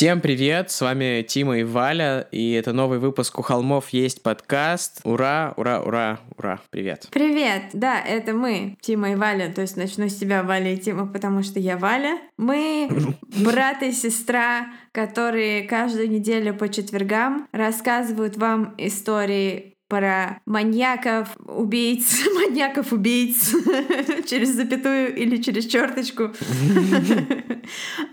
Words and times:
Всем 0.00 0.22
привет, 0.22 0.70
с 0.70 0.80
вами 0.80 1.20
Тима 1.20 1.58
и 1.58 1.62
Валя, 1.62 2.26
и 2.32 2.52
это 2.52 2.72
новый 2.72 2.98
выпуск 2.98 3.38
«У 3.38 3.42
холмов 3.42 3.90
есть 3.90 4.22
подкаст». 4.22 5.02
Ура, 5.04 5.52
ура, 5.58 5.82
ура, 5.82 6.20
ура, 6.38 6.58
привет. 6.70 7.08
Привет, 7.10 7.64
да, 7.74 8.00
это 8.00 8.32
мы, 8.32 8.78
Тима 8.80 9.12
и 9.12 9.14
Валя, 9.14 9.52
то 9.52 9.60
есть 9.60 9.76
начну 9.76 10.08
с 10.08 10.16
тебя, 10.16 10.42
Валя 10.42 10.72
и 10.72 10.78
Тима, 10.78 11.06
потому 11.06 11.42
что 11.42 11.60
я 11.60 11.76
Валя. 11.76 12.18
Мы 12.38 12.88
брат 13.44 13.82
и 13.82 13.92
сестра, 13.92 14.68
которые 14.92 15.64
каждую 15.64 16.10
неделю 16.10 16.54
по 16.54 16.70
четвергам 16.70 17.46
рассказывают 17.52 18.38
вам 18.38 18.74
истории 18.78 19.74
про 19.90 20.40
маньяков, 20.46 21.28
убийц, 21.44 22.24
маньяков, 22.34 22.92
убийц 22.92 23.50
через 24.26 24.54
запятую 24.54 25.14
или 25.14 25.36
через 25.36 25.66
черточку, 25.66 26.30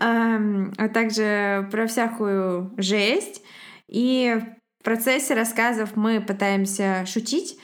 а 0.00 0.88
также 0.92 1.68
про 1.70 1.86
всякую 1.86 2.74
жесть. 2.76 3.42
И 3.88 4.38
в 4.80 4.84
процессе 4.84 5.34
рассказов 5.34 5.90
мы 5.94 6.20
пытаемся 6.20 7.06
шутить. 7.06 7.58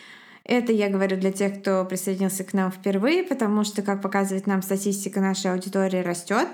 Это 0.45 0.73
я 0.73 0.89
говорю 0.89 1.17
для 1.17 1.33
тех, 1.33 1.61
кто 1.61 1.85
присоединился 1.85 2.45
к 2.45 2.53
нам 2.53 2.71
впервые, 2.71 3.25
потому 3.25 3.65
что, 3.65 3.83
как 3.83 4.01
показывает 4.01 4.47
нам 4.47 4.63
статистика, 4.63 5.21
нашей 5.21 5.53
аудитории 5.53 5.99
растет. 5.99 6.47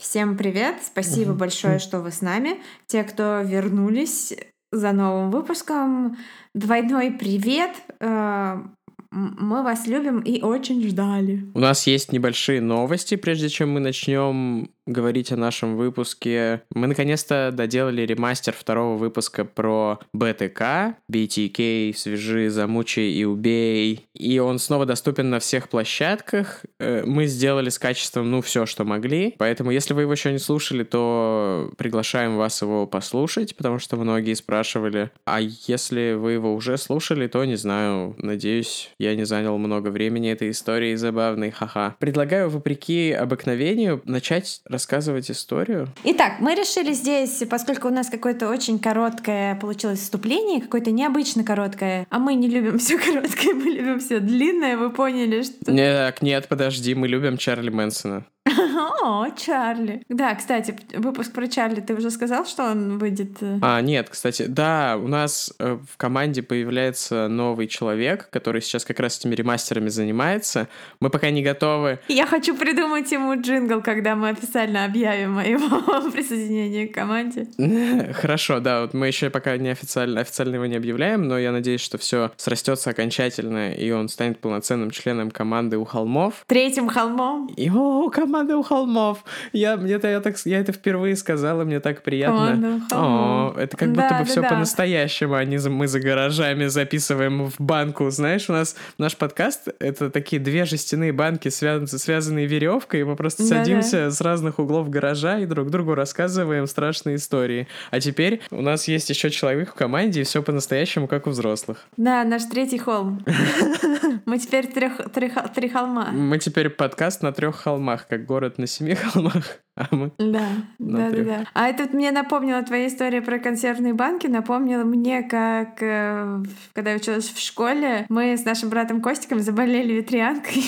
Всем 0.00 0.36
привет! 0.36 0.76
Спасибо 0.82 1.34
большое, 1.34 1.78
что 1.78 2.00
вы 2.00 2.10
с 2.10 2.22
нами. 2.22 2.62
Те, 2.86 3.04
кто 3.04 3.42
вернулись 3.42 4.32
за 4.72 4.92
новым 4.92 5.30
выпуском, 5.30 6.16
Двойной 6.54 7.10
привет! 7.10 7.72
Э, 7.98 8.62
мы 9.10 9.64
вас 9.64 9.88
любим 9.88 10.20
и 10.20 10.40
очень 10.40 10.86
ждали. 10.88 11.44
У 11.52 11.58
нас 11.58 11.88
есть 11.88 12.12
небольшие 12.12 12.60
новости, 12.60 13.16
прежде 13.16 13.48
чем 13.48 13.72
мы 13.72 13.80
начнем 13.80 14.70
говорить 14.86 15.32
о 15.32 15.36
нашем 15.36 15.76
выпуске. 15.76 16.62
Мы 16.74 16.86
наконец-то 16.86 17.50
доделали 17.52 18.02
ремастер 18.02 18.52
второго 18.52 18.96
выпуска 18.96 19.44
про 19.44 19.98
БТК, 20.12 20.96
BTK, 21.10 21.94
свяжи, 21.94 22.50
замучи 22.50 23.00
и 23.00 23.24
убей. 23.24 24.06
И 24.14 24.38
он 24.38 24.58
снова 24.58 24.86
доступен 24.86 25.30
на 25.30 25.38
всех 25.38 25.68
площадках. 25.68 26.64
Э, 26.78 27.04
мы 27.04 27.26
сделали 27.26 27.68
с 27.68 27.78
качеством, 27.78 28.30
ну, 28.30 28.42
все, 28.42 28.66
что 28.66 28.84
могли. 28.84 29.34
Поэтому, 29.38 29.70
если 29.70 29.94
вы 29.94 30.02
его 30.02 30.12
еще 30.12 30.32
не 30.32 30.38
слушали, 30.38 30.84
то 30.84 31.70
приглашаем 31.76 32.36
вас 32.36 32.60
его 32.62 32.86
послушать, 32.86 33.56
потому 33.56 33.78
что 33.78 33.96
многие 33.96 34.34
спрашивали. 34.34 35.10
А 35.24 35.40
если 35.40 36.12
вы 36.12 36.32
его 36.32 36.54
уже 36.54 36.76
слушали, 36.78 37.26
то 37.26 37.44
не 37.44 37.56
знаю, 37.56 38.14
надеюсь, 38.18 38.90
я 38.98 39.14
не 39.14 39.24
занял 39.24 39.56
много 39.58 39.88
времени 39.88 40.30
этой 40.30 40.50
истории 40.50 40.94
забавной, 40.94 41.50
ха-ха. 41.50 41.96
Предлагаю, 41.98 42.50
вопреки 42.50 43.12
обыкновению, 43.12 44.02
начать 44.04 44.60
рассказывать 44.74 45.30
историю. 45.30 45.88
Итак, 46.02 46.40
мы 46.40 46.54
решили 46.54 46.92
здесь, 46.92 47.42
поскольку 47.48 47.88
у 47.88 47.92
нас 47.92 48.10
какое-то 48.10 48.48
очень 48.48 48.80
короткое 48.80 49.54
получилось 49.54 50.00
вступление, 50.00 50.60
какое-то 50.60 50.90
необычно 50.90 51.44
короткое, 51.44 52.06
а 52.10 52.18
мы 52.18 52.34
не 52.34 52.48
любим 52.48 52.78
все 52.82 52.98
короткое, 52.98 53.54
мы 53.54 53.70
любим 53.70 54.00
все 54.00 54.18
длинное, 54.18 54.76
вы 54.76 54.90
поняли, 54.90 55.42
что... 55.42 55.70
Нет, 55.70 56.22
нет, 56.22 56.48
подожди, 56.48 56.94
мы 56.94 57.06
любим 57.06 57.38
Чарли 57.38 57.70
Мэнсона. 57.70 58.26
О, 58.46 59.26
Чарли. 59.30 60.02
Да, 60.08 60.34
кстати, 60.34 60.76
выпуск 60.94 61.32
про 61.32 61.48
Чарли, 61.48 61.80
ты 61.80 61.94
уже 61.94 62.10
сказал, 62.10 62.44
что 62.44 62.64
он 62.64 62.98
выйдет? 62.98 63.38
Э? 63.40 63.58
А, 63.62 63.80
нет, 63.80 64.10
кстати, 64.10 64.44
да, 64.46 64.98
у 65.02 65.08
нас 65.08 65.52
э, 65.58 65.78
в 65.90 65.96
команде 65.96 66.42
появляется 66.42 67.28
новый 67.28 67.68
человек, 67.68 68.28
который 68.30 68.60
сейчас 68.60 68.84
как 68.84 69.00
раз 69.00 69.18
этими 69.18 69.34
ремастерами 69.34 69.88
занимается. 69.88 70.68
Мы 71.00 71.08
пока 71.08 71.30
не 71.30 71.42
готовы. 71.42 72.00
Я 72.08 72.26
хочу 72.26 72.54
придумать 72.54 73.10
ему 73.12 73.34
джингл, 73.40 73.80
когда 73.80 74.14
мы 74.14 74.28
официально 74.28 74.84
объявим 74.84 75.38
о 75.38 75.44
его 75.44 76.10
присоединении 76.12 76.86
к 76.86 76.94
команде. 76.94 77.48
Хорошо, 78.12 78.60
да, 78.60 78.82
вот 78.82 78.92
мы 78.92 79.06
еще 79.06 79.30
пока 79.30 79.56
не 79.56 79.70
официально, 79.70 80.20
официально 80.20 80.56
его 80.56 80.66
не 80.66 80.76
объявляем, 80.76 81.26
но 81.26 81.38
я 81.38 81.50
надеюсь, 81.50 81.80
что 81.80 81.96
все 81.96 82.30
срастется 82.36 82.90
окончательно, 82.90 83.72
и 83.72 83.90
он 83.90 84.10
станет 84.10 84.38
полноценным 84.40 84.90
членом 84.90 85.30
команды 85.30 85.78
у 85.78 85.84
холмов. 85.84 86.44
Третьим 86.46 86.88
холмом. 86.88 87.46
И 87.56 87.70
о, 87.70 88.10
команда 88.10 88.33
у 88.42 88.62
холмов. 88.62 89.24
Я, 89.52 89.76
мне 89.76 89.94
-то, 89.94 90.10
я, 90.10 90.20
так, 90.20 90.36
я 90.44 90.60
это 90.60 90.72
впервые 90.72 91.16
сказала, 91.16 91.64
мне 91.64 91.80
так 91.80 92.02
приятно. 92.02 92.80
О, 92.92 93.54
это 93.56 93.76
как 93.76 93.88
будто 93.90 94.08
да, 94.08 94.18
бы 94.18 94.24
да, 94.24 94.24
все 94.24 94.42
да. 94.42 94.48
по-настоящему, 94.48 95.34
а 95.34 95.44
не 95.44 95.58
мы 95.68 95.88
за 95.88 96.00
гаражами 96.00 96.66
записываем 96.66 97.50
в 97.50 97.54
банку. 97.58 98.10
Знаешь, 98.10 98.48
у 98.50 98.52
нас 98.52 98.76
наш 98.98 99.16
подкаст— 99.16 99.68
это 99.78 100.10
такие 100.10 100.40
две 100.40 100.64
жестяные 100.64 101.12
банки, 101.12 101.48
связанные, 101.48 101.88
связанные 101.88 102.46
веревкой, 102.46 103.00
и 103.00 103.04
мы 103.04 103.16
просто 103.16 103.42
да, 103.42 103.48
садимся 103.48 104.04
да. 104.04 104.10
с 104.10 104.20
разных 104.20 104.58
углов 104.58 104.90
гаража 104.90 105.38
и 105.38 105.46
друг 105.46 105.70
другу 105.70 105.94
рассказываем 105.94 106.66
страшные 106.66 107.16
истории. 107.16 107.68
А 107.90 108.00
теперь 108.00 108.40
у 108.50 108.62
нас 108.62 108.88
есть 108.88 109.10
еще 109.10 109.30
человек 109.30 109.70
в 109.70 109.74
команде, 109.74 110.20
и 110.20 110.24
все 110.24 110.42
по-настоящему, 110.42 111.08
как 111.08 111.26
у 111.26 111.30
взрослых. 111.30 111.86
Да, 111.96 112.24
наш 112.24 112.44
третий 112.44 112.78
холм. 112.78 113.24
Мы 114.26 114.38
теперь 114.38 114.66
три 114.66 115.68
холма. 115.68 116.10
Мы 116.12 116.38
теперь 116.38 116.70
подкаст 116.70 117.22
на 117.22 117.32
трех 117.32 117.56
холмах, 117.56 118.06
как 118.08 118.24
город 118.24 118.58
на 118.58 118.66
семи 118.66 118.94
холмах. 118.94 119.58
А 119.76 119.88
мы 119.90 120.12
да, 120.18 120.48
да, 120.78 121.10
да, 121.10 121.22
да. 121.24 121.46
А 121.52 121.66
это 121.66 121.88
мне 121.96 122.12
напомнила 122.12 122.62
твоя 122.62 122.86
история 122.86 123.20
про 123.20 123.40
консервные 123.40 123.92
банки, 123.92 124.28
напомнила 124.28 124.84
мне, 124.84 125.22
как 125.22 125.82
э, 125.82 126.42
когда 126.74 126.90
я 126.90 126.96
училась 126.96 127.28
в 127.28 127.40
школе, 127.40 128.06
мы 128.08 128.36
с 128.36 128.44
нашим 128.44 128.68
братом 128.68 129.00
Костиком 129.00 129.40
заболели 129.40 129.94
ветрянкой, 129.94 130.62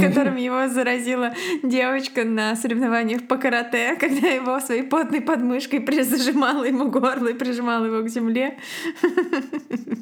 которым 0.00 0.36
его 0.36 0.68
заразила 0.68 1.34
девочка 1.64 2.24
на 2.24 2.54
соревнованиях 2.54 3.26
по 3.26 3.38
карате, 3.38 3.96
когда 4.00 4.28
его 4.28 4.60
своей 4.60 4.84
потной 4.84 5.20
подмышкой 5.20 5.84
зажимала 6.04 6.62
ему 6.62 6.90
горло 6.90 7.28
и 7.28 7.34
прижимала 7.34 7.86
его 7.86 8.02
к 8.02 8.08
земле. 8.08 8.58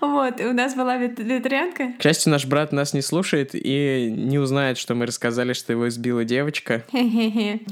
Вот, 0.00 0.40
и 0.40 0.46
у 0.46 0.52
нас 0.52 0.74
была 0.74 0.96
ветрянка. 0.96 1.92
К 1.98 2.02
счастью, 2.02 2.32
наш 2.32 2.46
брат 2.46 2.72
нас 2.72 2.94
не 2.94 3.02
слушает 3.02 3.50
и 3.52 4.10
не 4.10 4.38
узнает, 4.38 4.78
что 4.78 4.94
мы 4.94 5.06
рассказали, 5.06 5.52
что 5.52 5.72
его 5.72 5.88
избила 5.88 6.24
девочка. 6.24 6.84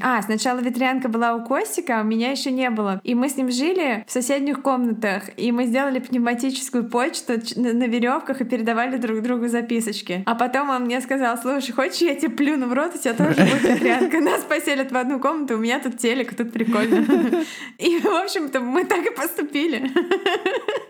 А, 0.02 0.19
сначала 0.22 0.60
ветрянка 0.60 1.08
была 1.08 1.34
у 1.34 1.44
Костика, 1.44 1.98
а 1.98 2.03
у 2.03 2.04
меня 2.04 2.31
еще 2.31 2.50
не 2.50 2.70
было. 2.70 3.00
И 3.04 3.14
мы 3.14 3.28
с 3.28 3.36
ним 3.36 3.50
жили 3.50 4.04
в 4.06 4.12
соседних 4.12 4.62
комнатах, 4.62 5.25
и 5.36 5.53
мы 5.53 5.66
сделали 5.66 5.98
пневматическую 5.98 6.88
почту 6.88 7.34
на 7.56 7.86
веревках 7.86 8.41
и 8.41 8.44
передавали 8.44 8.97
друг 8.97 9.22
другу 9.22 9.48
записочки. 9.48 10.22
А 10.26 10.34
потом 10.34 10.70
он 10.70 10.84
мне 10.84 11.00
сказал, 11.00 11.38
слушай, 11.38 11.72
хочешь, 11.72 12.00
я 12.00 12.14
тебе 12.14 12.30
плюну 12.30 12.66
в 12.66 12.72
рот, 12.72 12.94
у 12.94 12.98
тебя 12.98 13.14
тоже 13.14 13.34
будет 13.34 13.62
ветрянка. 13.62 14.20
Нас 14.20 14.42
поселят 14.42 14.92
в 14.92 14.97
одну 14.97 15.20
комнату, 15.20 15.54
у 15.54 15.59
меня 15.59 15.80
тут 15.80 15.98
телек, 15.98 16.34
тут 16.34 16.53
прикольно. 16.53 17.04
И, 17.78 17.98
в 17.98 18.06
общем-то, 18.06 18.60
мы 18.60 18.84
так 18.84 19.06
и 19.06 19.14
поступили. 19.14 19.91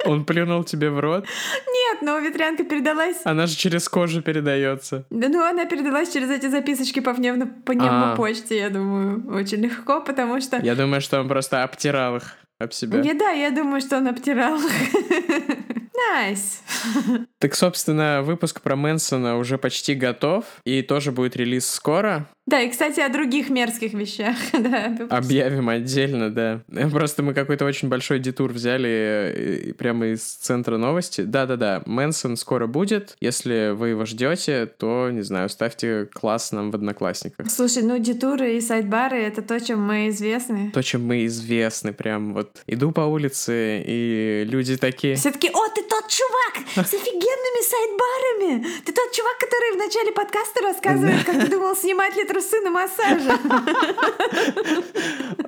Он 0.06 0.24
плюнул 0.24 0.64
тебе 0.64 0.90
в 0.90 0.98
рот? 0.98 1.26
Нет, 1.66 2.02
но 2.02 2.18
ветрянка 2.18 2.64
передалась. 2.64 3.20
Она 3.24 3.46
же 3.46 3.56
через 3.56 3.88
кожу 3.88 4.22
передается. 4.22 5.04
Да, 5.10 5.28
ну 5.28 5.42
она 5.44 5.66
передалась 5.66 6.12
через 6.12 6.30
эти 6.30 6.46
записочки 6.46 7.00
по 7.00 7.14
пневмопочте, 7.14 8.58
я 8.58 8.70
думаю 8.70 9.19
очень 9.28 9.58
легко, 9.58 10.00
потому 10.00 10.40
что... 10.40 10.58
Я 10.58 10.74
думаю, 10.74 11.00
что 11.00 11.20
он 11.20 11.28
просто 11.28 11.62
обтирал 11.62 12.16
их 12.16 12.36
об 12.58 12.72
себя. 12.72 13.00
Не, 13.00 13.14
да, 13.14 13.30
я 13.30 13.50
думаю, 13.50 13.80
что 13.80 13.96
он 13.96 14.08
обтирал 14.08 14.58
их. 14.58 14.72
Nice. 16.00 16.62
Nice. 17.04 17.26
Так, 17.38 17.54
собственно, 17.54 18.22
выпуск 18.22 18.60
про 18.60 18.76
Мэнсона 18.76 19.36
уже 19.36 19.58
почти 19.58 19.94
готов, 19.94 20.44
и 20.64 20.82
тоже 20.82 21.12
будет 21.12 21.36
релиз 21.36 21.68
скоро. 21.68 22.26
Да, 22.46 22.60
и, 22.62 22.70
кстати, 22.70 23.00
о 23.00 23.08
других 23.08 23.48
мерзких 23.48 23.92
вещах. 23.92 24.36
да, 24.52 24.96
Объявим 25.10 25.68
отдельно, 25.68 26.30
да. 26.30 26.62
Просто 26.90 27.22
мы 27.22 27.34
какой-то 27.34 27.64
очень 27.64 27.88
большой 27.88 28.18
детур 28.18 28.52
взяли 28.52 28.90
э, 28.90 29.72
прямо 29.74 30.06
из 30.06 30.22
центра 30.22 30.76
новости. 30.76 31.20
Да-да-да, 31.20 31.82
Мэнсон 31.86 32.36
скоро 32.36 32.66
будет. 32.66 33.16
Если 33.20 33.70
вы 33.70 33.90
его 33.90 34.04
ждете, 34.04 34.66
то, 34.66 35.10
не 35.10 35.22
знаю, 35.22 35.48
ставьте 35.48 36.08
класс 36.12 36.50
нам 36.52 36.70
в 36.70 36.74
Одноклассниках. 36.74 37.50
Слушай, 37.50 37.82
ну 37.84 37.98
детуры 37.98 38.56
и 38.56 38.60
сайдбары— 38.60 39.18
это 39.22 39.42
то, 39.42 39.60
чем 39.60 39.82
мы 39.82 40.08
известны. 40.08 40.70
То, 40.72 40.82
чем 40.82 41.06
мы 41.06 41.26
известны, 41.26 41.92
прям 41.92 42.34
вот. 42.34 42.62
Иду 42.66 42.90
по 42.90 43.02
улице, 43.02 43.82
и 43.86 44.44
люди 44.48 44.76
такие... 44.76 45.14
Все 45.14 45.30
таки 45.30 45.48
о, 45.48 45.68
ты 45.74 45.82
тот 45.82 46.08
чувак 46.08 46.66
с 46.74 46.94
офигенными 46.94 47.62
сайдбарами! 47.70 48.80
Ты 48.84 48.92
тот 48.92 49.12
чувак, 49.12 49.38
который 49.38 49.74
в 49.74 49.76
начале 49.76 50.12
подкаста 50.12 50.62
рассказывает, 50.62 51.24
как 51.24 51.38
ты 51.38 51.48
думал, 51.48 51.76
снимать 51.76 52.16
ли 52.16 52.24
трусы 52.30 52.60
на 52.60 52.70
массаже. 52.70 53.30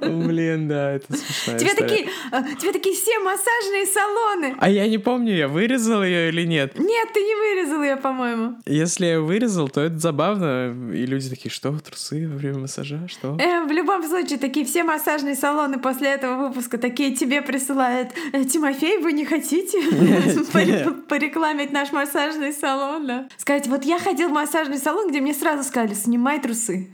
Блин, 0.00 0.68
да, 0.68 0.92
это 0.92 1.16
смешно. 1.16 1.58
Тебе 1.58 1.74
такие, 1.74 2.08
а, 2.32 2.42
тебе 2.42 2.72
такие 2.72 2.94
все 2.94 3.18
массажные 3.20 3.86
салоны. 3.86 4.56
А 4.58 4.68
я 4.68 4.88
не 4.88 4.98
помню, 4.98 5.34
я 5.34 5.48
вырезал 5.48 6.02
ее 6.02 6.28
или 6.30 6.44
нет. 6.44 6.78
Нет, 6.78 7.08
ты 7.14 7.20
не 7.20 7.34
вырезал 7.34 7.82
ее, 7.82 7.96
по-моему. 7.96 8.56
Если 8.66 9.06
я 9.06 9.20
вырезал, 9.20 9.68
то 9.68 9.80
это 9.80 9.98
забавно. 9.98 10.74
И 10.92 11.06
люди 11.06 11.30
такие, 11.30 11.52
что, 11.52 11.78
трусы 11.78 12.28
во 12.28 12.36
время 12.36 12.58
массажа, 12.60 13.06
что? 13.06 13.36
Э, 13.38 13.64
в 13.64 13.70
любом 13.70 14.02
случае, 14.02 14.38
такие 14.38 14.66
все 14.66 14.82
массажные 14.82 15.36
салоны 15.36 15.78
после 15.78 16.08
этого 16.08 16.48
выпуска 16.48 16.78
такие 16.78 17.14
тебе 17.14 17.42
присылают. 17.42 18.10
«Э, 18.32 18.44
Тимофей, 18.44 18.98
вы 18.98 19.12
не 19.12 19.24
хотите 19.24 19.80
порекламить 21.08 21.72
наш 21.72 21.92
массажный 21.92 22.52
салон, 22.52 23.06
да? 23.06 23.28
Сказать, 23.36 23.68
вот 23.68 23.84
я 23.84 23.98
ходил 23.98 24.30
в 24.30 24.32
массажный 24.32 24.78
салон, 24.78 25.10
где 25.10 25.20
мне 25.20 25.34
сразу 25.34 25.62
сказали, 25.62 25.94
снимай 25.94 26.40
трусы. 26.40 26.71
Трусы. 26.72 26.90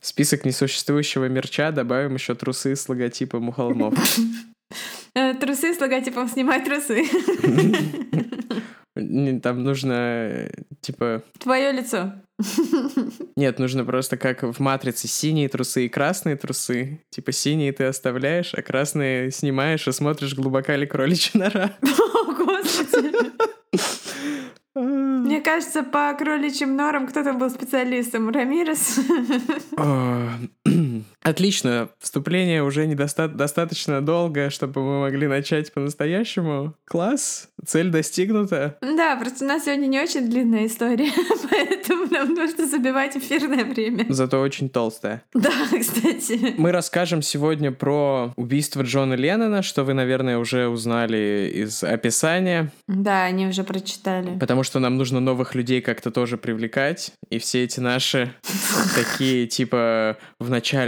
В 0.00 0.06
список 0.06 0.44
несуществующего 0.44 1.26
мерча 1.26 1.70
добавим 1.70 2.14
еще 2.14 2.34
трусы 2.34 2.76
с 2.76 2.88
логотипом 2.88 3.48
у 3.48 3.52
холмов. 3.52 3.94
Э, 5.14 5.34
Трусы 5.34 5.74
с 5.74 5.80
логотипом 5.80 6.26
«Снимай 6.26 6.64
трусы». 6.64 7.04
Там 9.42 9.62
нужно, 9.62 9.92
э, 9.92 10.50
типа... 10.80 11.22
Твое 11.38 11.70
лицо. 11.72 12.14
Нет, 13.36 13.58
нужно 13.58 13.84
просто 13.84 14.16
как 14.16 14.42
в 14.42 14.58
«Матрице» 14.58 15.08
синие 15.08 15.50
трусы 15.50 15.84
и 15.84 15.88
красные 15.90 16.36
трусы. 16.36 17.02
Типа 17.10 17.32
синие 17.32 17.72
ты 17.72 17.84
оставляешь, 17.84 18.54
а 18.54 18.62
красные 18.62 19.30
снимаешь 19.30 19.86
и 19.86 19.92
смотришь, 19.92 20.34
глубока 20.34 20.76
ли 20.76 20.86
кроличья 20.86 21.38
нора. 21.38 21.72
О, 21.82 22.32
Господи. 22.32 23.32
Мне 24.74 25.40
кажется, 25.40 25.82
по 25.82 26.14
кроличьим 26.14 26.76
норам 26.76 27.06
кто-то 27.06 27.34
был 27.34 27.50
специалистом. 27.50 28.30
Рамирес. 28.30 29.00
Отлично, 31.22 31.88
вступление 32.00 32.62
уже 32.62 32.86
недоста- 32.86 33.28
достаточно 33.28 34.00
долго, 34.00 34.50
чтобы 34.50 34.82
мы 34.82 35.00
могли 35.00 35.26
начать 35.28 35.72
по-настоящему. 35.72 36.74
Класс, 36.84 37.48
цель 37.64 37.90
достигнута. 37.90 38.76
Да, 38.80 39.16
просто 39.16 39.44
у 39.44 39.48
нас 39.48 39.64
сегодня 39.64 39.86
не 39.86 40.00
очень 40.00 40.28
длинная 40.28 40.66
история, 40.66 41.10
поэтому 41.50 42.06
нам 42.10 42.34
нужно 42.34 42.66
забивать 42.66 43.16
эфирное 43.16 43.64
время. 43.64 44.06
Зато 44.08 44.40
очень 44.40 44.68
толстая. 44.68 45.22
Да, 45.34 45.50
кстати. 45.80 46.54
Мы 46.58 46.72
расскажем 46.72 47.22
сегодня 47.22 47.70
про 47.70 48.32
убийство 48.36 48.82
Джона 48.82 49.14
Леннона, 49.14 49.62
что 49.62 49.84
вы, 49.84 49.94
наверное, 49.94 50.38
уже 50.38 50.68
узнали 50.68 51.50
из 51.54 51.84
описания, 51.84 52.72
Да, 52.88 53.24
они 53.24 53.46
уже 53.46 53.62
прочитали. 53.64 54.36
потому 54.38 54.62
что 54.64 54.78
нам 54.80 54.96
нужно 54.96 55.20
новых 55.20 55.54
людей 55.54 55.80
как-то 55.80 56.10
тоже 56.10 56.36
привлекать. 56.36 57.12
И 57.30 57.38
все 57.38 57.64
эти 57.64 57.80
наши 57.80 58.34
такие, 58.94 59.46
типа, 59.46 60.16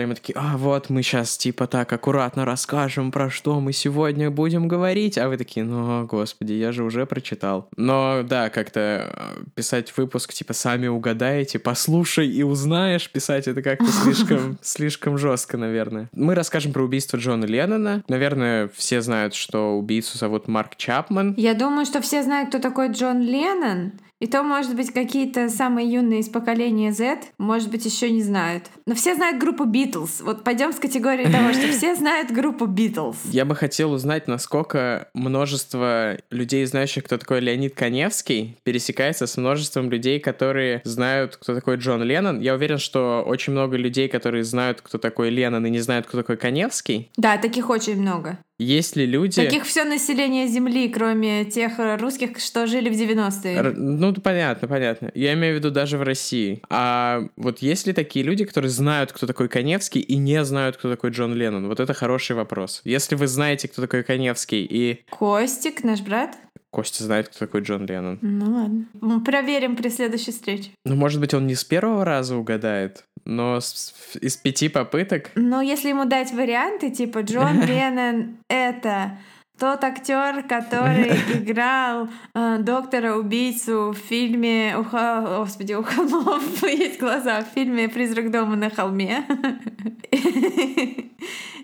вначале 0.04 0.06
мы 0.06 0.14
такие, 0.14 0.34
а 0.36 0.56
вот 0.56 0.90
мы 0.90 1.02
сейчас, 1.02 1.36
типа, 1.36 1.66
так 1.66 1.92
аккуратно 1.92 2.44
расскажем, 2.44 3.10
про 3.10 3.30
что 3.30 3.60
мы 3.60 3.72
сегодня 3.72 4.30
будем 4.30 4.68
говорить. 4.68 5.18
А 5.18 5.28
вы 5.28 5.36
такие, 5.36 5.64
ну, 5.64 6.06
господи, 6.06 6.52
я 6.52 6.72
же 6.72 6.84
уже 6.84 7.06
прочитал. 7.06 7.68
Но, 7.76 8.22
да, 8.22 8.50
как-то 8.50 8.80
э, 8.80 9.44
писать 9.54 9.96
выпуск, 9.96 10.32
типа, 10.32 10.52
сами 10.52 10.86
угадаете, 10.86 11.58
послушай 11.58 12.28
и 12.28 12.42
узнаешь, 12.42 13.10
писать 13.10 13.48
это 13.48 13.62
как-то 13.62 13.86
слишком, 14.04 14.58
слишком 14.62 15.18
жестко, 15.18 15.56
наверное. 15.56 16.08
Мы 16.12 16.34
расскажем 16.34 16.72
про 16.72 16.82
убийство 16.82 17.16
Джона 17.16 17.44
Леннона. 17.44 18.02
Наверное, 18.08 18.70
все 18.74 19.00
знают, 19.00 19.34
что 19.34 19.78
убийцу 19.78 20.18
зовут 20.18 20.48
Марк 20.48 20.76
Чапман. 20.76 21.34
Я 21.36 21.54
думаю, 21.54 21.86
что 21.86 22.00
все 22.00 22.22
знают, 22.22 22.50
кто 22.50 22.58
такой 22.58 22.90
Джон 22.90 23.20
Леннон. 23.20 23.92
И 24.24 24.26
то, 24.26 24.42
может 24.42 24.74
быть, 24.74 24.90
какие-то 24.90 25.50
самые 25.50 25.86
юные 25.92 26.20
из 26.20 26.30
поколения 26.30 26.94
Z, 26.94 27.18
может 27.36 27.70
быть, 27.70 27.84
еще 27.84 28.08
не 28.08 28.22
знают. 28.22 28.70
Но 28.86 28.94
все 28.94 29.14
знают 29.14 29.38
группу 29.38 29.66
Битлз. 29.66 30.22
Вот 30.22 30.44
пойдем 30.44 30.72
с 30.72 30.76
категории 30.76 31.30
того, 31.30 31.52
что 31.52 31.68
все 31.68 31.94
знают 31.94 32.30
группу 32.30 32.64
Битлз. 32.64 33.18
Я 33.24 33.44
бы 33.44 33.54
хотел 33.54 33.92
узнать, 33.92 34.26
насколько 34.26 35.08
множество 35.12 36.16
людей, 36.30 36.64
знающих, 36.64 37.04
кто 37.04 37.18
такой 37.18 37.40
Леонид 37.40 37.74
Коневский, 37.74 38.56
пересекается 38.62 39.26
с 39.26 39.36
множеством 39.36 39.90
людей, 39.90 40.18
которые 40.18 40.80
знают, 40.84 41.36
кто 41.36 41.54
такой 41.54 41.76
Джон 41.76 42.02
Леннон. 42.02 42.40
Я 42.40 42.54
уверен, 42.54 42.78
что 42.78 43.22
очень 43.26 43.52
много 43.52 43.76
людей, 43.76 44.08
которые 44.08 44.42
знают, 44.42 44.80
кто 44.80 44.96
такой 44.96 45.28
Леннон 45.28 45.66
и 45.66 45.70
не 45.70 45.80
знают, 45.80 46.06
кто 46.06 46.16
такой 46.16 46.38
Коневский. 46.38 47.10
Да, 47.18 47.36
таких 47.36 47.68
очень 47.68 48.00
много. 48.00 48.38
Есть 48.58 48.94
ли 48.96 49.04
люди... 49.04 49.44
Таких 49.44 49.64
все 49.64 49.84
население 49.84 50.46
Земли, 50.46 50.88
кроме 50.88 51.44
тех 51.44 51.72
русских, 52.00 52.38
что 52.38 52.66
жили 52.66 52.88
в 52.88 52.92
90-е. 52.92 53.56
Р- 53.56 53.76
Ну, 53.76 54.14
понятно, 54.14 54.68
понятно. 54.68 55.10
Я 55.14 55.32
имею 55.34 55.54
в 55.54 55.58
виду 55.58 55.70
даже 55.70 55.98
в 55.98 56.02
России. 56.02 56.62
А 56.70 57.22
вот 57.36 57.58
есть 57.60 57.86
ли 57.86 57.92
такие 57.92 58.24
люди, 58.24 58.44
которые 58.44 58.70
знают, 58.70 59.12
кто 59.12 59.26
такой 59.26 59.48
Коневский, 59.48 60.00
и 60.00 60.16
не 60.16 60.44
знают, 60.44 60.76
кто 60.76 60.88
такой 60.90 61.10
Джон 61.10 61.34
Леннон? 61.34 61.66
Вот 61.68 61.80
это 61.80 61.94
хороший 61.94 62.36
вопрос. 62.36 62.80
Если 62.84 63.16
вы 63.16 63.26
знаете, 63.26 63.66
кто 63.68 63.82
такой 63.82 64.04
Коневский, 64.04 64.64
и 64.64 65.04
Костик, 65.10 65.82
наш 65.82 66.00
брат. 66.00 66.36
Костя 66.70 67.04
знает, 67.04 67.28
кто 67.28 67.38
такой 67.40 67.60
Джон 67.62 67.86
Леннон, 67.86 68.18
Ну 68.20 68.52
ладно. 68.52 68.86
Мы 69.00 69.22
проверим 69.22 69.76
при 69.76 69.88
следующей 69.90 70.32
встрече. 70.32 70.70
ну, 70.84 70.94
может 70.96 71.20
быть, 71.20 71.32
он 71.34 71.46
не 71.46 71.54
с 71.54 71.62
первого 71.64 72.04
раза 72.04 72.36
угадает, 72.36 73.04
но 73.24 73.60
с- 73.60 73.94
из 74.20 74.36
пяти 74.36 74.68
попыток... 74.68 75.30
Но 75.34 75.60
если 75.60 75.88
ему 75.88 76.04
дать 76.04 76.32
варианты, 76.32 76.90
типа 76.90 77.22
Джон 77.22 77.60
Леннон— 77.66 78.36
это 78.48 79.18
тот 79.58 79.84
актер, 79.84 80.42
который 80.48 81.10
играл 81.34 82.08
э, 82.34 82.58
доктора-убийцу 82.58 83.92
в 83.92 83.96
фильме... 83.96 84.76
У 84.78 84.84
хо- 84.84 85.38
Господи, 85.40 85.74
у 85.74 85.82
холмов 85.82 86.62
есть 86.62 86.98
глаза. 86.98 87.42
В 87.42 87.54
фильме 87.54 87.88
«Призрак 87.88 88.30
дома 88.30 88.56
на 88.56 88.70
холме». 88.70 89.24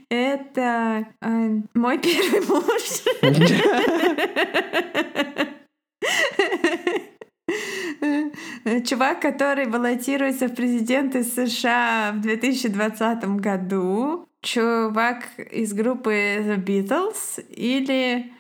Это 0.09 1.07
э, 1.23 1.61
мой 1.75 1.99
первый 1.99 2.41
муж. 2.49 2.83
Чувак, 8.85 9.21
который 9.21 9.67
баллотируется 9.67 10.49
в 10.49 10.55
президенты 10.55 11.25
США 11.25 12.13
в 12.15 12.21
2020 12.21 13.25
году. 13.41 14.27
Чувак 14.43 15.25
из 15.51 15.73
группы 15.73 16.13
The 16.13 16.65
Beatles 16.65 17.45
или 17.51 18.33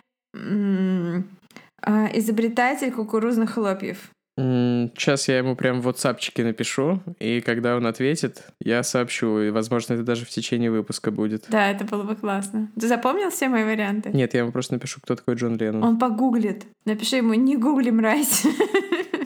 а, 1.82 2.08
изобретатель 2.14 2.92
кукурузных 2.92 3.52
хлопьев. 3.54 4.10
Сейчас 4.36 5.28
я 5.28 5.38
ему 5.38 5.54
прям 5.54 5.82
в 5.82 5.88
WhatsAppчике 5.88 6.44
напишу, 6.44 7.02
и 7.18 7.42
когда 7.42 7.76
он 7.76 7.86
ответит, 7.86 8.44
я 8.60 8.82
сообщу, 8.82 9.38
и, 9.38 9.50
возможно, 9.50 9.94
это 9.94 10.02
даже 10.02 10.24
в 10.24 10.30
течение 10.30 10.70
выпуска 10.70 11.10
будет. 11.10 11.44
Да, 11.48 11.70
это 11.70 11.84
было 11.84 12.04
бы 12.04 12.16
классно. 12.16 12.70
Ты 12.80 12.88
запомнил 12.88 13.28
все 13.28 13.50
мои 13.50 13.64
варианты? 13.64 14.08
Нет, 14.10 14.32
я 14.32 14.40
ему 14.40 14.52
просто 14.52 14.74
напишу, 14.74 15.00
кто 15.02 15.14
такой 15.14 15.34
Джон 15.34 15.58
Леннон. 15.58 15.82
Он 15.82 15.98
погуглит. 15.98 16.64
Напиши 16.86 17.16
ему 17.16 17.34
«Не 17.34 17.58
гугли, 17.58 17.90
мразь». 17.90 18.46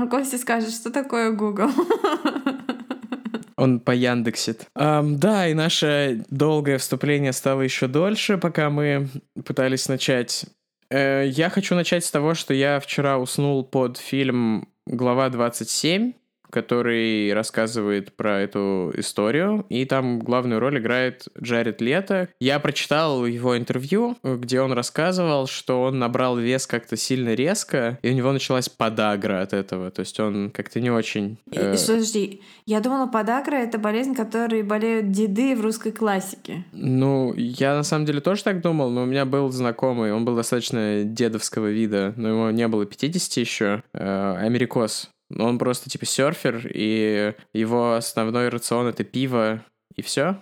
А 0.00 0.06
Костя 0.06 0.38
скажет, 0.38 0.70
что 0.70 0.90
такое 0.90 1.32
Google. 1.32 1.70
Он 3.56 3.80
по 3.80 3.90
Яндексит. 3.90 4.66
Ам, 4.76 5.18
да, 5.18 5.48
и 5.48 5.54
наше 5.54 6.24
долгое 6.30 6.78
вступление 6.78 7.32
стало 7.32 7.62
еще 7.62 7.88
дольше, 7.88 8.38
пока 8.38 8.70
мы 8.70 9.08
пытались 9.44 9.88
начать. 9.88 10.46
Э, 10.88 11.26
я 11.26 11.50
хочу 11.50 11.74
начать 11.74 12.04
с 12.04 12.12
того, 12.12 12.34
что 12.34 12.54
я 12.54 12.78
вчера 12.78 13.18
уснул 13.18 13.64
под 13.64 13.96
фильм 13.98 14.68
«Глава 14.86 15.28
27», 15.30 16.12
который 16.50 17.32
рассказывает 17.32 18.14
про 18.14 18.40
эту 18.40 18.92
историю, 18.96 19.64
и 19.68 19.84
там 19.84 20.18
главную 20.18 20.60
роль 20.60 20.78
играет 20.78 21.26
Джаред 21.40 21.80
Лето. 21.80 22.28
Я 22.40 22.58
прочитал 22.60 23.26
его 23.26 23.56
интервью, 23.56 24.16
где 24.22 24.60
он 24.60 24.72
рассказывал, 24.72 25.46
что 25.46 25.82
он 25.82 25.98
набрал 25.98 26.36
вес 26.36 26.66
как-то 26.66 26.96
сильно 26.96 27.34
резко, 27.34 27.98
и 28.02 28.10
у 28.10 28.14
него 28.14 28.32
началась 28.32 28.68
подагра 28.68 29.42
от 29.42 29.52
этого, 29.52 29.90
то 29.90 30.00
есть 30.00 30.18
он 30.20 30.50
как-то 30.50 30.80
не 30.80 30.90
очень... 30.90 31.38
Э, 31.52 31.76
Подожди, 31.98 32.42
я 32.66 32.80
думала, 32.80 33.06
подагра— 33.06 33.54
это 33.56 33.78
болезнь, 33.78 34.14
которой 34.14 34.62
болеют 34.62 35.10
деды 35.10 35.56
в 35.56 35.60
русской 35.60 35.90
классике. 35.90 36.64
Ну, 36.72 37.34
я 37.34 37.74
на 37.74 37.82
самом 37.82 38.04
деле 38.06 38.20
тоже 38.20 38.44
так 38.44 38.60
думал, 38.60 38.90
но 38.90 39.02
у 39.02 39.06
меня 39.06 39.24
был 39.24 39.50
знакомый, 39.50 40.12
он 40.12 40.24
был 40.24 40.36
достаточно 40.36 41.02
дедовского 41.04 41.68
вида, 41.70 42.14
но 42.16 42.28
ему 42.28 42.50
не 42.50 42.68
было 42.68 42.86
50 42.86 43.36
еще, 43.38 43.82
э, 43.92 44.36
америкос. 44.38 45.10
Он 45.36 45.58
просто 45.58 45.90
типа 45.90 46.06
серфер, 46.06 46.70
и 46.72 47.34
его 47.52 47.94
основной 47.94 48.48
рацион 48.48 48.86
это 48.86 49.04
пиво 49.04 49.64
и 49.94 50.02
все. 50.02 50.36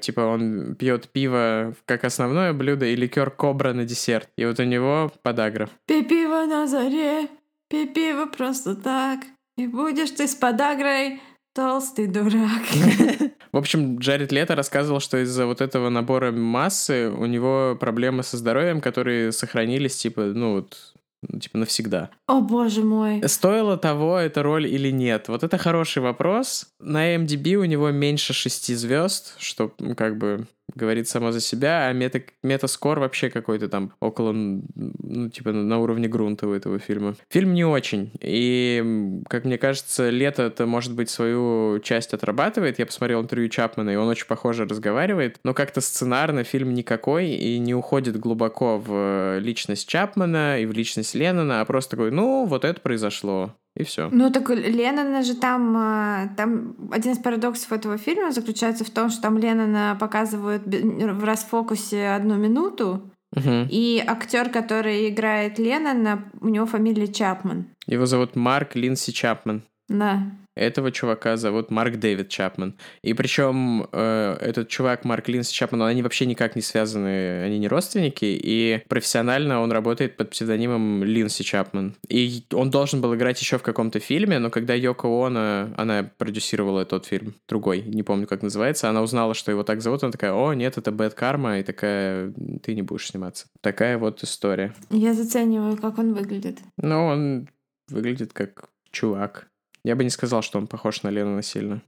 типа 0.00 0.20
он 0.20 0.74
пьет 0.76 1.08
пиво 1.08 1.74
как 1.86 2.04
основное 2.04 2.52
блюдо 2.52 2.86
и 2.86 2.96
ликер 2.96 3.30
кобра 3.30 3.72
на 3.72 3.84
десерт. 3.84 4.28
И 4.36 4.44
вот 4.44 4.60
у 4.60 4.64
него 4.64 5.10
подагра. 5.22 5.68
Пей 5.86 6.04
пиво 6.04 6.44
на 6.46 6.66
заре, 6.66 7.28
пей 7.68 7.88
пиво 7.88 8.26
просто 8.26 8.76
так, 8.76 9.20
и 9.56 9.66
будешь 9.66 10.10
ты 10.10 10.26
с 10.26 10.34
подагрой 10.34 11.20
толстый 11.54 12.06
дурак. 12.06 12.62
В 13.52 13.56
общем, 13.56 13.98
Джаред 13.98 14.30
Лето 14.30 14.54
рассказывал, 14.54 15.00
что 15.00 15.18
из-за 15.22 15.46
вот 15.46 15.60
этого 15.60 15.88
набора 15.88 16.30
массы 16.30 17.10
у 17.10 17.26
него 17.26 17.76
проблемы 17.78 18.22
со 18.22 18.36
здоровьем, 18.36 18.80
которые 18.80 19.32
сохранились, 19.32 19.96
типа, 19.96 20.22
ну 20.22 20.54
вот, 20.54 20.89
ну, 21.22 21.38
типа 21.38 21.58
навсегда. 21.58 22.10
О 22.26 22.40
боже 22.40 22.82
мой. 22.82 23.22
Стоило 23.28 23.76
того 23.76 24.18
эта 24.18 24.42
роль 24.42 24.66
или 24.66 24.90
нет? 24.90 25.28
Вот 25.28 25.42
это 25.42 25.58
хороший 25.58 26.02
вопрос. 26.02 26.66
На 26.80 27.14
MDB 27.14 27.54
у 27.54 27.64
него 27.64 27.90
меньше 27.90 28.32
шести 28.32 28.74
звезд, 28.74 29.34
что 29.38 29.74
как 29.96 30.16
бы 30.16 30.46
говорит 30.74 31.08
само 31.08 31.32
за 31.32 31.40
себя, 31.40 31.88
а 31.88 31.92
мета, 31.92 32.22
метаскор 32.42 33.00
вообще 33.00 33.30
какой-то 33.30 33.68
там 33.68 33.92
около, 34.00 34.32
ну, 34.32 35.28
типа 35.30 35.52
на 35.52 35.78
уровне 35.78 36.08
грунта 36.08 36.48
у 36.48 36.52
этого 36.52 36.78
фильма. 36.78 37.14
Фильм 37.28 37.54
не 37.54 37.64
очень, 37.64 38.12
и, 38.20 39.22
как 39.28 39.44
мне 39.44 39.58
кажется, 39.58 40.10
лето 40.10 40.44
это, 40.44 40.66
может 40.66 40.94
быть, 40.94 41.10
свою 41.10 41.80
часть 41.80 42.14
отрабатывает. 42.14 42.78
Я 42.78 42.86
посмотрел 42.86 43.22
интервью 43.22 43.48
Чапмана, 43.48 43.90
и 43.90 43.96
он 43.96 44.08
очень 44.08 44.26
похоже 44.26 44.64
разговаривает, 44.64 45.38
но 45.44 45.54
как-то 45.54 45.80
сценарно 45.80 46.44
фильм 46.44 46.74
никакой 46.74 47.30
и 47.30 47.58
не 47.58 47.74
уходит 47.74 48.18
глубоко 48.18 48.78
в 48.78 49.38
личность 49.38 49.88
Чапмана 49.88 50.60
и 50.60 50.66
в 50.66 50.72
личность 50.72 51.14
Леннона, 51.14 51.60
а 51.60 51.64
просто 51.64 51.92
такой, 51.92 52.10
ну, 52.10 52.44
вот 52.46 52.64
это 52.64 52.80
произошло. 52.80 53.54
И 53.80 53.84
все. 53.84 54.08
Ну 54.12 54.30
так 54.30 54.48
Леннона 54.50 55.22
же 55.22 55.34
там, 55.34 55.76
а, 55.76 56.28
там 56.36 56.74
один 56.92 57.12
из 57.12 57.18
парадоксов 57.18 57.72
этого 57.72 57.96
фильма 57.98 58.32
заключается 58.32 58.84
в 58.84 58.90
том, 58.90 59.10
что 59.10 59.22
там 59.22 59.38
Леннона 59.38 59.96
показывают 59.98 60.62
в 60.66 61.24
расфокусе 61.24 62.08
одну 62.10 62.36
минуту, 62.36 63.02
Мгм. 63.36 63.68
и 63.70 64.02
актер, 64.06 64.50
который 64.50 65.08
играет 65.08 65.58
Леннона, 65.58 66.24
у 66.40 66.48
него 66.48 66.66
фамилия 66.66 67.06
Чапман. 67.08 67.66
Его 67.86 68.06
зовут 68.06 68.36
Марк 68.36 68.74
Линси 68.74 69.12
Чапман. 69.12 69.62
Да. 69.88 70.22
Этого 70.56 70.90
чувака 70.90 71.36
зовут 71.36 71.70
Марк 71.70 71.96
Дэвид 71.96 72.28
Чапман. 72.28 72.76
И 73.02 73.14
причем 73.14 73.88
э, 73.92 74.36
этот 74.40 74.68
чувак 74.68 75.04
Марк 75.04 75.28
Линси 75.28 75.54
Чапман, 75.54 75.82
они 75.82 76.02
вообще 76.02 76.26
никак 76.26 76.56
не 76.56 76.62
связаны, 76.62 77.42
они 77.42 77.58
не 77.58 77.68
родственники, 77.68 78.24
и 78.24 78.82
профессионально 78.88 79.60
он 79.60 79.70
работает 79.72 80.16
под 80.16 80.30
псевдонимом 80.30 81.04
Линси 81.04 81.42
Чапман. 81.42 81.94
И 82.08 82.44
он 82.52 82.70
должен 82.70 83.00
был 83.00 83.14
играть 83.14 83.40
еще 83.40 83.58
в 83.58 83.62
каком-то 83.62 84.00
фильме, 84.00 84.38
но 84.38 84.50
когда 84.50 84.74
Йоко 84.74 85.08
Оно, 85.26 85.72
она 85.76 86.10
продюсировала 86.18 86.84
тот 86.84 87.06
фильм, 87.06 87.34
другой, 87.48 87.82
не 87.82 88.02
помню, 88.02 88.26
как 88.26 88.42
называется, 88.42 88.88
она 88.88 89.02
узнала, 89.02 89.34
что 89.34 89.50
его 89.50 89.62
так 89.62 89.80
зовут, 89.80 90.02
она 90.02 90.12
такая, 90.12 90.32
о, 90.32 90.52
нет, 90.52 90.78
это 90.78 90.90
Бэт 90.90 91.14
Карма, 91.14 91.60
и 91.60 91.62
такая, 91.62 92.32
ты 92.62 92.74
не 92.74 92.82
будешь 92.82 93.08
сниматься. 93.08 93.46
Такая 93.60 93.98
вот 93.98 94.22
история. 94.22 94.74
Я 94.90 95.14
зацениваю, 95.14 95.76
как 95.76 95.98
он 95.98 96.14
выглядит. 96.14 96.58
Но 96.76 97.06
он 97.06 97.48
выглядит 97.88 98.32
как 98.32 98.68
чувак. 98.90 99.49
Я 99.84 99.96
бы 99.96 100.04
не 100.04 100.10
сказал, 100.10 100.42
что 100.42 100.58
он 100.58 100.66
похож 100.66 101.02
на 101.02 101.08
Леннона 101.08 101.42
сильно. 101.42 101.82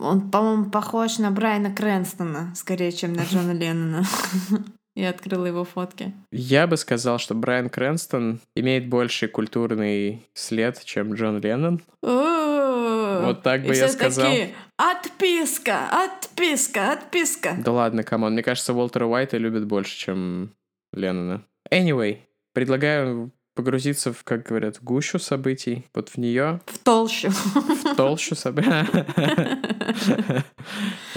Он, 0.00 0.30
по-моему, 0.30 0.70
похож 0.70 1.18
на 1.18 1.30
Брайана 1.30 1.74
Крэнстона, 1.74 2.52
скорее, 2.54 2.92
чем 2.92 3.14
на 3.14 3.24
Джона 3.24 3.52
Леннона. 3.58 4.04
Я 4.94 5.10
открыла 5.10 5.46
его 5.46 5.64
фотки. 5.64 6.12
Я 6.32 6.66
бы 6.66 6.76
сказал, 6.76 7.18
что 7.18 7.34
Брайан 7.34 7.70
Крэнстон 7.70 8.40
имеет 8.56 8.88
больший 8.88 9.28
культурный 9.28 10.26
след, 10.34 10.84
чем 10.84 11.14
Джон 11.14 11.40
Леннон. 11.40 11.80
Вот 12.02 13.42
так 13.42 13.62
бы 13.62 13.74
я 13.74 13.88
сказал. 13.88 14.32
Отписка, 14.76 15.88
отписка, 15.90 16.92
отписка. 16.92 17.56
Да 17.64 17.72
ладно, 17.72 18.02
come 18.02 18.19
on. 18.19 18.32
Мне 18.32 18.42
кажется, 18.42 18.72
Уолтера 18.74 19.06
Уайта 19.06 19.36
любят 19.36 19.66
больше, 19.66 19.96
чем 19.96 20.50
Леннона. 20.92 21.42
Anyway, 21.70 22.18
предлагаю 22.52 23.30
погрузиться 23.62 24.12
в, 24.12 24.22
как 24.22 24.44
говорят, 24.44 24.76
в 24.76 24.84
гущу 24.84 25.18
событий, 25.18 25.84
вот 25.92 26.10
в 26.10 26.16
нее, 26.16 26.60
В 26.66 26.78
толщу. 26.78 27.30
в 27.30 27.96
толщу 27.96 28.36
событий. 28.36 28.70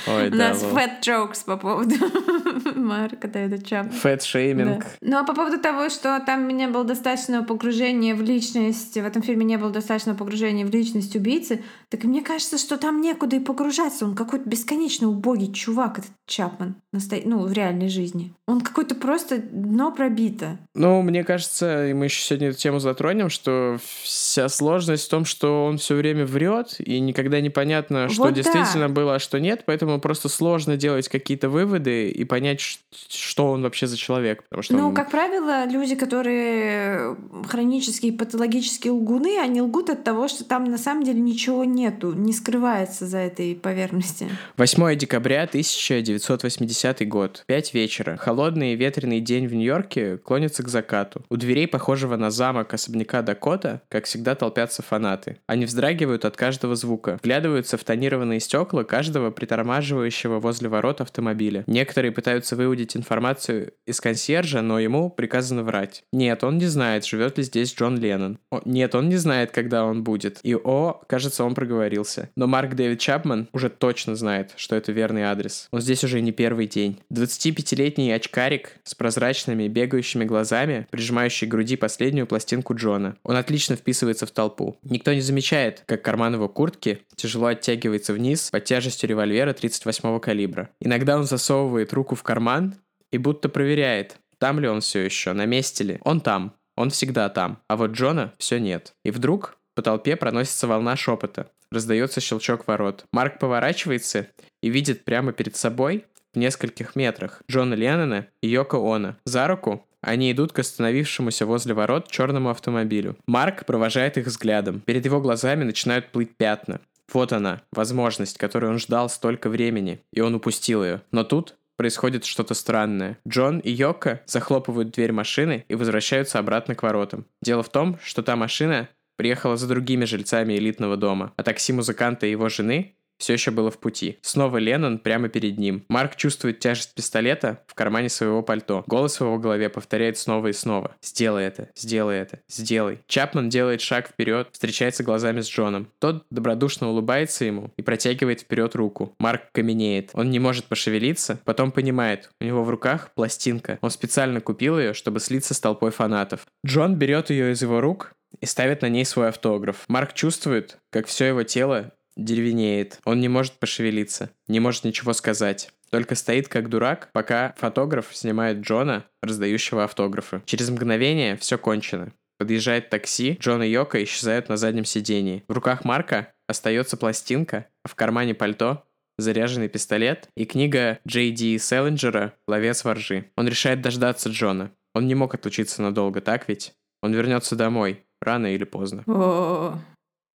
Ой, 0.08 0.28
У 0.30 0.32
да, 0.32 0.38
нас 0.50 0.64
lol. 0.64 0.72
fat 0.76 1.02
jokes 1.02 1.46
по 1.46 1.56
поводу 1.58 1.94
Марка 2.76 3.28
Дэвида 3.28 3.64
Чапмана. 3.64 3.96
Fat-shaming. 4.02 4.80
Да. 4.80 4.86
Ну 5.02 5.18
а 5.20 5.24
по 5.24 5.36
поводу 5.36 5.60
того, 5.60 5.90
что 5.90 6.20
там 6.26 6.48
не 6.48 6.68
было 6.68 6.84
достаточного 6.84 7.44
погружения 7.44 8.16
в 8.16 8.22
личность, 8.24 8.96
в 8.96 9.06
этом 9.06 9.22
фильме 9.22 9.46
не 9.46 9.58
было 9.58 9.70
достаточного 9.70 10.18
погружения 10.18 10.66
в 10.66 10.72
личность 10.72 11.16
убийцы, 11.16 11.62
так 11.90 12.04
мне 12.06 12.22
кажется, 12.24 12.58
что 12.58 12.78
там 12.78 13.02
некуда 13.02 13.36
и 13.36 13.40
погружаться. 13.40 14.06
Он 14.06 14.16
какой-то 14.16 14.50
бесконечно 14.50 15.08
убогий 15.08 15.54
чувак, 15.54 16.00
этот 16.00 16.12
Чапман, 16.26 16.76
насто- 16.96 17.22
ну, 17.26 17.46
в 17.46 17.52
реальной 17.54 17.90
жизни. 17.90 18.34
Он 18.48 18.62
какой-то 18.62 18.96
просто 18.96 19.38
дно 19.38 19.92
пробито. 19.92 20.58
Ну, 20.74 21.02
мне 21.04 21.24
кажется, 21.24 21.88
и 21.88 21.94
мы 21.94 22.06
еще 22.06 22.24
сегодня 22.32 22.50
эту 22.50 22.58
тему 22.58 22.80
затронем, 22.80 23.30
что 23.30 23.78
вся 24.04 24.48
сложность 24.48 25.06
в 25.08 25.10
том, 25.10 25.26
что 25.26 25.66
он 25.66 25.78
все 25.80 25.96
время 25.96 26.26
врет, 26.26 26.76
и 26.80 27.00
никогда 27.02 27.42
непонятно, 27.42 28.08
что 28.08 28.24
Вот 28.24 28.30
да. 28.30 28.36
действительно 28.36 28.88
было, 28.88 29.16
а 29.16 29.20
что 29.20 29.38
нет, 29.40 29.64
поэтому 29.66 30.00
просто 30.00 30.30
сложно 30.30 30.78
делать 30.78 31.10
какие-то 31.10 31.50
выводы 31.50 32.10
и 32.10 32.24
понять, 32.24 32.62
что 33.10 33.52
он 33.52 33.64
вообще 33.64 33.86
за 33.88 33.98
человек. 33.98 34.44
Потому 34.44 34.64
что 34.64 34.74
Ну, 34.76 34.88
он- 34.90 34.94
как 34.96 35.12
правило, 35.12 35.66
люди, 35.70 35.96
которые 35.96 37.18
хронические 37.50 38.14
патологические 38.14 38.94
лгуны, 38.94 39.38
они 39.40 39.62
лгут 39.62 39.90
от 39.90 40.04
того, 40.06 40.30
что 40.30 40.46
там 40.46 40.64
на 40.66 40.78
самом 40.78 41.04
деле 41.04 41.20
ничего 41.20 41.66
нету, 41.66 42.14
не 42.14 42.32
скрывается 42.32 43.08
за 43.08 43.18
этой 43.18 43.56
поверхности. 43.56 44.30
8 44.56 44.96
декабря 44.96 45.44
1980 45.48 47.06
год. 47.08 47.44
5 47.48 47.74
вечера. 47.74 48.16
Холодный 48.16 48.72
и 48.74 48.76
ветреный 48.78 49.20
день 49.20 49.48
в 49.48 49.54
Нью-Йорке 49.54 50.18
клонится 50.18 50.64
к 50.64 50.68
закату. 50.70 51.22
У 51.30 51.36
дверей 51.36 51.68
похожего 51.68 52.16
на 52.22 52.32
замок 52.32 52.74
особняка 52.74 53.22
Дакота, 53.22 53.82
как 53.90 54.06
всегда, 54.06 54.36
толпятся 54.36 54.82
фанаты. 54.82 55.40
Они 55.48 55.66
вздрагивают 55.66 56.24
от 56.24 56.38
каждого 56.38 56.76
звука, 56.76 57.20
вглядываются 57.22 57.78
в 57.78 57.84
тонированные 57.84 58.40
стекла 58.40 58.84
каждого 58.84 59.32
притормаживающего 59.32 60.40
возле 60.40 60.70
ворот 60.70 61.02
автомобиля. 61.02 61.64
Некоторые 61.68 62.12
пытаются 62.12 62.56
выудить 62.56 62.96
информацию 62.96 63.74
из 63.86 64.00
консьержа, 64.00 64.62
но 64.62 64.80
ему 64.80 65.10
приказано 65.10 65.64
врать. 65.64 66.04
Нет, 66.14 66.44
он 66.44 66.58
не 66.58 66.68
знает, 66.68 67.06
живет 67.06 67.38
ли 67.38 67.44
здесь 67.44 67.76
Джон 67.76 67.98
Леннон. 67.98 68.38
О, 68.52 68.62
нет, 68.66 68.96
он 68.96 69.10
не 69.10 69.18
знает, 69.18 69.52
когда 69.52 69.84
он 69.86 70.04
будет. 70.04 70.40
И 70.44 70.56
о, 70.56 71.02
кажется, 71.08 71.44
он 71.44 71.56
проговорился. 71.56 72.30
Но 72.36 72.48
Марк 72.48 72.76
Дэвид 72.76 73.00
Чапман 73.00 73.50
уже 73.52 73.70
точно 73.70 74.16
знает, 74.16 74.52
что 74.56 74.76
это 74.76 74.92
верный 74.92 75.24
адрес. 75.24 75.68
Он 75.72 75.82
здесь 75.82 76.04
уже 76.04 76.22
не 76.22 76.32
первый 76.32 76.68
день. 76.68 77.00
25-летний 77.12 78.12
очкарик 78.12 78.78
с 78.84 78.94
прозрачными 78.94 79.68
бегающими 79.68 80.26
глазами, 80.26 80.88
прижимающий 80.92 81.48
к 81.48 81.50
груди 81.50 81.76
последнюю 82.12 82.28
пластинку 82.28 82.76
Джона. 82.76 83.16
Он 83.24 83.38
отлично 83.38 83.78
вписывается 83.78 84.26
в 84.26 84.32
толпу. 84.32 84.78
Никто 84.84 85.14
не 85.14 85.22
замечает, 85.22 85.84
как 85.86 86.02
карман 86.02 86.34
его 86.34 86.50
куртки 86.50 87.00
тяжело 87.16 87.48
оттягивается 87.48 88.14
вниз 88.14 88.50
под 88.52 88.66
тяжестью 88.66 89.08
револьвера 89.08 89.54
38-го 89.54 90.20
калибра. 90.20 90.70
Иногда 90.82 91.16
он 91.16 91.24
засовывает 91.24 91.94
руку 91.94 92.16
в 92.16 92.24
карман 92.24 92.76
и 93.12 93.18
будто 93.18 93.48
проверяет, 93.48 94.18
там 94.40 94.60
ли 94.60 94.68
он 94.68 94.82
все 94.82 95.00
еще, 95.00 95.32
на 95.32 95.46
месте 95.46 95.86
ли. 95.86 96.00
Он 96.04 96.20
там, 96.20 96.54
он 96.76 96.90
всегда 96.90 97.30
там, 97.30 97.60
а 97.70 97.78
вот 97.78 97.92
Джона 97.92 98.34
все 98.38 98.60
нет. 98.60 98.94
И 99.06 99.12
вдруг 99.12 99.56
по 99.74 99.82
толпе 99.82 100.18
проносится 100.18 100.68
волна 100.68 100.98
шепота. 100.98 101.48
Раздается 101.72 102.20
щелчок 102.20 102.68
ворот. 102.68 103.06
Марк 103.14 103.40
поворачивается 103.40 104.28
и 104.62 104.70
видит 104.70 105.06
прямо 105.06 105.32
перед 105.32 105.56
собой, 105.56 106.04
в 106.34 106.38
нескольких 106.38 106.96
метрах, 106.96 107.42
Джона 107.50 107.74
Леннона 107.74 108.28
и 108.42 108.48
Йоко 108.48 108.78
Оно. 108.78 109.16
За 109.26 109.48
руку 109.48 109.86
они 110.02 110.32
идут 110.32 110.52
к 110.52 110.60
остановившемуся 110.60 111.46
возле 111.46 111.74
ворот 111.74 112.10
черному 112.10 112.50
автомобилю. 112.50 113.16
Марк 113.28 113.66
провожает 113.66 114.18
их 114.18 114.28
взглядом. 114.28 114.82
Перед 114.82 115.06
его 115.06 115.22
глазами 115.22 115.64
начинают 115.64 116.12
плыть 116.12 116.36
пятна. 116.36 116.82
Вот 117.14 117.34
она, 117.34 117.62
возможность, 117.72 118.38
которую 118.38 118.72
он 118.72 118.80
ждал 118.80 119.10
столько 119.10 119.50
времени, 119.50 120.02
и 120.14 120.22
он 120.22 120.36
упустил 120.36 120.84
ее. 120.84 121.02
Но 121.12 121.24
тут 121.24 121.56
происходит 121.76 122.26
что-то 122.26 122.54
странное. 122.54 123.18
Джон 123.28 123.60
и 123.60 123.72
Йока 123.72 124.22
захлопывают 124.26 124.92
дверь 124.92 125.12
машины 125.12 125.66
и 125.68 125.76
возвращаются 125.76 126.40
обратно 126.40 126.76
к 126.76 126.84
воротам. 126.84 127.26
Дело 127.42 127.64
в 127.64 127.70
том, 127.70 128.00
что 128.04 128.22
та 128.22 128.36
машина 128.36 128.88
приехала 129.18 129.58
за 129.58 129.68
другими 129.68 130.06
жильцами 130.06 130.54
элитного 130.54 130.96
дома, 130.98 131.34
а 131.38 131.44
такси 131.44 131.74
музыканта 131.74 132.28
и 132.28 132.32
его 132.32 132.50
жены 132.50 132.96
все 133.22 133.34
еще 133.34 133.52
было 133.52 133.72
в 133.72 133.78
пути. 133.78 134.18
Снова 134.22 134.58
Леннон 134.58 135.00
прямо 135.00 135.30
перед 135.30 135.58
ним. 135.58 135.86
Марк 135.88 136.16
чувствует 136.16 136.60
тяжесть 136.60 136.94
пистолета 136.96 137.64
в 137.68 137.76
кармане 137.76 138.10
своего 138.10 138.42
пальто. 138.42 138.84
Голос 138.88 139.18
в 139.18 139.22
его 139.22 139.38
голове 139.38 139.70
повторяет 139.70 140.18
снова 140.18 140.48
и 140.48 140.54
снова. 140.54 140.96
«Сделай 141.02 141.46
это, 141.46 141.70
сделай 141.76 142.18
это, 142.18 142.40
сделай». 142.50 143.00
Чапман 143.08 143.50
делает 143.50 143.82
шаг 143.82 144.10
вперед, 144.10 144.50
встречается 144.52 145.04
глазами 145.04 145.42
с 145.42 145.50
Джоном. 145.50 145.88
Тот 146.00 146.26
добродушно 146.32 146.90
улыбается 146.90 147.46
ему 147.46 147.72
и 147.78 147.82
протягивает 147.82 148.42
вперед 148.42 148.76
руку. 148.76 149.14
Марк 149.20 149.44
каменеет. 149.52 150.10
Он 150.14 150.32
не 150.32 150.40
может 150.40 150.66
пошевелиться, 150.66 151.40
потом 151.46 151.72
понимает, 151.72 152.30
у 152.40 152.44
него 152.44 152.64
в 152.64 152.70
руках 152.70 153.12
пластинка. 153.14 153.78
Он 153.82 153.92
специально 153.92 154.42
купил 154.42 154.80
ее, 154.80 154.94
чтобы 154.94 155.20
слиться 155.20 155.54
с 155.54 155.60
толпой 155.60 155.92
фанатов. 155.92 156.48
Джон 156.66 156.96
берет 156.96 157.30
ее 157.30 157.52
из 157.52 157.62
его 157.62 157.82
рук 157.82 158.14
и 158.40 158.46
ставит 158.46 158.82
на 158.82 158.90
ней 158.90 159.06
свой 159.06 159.30
автограф. 159.30 159.84
Марк 159.88 160.14
чувствует, 160.14 160.78
как 160.90 161.06
все 161.06 161.26
его 161.26 161.44
тело 161.44 161.92
деревенеет. 162.16 163.00
Он 163.06 163.20
не 163.20 163.28
может 163.28 163.54
пошевелиться, 163.54 164.32
не 164.48 164.60
может 164.60 164.84
ничего 164.84 165.14
сказать. 165.14 165.72
Только 165.90 166.16
стоит 166.16 166.48
как 166.48 166.70
дурак, 166.70 167.10
пока 167.12 167.54
фотограф 167.58 168.08
снимает 168.12 168.60
Джона, 168.60 169.06
раздающего 169.22 169.84
автографы. 169.84 170.42
Через 170.46 170.70
мгновение 170.70 171.36
все 171.36 171.58
кончено. 171.58 172.14
Подъезжает 172.38 172.90
такси, 172.90 173.38
Джон 173.40 173.62
и 173.62 173.68
Йока 173.68 174.04
исчезают 174.04 174.50
на 174.50 174.58
заднем 174.58 174.86
сидении. 174.86 175.44
В 175.48 175.54
руках 175.54 175.86
Марка 175.86 176.34
остается 176.48 176.98
пластинка, 176.98 177.68
а 177.84 177.88
в 177.88 177.96
кармане 177.96 178.34
пальто 178.34 178.84
заряженный 179.18 179.70
пистолет 179.70 180.30
и 180.36 180.46
книга 180.46 181.00
Джей 181.08 181.32
Ди 181.32 181.58
Селлинджера 181.58 182.34
«Ловец 182.48 182.84
воржи». 182.84 183.32
Он 183.36 183.48
решает 183.48 183.82
дождаться 183.82 184.30
Джона. 184.30 184.72
Он 184.94 185.08
не 185.08 185.16
мог 185.16 185.36
отлучиться 185.36 185.82
надолго, 185.82 186.22
так 186.22 186.48
ведь? 186.48 186.74
Он 187.02 187.14
вернется 187.14 187.56
домой, 187.56 188.06
рано 188.22 188.54
или 188.54 188.64
поздно. 188.64 189.04
О, 189.08 189.80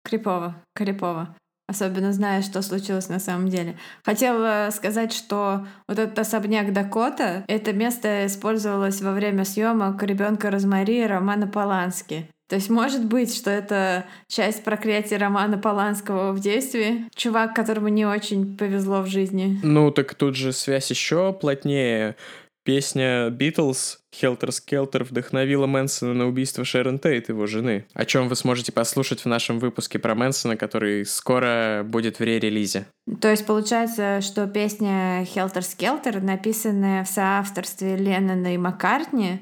крипово, 0.03 0.56
крипово. 0.75 1.36
Особенно 1.67 2.12
зная, 2.12 2.41
что 2.41 2.62
случилось 2.62 3.08
на 3.08 3.20
самом 3.20 3.48
деле. 3.48 3.77
Хотела 4.03 4.70
сказать, 4.72 5.13
что 5.13 5.65
вот 5.88 5.98
этот 5.98 6.20
особняк 6.20 6.74
Дакота, 6.74 7.46
это 7.48 7.72
место 7.72 8.25
использовалось 8.25 9.01
во 9.01 9.13
время 9.13 9.46
съемок 9.46 10.03
ребенка 10.03 10.51
Розмари 10.51 11.03
и 11.03 11.08
Романа 11.08 11.48
Полански. 11.48 12.29
То 12.50 12.58
есть 12.58 12.70
может 12.70 13.05
быть, 13.05 13.34
что 13.34 13.50
это 13.50 14.05
часть 14.27 14.63
проклятия 14.63 15.17
Романа 15.17 15.58
Поланского 15.58 16.34
в 16.34 16.39
действии. 16.39 17.05
Чувак, 17.15 17.55
которому 17.55 17.88
не 17.88 18.05
очень 18.05 18.58
повезло 18.58 19.01
в 19.01 19.08
жизни. 19.08 19.60
Ну, 19.63 19.89
так 19.89 20.13
тут 20.13 20.36
же 20.36 20.51
связь 20.51 20.91
еще 20.91 21.34
плотнее. 21.34 22.15
Песня 22.63 23.29
Beatles 23.29 23.98
Helter 24.13 24.50
Skelter 24.50 25.03
вдохновила 25.03 25.65
Мэнсона 25.67 26.13
на 26.13 26.27
убийство 26.27 26.65
Шерон 26.65 27.00
Тейт, 27.00 27.29
его 27.29 27.46
жены, 27.46 27.86
о 27.93 28.05
чем 28.05 28.29
вы 28.29 28.36
сможете 28.36 28.72
послушать 28.72 29.22
в 29.22 29.25
нашем 29.27 29.60
выпуске 29.60 30.00
про 30.00 30.15
Мэнсона, 30.15 30.58
который 30.58 31.05
скоро 31.05 31.84
будет 31.86 32.20
в 32.20 32.24
ре-релизе. 32.24 32.86
То 33.22 33.29
есть 33.29 33.46
получается, 33.46 34.22
что 34.22 34.48
песня 34.48 35.24
Helter 35.24 35.62
Skelter, 35.62 36.20
написанная 36.22 37.03
в 37.03 37.10
соавторстве 37.10 37.96
Леннона 37.96 38.53
и 38.53 38.58
Маккартни, 38.58 39.41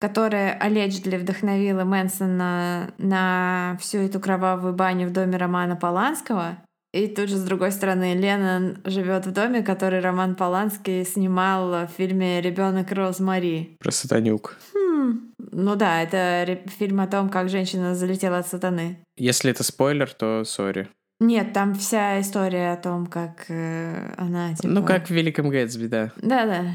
которая 0.00 0.58
allegedly 0.58 1.18
вдохновила 1.18 1.84
Мэнсона 1.84 2.94
на 2.96 3.76
всю 3.80 3.98
эту 3.98 4.18
кровавую 4.18 4.72
баню 4.72 5.06
в 5.06 5.12
доме 5.12 5.36
Романа 5.36 5.76
Поланского. 5.76 6.56
И 6.92 7.06
тут 7.06 7.28
же, 7.28 7.36
с 7.36 7.44
другой 7.44 7.70
стороны, 7.70 8.14
Леннон 8.14 8.78
живет 8.84 9.26
в 9.26 9.32
доме, 9.32 9.62
который 9.62 10.00
Роман 10.00 10.34
Поланский 10.34 11.04
снимал 11.04 11.86
в 11.86 11.90
фильме 11.96 12.40
Ребенок 12.40 12.90
Розмари. 12.90 13.76
Про 13.78 13.92
сатанюк. 13.92 14.56
Хм. 14.74 15.32
Ну 15.52 15.76
да, 15.76 16.02
это 16.02 16.58
фильм 16.78 17.00
о 17.00 17.06
том, 17.06 17.28
как 17.28 17.48
женщина 17.48 17.94
залетела 17.94 18.38
от 18.38 18.48
сатаны. 18.48 18.98
Если 19.16 19.50
это 19.50 19.62
спойлер, 19.62 20.12
то 20.12 20.42
сори. 20.44 20.88
Нет, 21.20 21.52
там 21.52 21.74
вся 21.74 22.18
история 22.22 22.72
о 22.72 22.76
том, 22.78 23.06
как 23.06 23.44
э, 23.50 24.14
она 24.16 24.54
типа... 24.54 24.68
Ну, 24.68 24.82
как 24.82 25.08
в 25.08 25.10
Великом 25.10 25.50
Гэтсби, 25.50 25.86
да. 25.86 26.12
Да-да, 26.16 26.74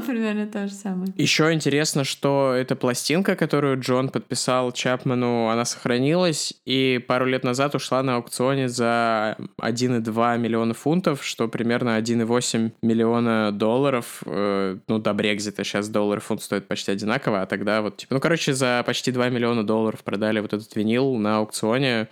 примерно 0.06 0.46
то 0.46 0.68
же 0.68 0.72
самое. 0.72 1.12
Еще 1.16 1.52
интересно, 1.52 2.04
что 2.04 2.54
эта 2.56 2.76
пластинка, 2.76 3.34
которую 3.34 3.80
Джон 3.80 4.10
подписал 4.10 4.70
Чапману, 4.70 5.48
она 5.48 5.64
сохранилась 5.64 6.54
и 6.64 7.04
пару 7.08 7.26
лет 7.26 7.42
назад 7.42 7.74
ушла 7.74 8.04
на 8.04 8.14
аукционе 8.14 8.68
за 8.68 9.36
1,2 9.60 10.38
миллиона 10.38 10.72
фунтов, 10.72 11.24
что 11.24 11.48
примерно 11.48 11.98
1,8 11.98 12.70
миллиона 12.80 13.50
долларов. 13.50 14.22
Э, 14.24 14.78
ну, 14.86 14.98
до 15.00 15.12
Брекзита 15.14 15.64
сейчас 15.64 15.88
доллар 15.88 16.18
и 16.18 16.20
фунт 16.20 16.42
стоят 16.42 16.68
почти 16.68 16.92
одинаково, 16.92 17.42
а 17.42 17.46
тогда 17.46 17.82
вот, 17.82 17.96
типа, 17.96 18.14
ну, 18.14 18.20
короче, 18.20 18.54
за 18.54 18.84
почти 18.86 19.10
2 19.10 19.30
миллиона 19.30 19.66
долларов 19.66 20.04
продали 20.04 20.38
вот 20.38 20.52
этот 20.52 20.76
винил 20.76 21.16
на 21.16 21.38
аукционе. 21.38 22.06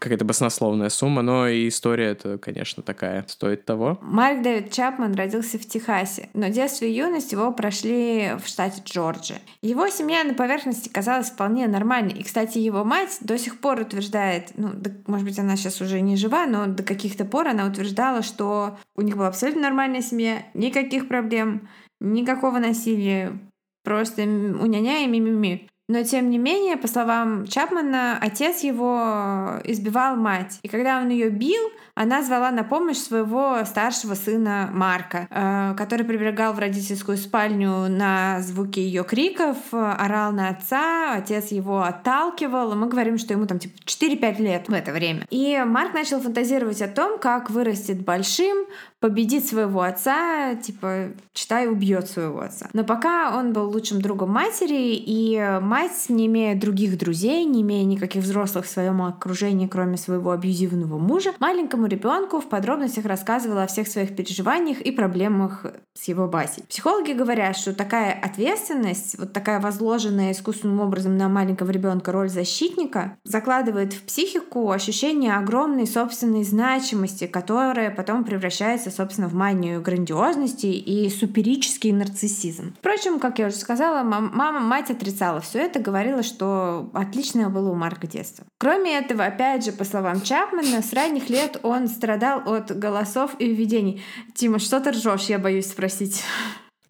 Какая-то 0.00 0.24
баснословная 0.24 0.88
сумма 0.88 1.03
сумма, 1.04 1.20
но 1.20 1.46
и 1.46 1.68
история 1.68 2.06
это, 2.06 2.38
конечно, 2.38 2.82
такая, 2.82 3.26
стоит 3.28 3.66
того. 3.66 3.98
Марк 4.00 4.40
Дэвид 4.40 4.72
Чапман 4.72 5.14
родился 5.14 5.58
в 5.58 5.66
Техасе, 5.66 6.30
но 6.32 6.48
детство 6.48 6.86
и 6.86 6.92
юность 6.92 7.30
его 7.32 7.52
прошли 7.52 8.32
в 8.42 8.48
штате 8.48 8.80
Джорджия. 8.86 9.38
Его 9.60 9.86
семья 9.90 10.24
на 10.24 10.32
поверхности 10.32 10.88
казалась 10.88 11.28
вполне 11.28 11.68
нормальной. 11.68 12.14
И, 12.14 12.22
кстати, 12.22 12.56
его 12.56 12.84
мать 12.84 13.18
до 13.20 13.36
сих 13.36 13.60
пор 13.60 13.80
утверждает, 13.80 14.52
ну, 14.56 14.70
да, 14.72 14.92
может 15.06 15.26
быть, 15.26 15.38
она 15.38 15.56
сейчас 15.56 15.82
уже 15.82 16.00
не 16.00 16.16
жива, 16.16 16.46
но 16.46 16.68
до 16.68 16.82
каких-то 16.82 17.26
пор 17.26 17.48
она 17.48 17.66
утверждала, 17.66 18.22
что 18.22 18.78
у 18.96 19.02
них 19.02 19.18
была 19.18 19.28
абсолютно 19.28 19.60
нормальная 19.60 20.00
семья, 20.00 20.46
никаких 20.54 21.06
проблем, 21.06 21.68
никакого 22.00 22.60
насилия, 22.60 23.38
просто 23.82 24.22
уняня 24.22 25.04
и 25.04 25.06
мимими. 25.06 25.68
Но, 25.86 26.02
тем 26.02 26.30
не 26.30 26.38
менее, 26.38 26.78
по 26.78 26.88
словам 26.88 27.46
Чапмана, 27.46 28.18
отец 28.18 28.60
его 28.60 29.60
избивал 29.64 30.16
мать. 30.16 30.58
И 30.62 30.68
когда 30.68 30.98
он 30.98 31.10
ее 31.10 31.28
бил, 31.28 31.60
она 31.94 32.22
звала 32.22 32.50
на 32.50 32.64
помощь 32.64 32.96
своего 32.96 33.62
старшего 33.66 34.14
сына 34.14 34.70
Марка, 34.72 35.28
э, 35.30 35.74
который 35.76 36.06
прибегал 36.06 36.54
в 36.54 36.58
родительскую 36.58 37.18
спальню 37.18 37.88
на 37.88 38.40
звуки 38.40 38.80
ее 38.80 39.04
криков, 39.04 39.58
орал 39.72 40.32
на 40.32 40.48
отца, 40.48 41.14
отец 41.14 41.48
его 41.52 41.82
отталкивал. 41.82 42.74
Мы 42.74 42.88
говорим, 42.88 43.18
что 43.18 43.34
ему 43.34 43.46
там 43.46 43.58
типа 43.58 43.76
4-5 43.84 44.40
лет 44.40 44.68
в 44.68 44.72
это 44.72 44.90
время. 44.90 45.26
И 45.28 45.62
Марк 45.66 45.92
начал 45.92 46.18
фантазировать 46.20 46.80
о 46.80 46.88
том, 46.88 47.18
как 47.18 47.50
вырастет 47.50 48.02
большим, 48.02 48.66
победит 49.04 49.46
своего 49.46 49.82
отца, 49.82 50.54
типа, 50.54 51.08
читай, 51.34 51.68
убьет 51.68 52.08
своего 52.08 52.40
отца. 52.40 52.70
Но 52.72 52.84
пока 52.84 53.36
он 53.36 53.52
был 53.52 53.68
лучшим 53.68 54.00
другом 54.00 54.30
матери, 54.30 54.94
и 54.96 55.58
мать, 55.60 56.06
не 56.08 56.24
имея 56.24 56.58
других 56.58 56.96
друзей, 56.96 57.44
не 57.44 57.60
имея 57.60 57.84
никаких 57.84 58.22
взрослых 58.22 58.64
в 58.64 58.70
своем 58.70 59.02
окружении, 59.02 59.66
кроме 59.66 59.98
своего 59.98 60.30
абьюзивного 60.30 60.96
мужа, 60.96 61.34
маленькому 61.38 61.86
ребенку 61.86 62.40
в 62.40 62.48
подробностях 62.48 63.04
рассказывала 63.04 63.64
о 63.64 63.66
всех 63.66 63.88
своих 63.88 64.16
переживаниях 64.16 64.80
и 64.80 64.90
проблемах 64.90 65.66
с 65.92 66.08
его 66.08 66.26
басей. 66.26 66.64
Психологи 66.66 67.12
говорят, 67.12 67.58
что 67.58 67.74
такая 67.74 68.18
ответственность, 68.18 69.18
вот 69.18 69.34
такая 69.34 69.60
возложенная 69.60 70.32
искусственным 70.32 70.80
образом 70.80 71.18
на 71.18 71.28
маленького 71.28 71.70
ребенка 71.70 72.10
роль 72.10 72.30
защитника, 72.30 73.18
закладывает 73.24 73.92
в 73.92 74.02
психику 74.04 74.70
ощущение 74.70 75.36
огромной 75.36 75.86
собственной 75.86 76.42
значимости, 76.42 77.26
которая 77.26 77.90
потом 77.90 78.24
превращается 78.24 78.93
собственно, 78.94 79.28
в 79.28 79.34
манию 79.34 79.80
грандиозности 79.80 80.66
и 80.66 81.08
суперический 81.10 81.92
нарциссизм. 81.92 82.74
Впрочем, 82.78 83.18
как 83.18 83.38
я 83.38 83.48
уже 83.48 83.56
сказала, 83.56 84.02
мама, 84.02 84.60
мать 84.60 84.90
отрицала 84.90 85.40
все 85.40 85.60
это, 85.60 85.80
говорила, 85.80 86.22
что 86.22 86.90
отличное 86.94 87.48
было 87.48 87.70
у 87.70 87.74
Марка 87.74 88.06
детство. 88.06 88.44
Кроме 88.58 88.98
этого, 88.98 89.24
опять 89.24 89.64
же, 89.64 89.72
по 89.72 89.84
словам 89.84 90.20
Чапмана, 90.20 90.82
с 90.82 90.92
ранних 90.92 91.28
лет 91.28 91.58
он 91.62 91.88
страдал 91.88 92.40
от 92.46 92.76
голосов 92.76 93.32
и 93.38 93.52
видений. 93.52 94.02
Тима, 94.34 94.58
что 94.58 94.80
ты 94.80 94.90
ржешь, 94.90 95.26
я 95.26 95.38
боюсь 95.38 95.66
спросить. 95.66 96.22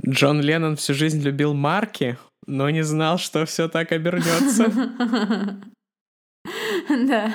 Джон 0.07 0.41
Леннон 0.41 0.77
всю 0.77 0.95
жизнь 0.95 1.21
любил 1.21 1.55
марки, 1.55 2.19
но 2.47 2.69
не 2.71 2.83
знал, 2.83 3.19
что 3.19 3.47
все 3.47 3.69
так 3.69 3.93
обернется. 3.93 4.71
Да. 7.07 7.33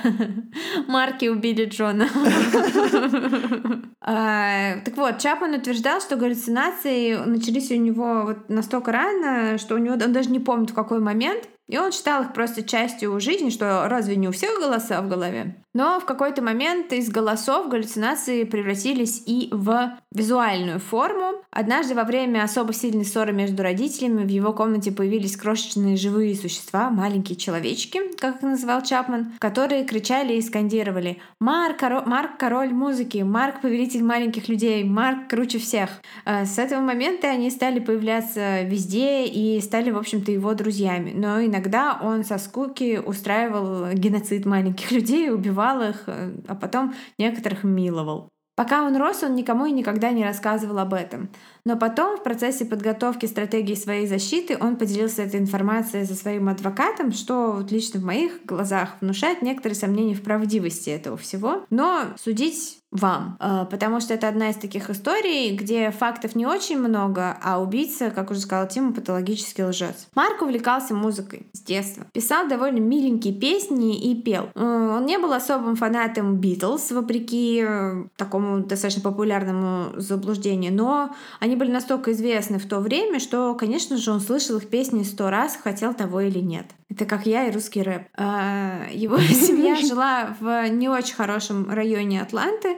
Марки 0.87 1.27
убили 1.27 1.65
Джона. 1.65 2.07
а, 4.01 4.79
так 4.83 4.97
вот, 4.97 5.19
Чапман 5.19 5.55
утверждал, 5.55 6.01
что 6.01 6.15
галлюцинации 6.15 7.15
начались 7.15 7.71
у 7.71 7.75
него 7.75 8.23
вот 8.25 8.49
настолько 8.49 8.91
рано, 8.91 9.57
что 9.57 9.75
у 9.75 9.77
него 9.77 9.93
он 9.93 10.13
даже 10.13 10.29
не 10.29 10.39
помнит 10.39 10.71
в 10.71 10.75
какой 10.75 10.99
момент. 10.99 11.47
И 11.67 11.77
он 11.77 11.91
считал 11.91 12.23
их 12.23 12.33
просто 12.33 12.63
частью 12.63 13.19
жизни, 13.19 13.51
что 13.51 13.87
разве 13.87 14.15
не 14.15 14.27
у 14.27 14.31
всех 14.31 14.59
голоса 14.59 15.01
в 15.01 15.07
голове? 15.07 15.63
Но 15.73 15.99
в 15.99 16.05
какой-то 16.05 16.41
момент 16.41 16.91
из 16.93 17.09
голосов 17.09 17.69
галлюцинации 17.69 18.43
превратились 18.43 19.21
и 19.27 19.49
в 19.51 19.91
визуальную 20.11 20.79
форму. 20.79 21.43
Однажды 21.51 21.93
во 21.93 22.03
время 22.03 22.43
особо 22.43 22.73
сильной 22.73 23.05
ссоры 23.05 23.33
между 23.33 23.61
родителями 23.61 24.23
в 24.23 24.29
его 24.29 24.51
комнате 24.51 24.91
появились 24.91 25.37
крошечные 25.37 25.95
живые 25.95 26.35
существа, 26.35 26.89
маленькие 26.89 27.35
человечки, 27.35 27.99
как 28.17 28.37
их 28.37 28.41
называл 28.41 28.81
Чапман, 28.81 29.33
которые 29.39 29.85
кричали 29.85 30.33
и 30.33 30.41
скандировали 30.41 31.19
«Марк, 31.39 31.79
коро... 31.79 32.01
Марк 32.03 32.37
король 32.37 32.69
музыки! 32.69 33.19
Марк 33.19 33.61
повелитель 33.61 34.03
маленьких 34.03 34.49
людей! 34.49 34.83
Марк 34.83 35.29
круче 35.29 35.59
всех!» 35.59 35.89
а 36.25 36.45
С 36.45 36.57
этого 36.57 36.81
момента 36.81 37.27
они 37.27 37.51
стали 37.51 37.79
появляться 37.79 38.63
везде 38.63 39.25
и 39.25 39.61
стали, 39.61 39.91
в 39.91 39.97
общем-то, 39.97 40.31
его 40.31 40.55
друзьями. 40.55 41.13
Но 41.15 41.43
иногда 41.43 41.99
он 42.01 42.23
со 42.23 42.39
скуки 42.39 42.99
устраивал 43.03 43.93
геноцид 43.93 44.45
маленьких 44.45 44.91
людей, 44.99 45.29
убивал 45.29 45.58
убивал 45.59 45.81
их, 45.81 46.03
э, 46.07 46.31
а 46.47 46.55
потом 46.55 46.93
некоторых 47.17 47.63
миловал. 47.63 48.29
Пока 48.55 48.83
он 48.83 48.97
рос, 48.97 49.23
он 49.23 49.35
никому 49.35 49.65
и 49.65 49.71
никогда 49.71 50.11
не 50.11 50.23
рассказывал 50.23 50.79
об 50.79 50.93
этом. 50.93 51.29
Но 51.65 51.77
потом, 51.77 52.17
в 52.17 52.23
процессе 52.23 52.65
подготовки 52.65 53.25
стратегии 53.25 53.75
своей 53.75 54.07
защиты, 54.07 54.57
он 54.59 54.75
поделился 54.75 55.23
этой 55.23 55.39
информацией 55.39 56.05
со 56.05 56.15
своим 56.15 56.49
адвокатом, 56.49 57.11
что 57.11 57.51
вот 57.51 57.71
лично 57.71 57.99
в 57.99 58.03
моих 58.03 58.45
глазах 58.45 58.95
внушает 59.01 59.41
некоторые 59.41 59.75
сомнения 59.75 60.15
в 60.15 60.21
правдивости 60.21 60.89
этого 60.89 61.17
всего. 61.17 61.65
Но 61.69 62.05
судить 62.17 62.79
вам, 62.91 63.37
э, 63.39 63.65
потому 63.69 63.99
что 63.99 64.15
это 64.15 64.27
одна 64.27 64.49
из 64.49 64.55
таких 64.55 64.89
историй, 64.89 65.55
где 65.55 65.91
фактов 65.91 66.35
не 66.35 66.47
очень 66.47 66.79
много, 66.79 67.37
а 67.43 67.61
убийца, 67.61 68.09
как 68.09 68.31
уже 68.31 68.39
сказала 68.39 68.67
Тима, 68.67 68.93
патологический 68.93 69.63
лжец. 69.63 70.07
Марк 70.15 70.41
увлекался 70.41 70.95
музыкой 70.95 71.47
с 71.53 71.61
детства, 71.61 72.05
писал 72.13 72.47
довольно 72.47 72.79
миленькие 72.79 73.33
песни 73.33 73.95
и 73.95 74.19
пел. 74.19 74.49
Э, 74.55 74.95
он 74.97 75.05
не 75.05 75.19
был 75.19 75.33
особым 75.33 75.75
фанатом 75.75 76.37
Битлз, 76.37 76.91
вопреки 76.91 77.63
э, 77.63 78.05
такому 78.17 78.61
достаточно 78.61 79.03
популярному 79.03 79.99
заблуждению, 79.99 80.73
но 80.73 81.15
они 81.39 81.48
были 81.55 81.71
настолько 81.71 82.11
известны 82.11 82.59
в 82.59 82.67
то 82.67 82.79
время, 82.79 83.19
что, 83.19 83.55
конечно 83.55 83.97
же, 83.97 84.11
он 84.11 84.19
слышал 84.19 84.57
их 84.57 84.69
песни 84.69 85.03
сто 85.03 85.29
раз, 85.29 85.55
хотел 85.55 85.93
того 85.93 86.21
или 86.21 86.39
нет. 86.39 86.65
Это 86.89 87.05
как 87.05 87.25
я 87.25 87.45
и 87.47 87.51
русский 87.51 87.81
рэп. 87.81 88.03
А, 88.17 88.87
его 88.91 89.17
семья 89.19 89.75
жила 89.75 90.35
в 90.39 90.69
не 90.69 90.89
очень 90.89 91.15
хорошем 91.15 91.69
районе 91.69 92.21
Атланты, 92.21 92.77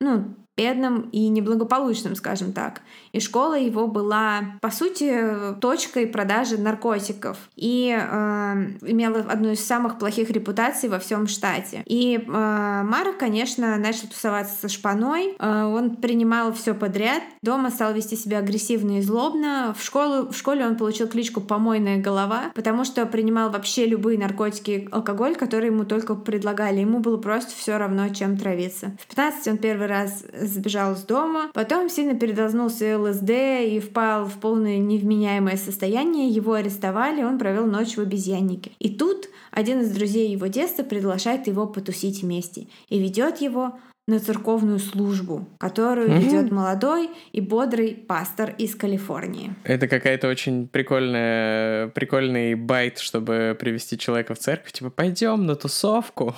ну, 0.00 0.34
бедным 0.62 1.08
и 1.10 1.28
неблагополучным, 1.28 2.14
скажем 2.14 2.52
так. 2.52 2.82
И 3.12 3.20
школа 3.20 3.58
его 3.58 3.88
была, 3.88 4.58
по 4.60 4.70
сути, 4.70 5.54
точкой 5.60 6.06
продажи 6.06 6.56
наркотиков 6.56 7.36
и 7.56 7.90
э, 7.90 8.52
имела 8.82 9.18
одну 9.20 9.50
из 9.50 9.64
самых 9.64 9.98
плохих 9.98 10.30
репутаций 10.30 10.88
во 10.88 10.98
всем 10.98 11.26
штате. 11.26 11.82
И 11.86 12.16
э, 12.16 12.82
Марк, 12.84 13.18
конечно, 13.18 13.76
начал 13.76 14.06
тусоваться 14.06 14.54
со 14.60 14.68
шпаной. 14.68 15.34
Э, 15.38 15.64
он 15.64 15.96
принимал 15.96 16.52
все 16.52 16.74
подряд. 16.74 17.22
Дома 17.42 17.70
стал 17.70 17.92
вести 17.92 18.16
себя 18.16 18.38
агрессивно 18.38 18.98
и 18.98 19.02
злобно. 19.02 19.74
В, 19.76 19.82
школу, 19.82 20.30
в 20.30 20.36
школе 20.36 20.64
он 20.64 20.76
получил 20.76 21.08
кличку 21.08 21.40
«Помойная 21.40 22.00
голова», 22.00 22.52
потому 22.54 22.84
что 22.84 23.04
принимал 23.06 23.50
вообще 23.50 23.86
любые 23.86 24.16
наркотики 24.16 24.88
алкоголь, 24.92 25.34
которые 25.34 25.72
ему 25.72 25.84
только 25.84 26.14
предлагали. 26.14 26.80
Ему 26.80 27.00
было 27.00 27.16
просто 27.16 27.50
все 27.56 27.76
равно, 27.78 28.08
чем 28.10 28.36
травиться. 28.36 28.92
В 29.00 29.06
15 29.08 29.48
он 29.48 29.58
первый 29.58 29.88
раз 29.88 30.24
сбежал 30.52 30.94
из 30.94 31.02
дома. 31.02 31.50
Потом 31.54 31.88
сильно 31.88 32.18
передознулся 32.18 32.98
ЛСД 32.98 33.30
и 33.30 33.80
впал 33.80 34.26
в 34.26 34.38
полное 34.38 34.78
невменяемое 34.78 35.56
состояние. 35.56 36.28
Его 36.28 36.54
арестовали, 36.54 37.22
он 37.22 37.38
провел 37.38 37.66
ночь 37.66 37.96
в 37.96 38.00
обезьяннике. 38.00 38.72
И 38.78 38.90
тут 38.90 39.28
один 39.50 39.80
из 39.80 39.90
друзей 39.90 40.30
его 40.30 40.46
детства 40.46 40.82
приглашает 40.82 41.46
его 41.46 41.66
потусить 41.66 42.22
вместе 42.22 42.66
и 42.88 42.98
ведет 42.98 43.40
его 43.40 43.74
на 44.08 44.18
церковную 44.18 44.80
службу, 44.80 45.46
которую 45.58 46.08
mm-hmm. 46.08 46.18
ведет 46.18 46.50
молодой 46.50 47.10
и 47.30 47.40
бодрый 47.40 47.94
пастор 47.94 48.52
из 48.58 48.74
Калифорнии. 48.74 49.54
Это 49.62 49.86
какая-то 49.86 50.28
очень 50.28 50.66
прикольная, 50.66 51.88
прикольный 51.88 52.54
байт, 52.54 52.98
чтобы 52.98 53.56
привести 53.58 53.96
человека 53.96 54.34
в 54.34 54.38
церковь. 54.38 54.72
Типа, 54.72 54.90
пойдем 54.90 55.46
на 55.46 55.54
тусовку. 55.54 56.34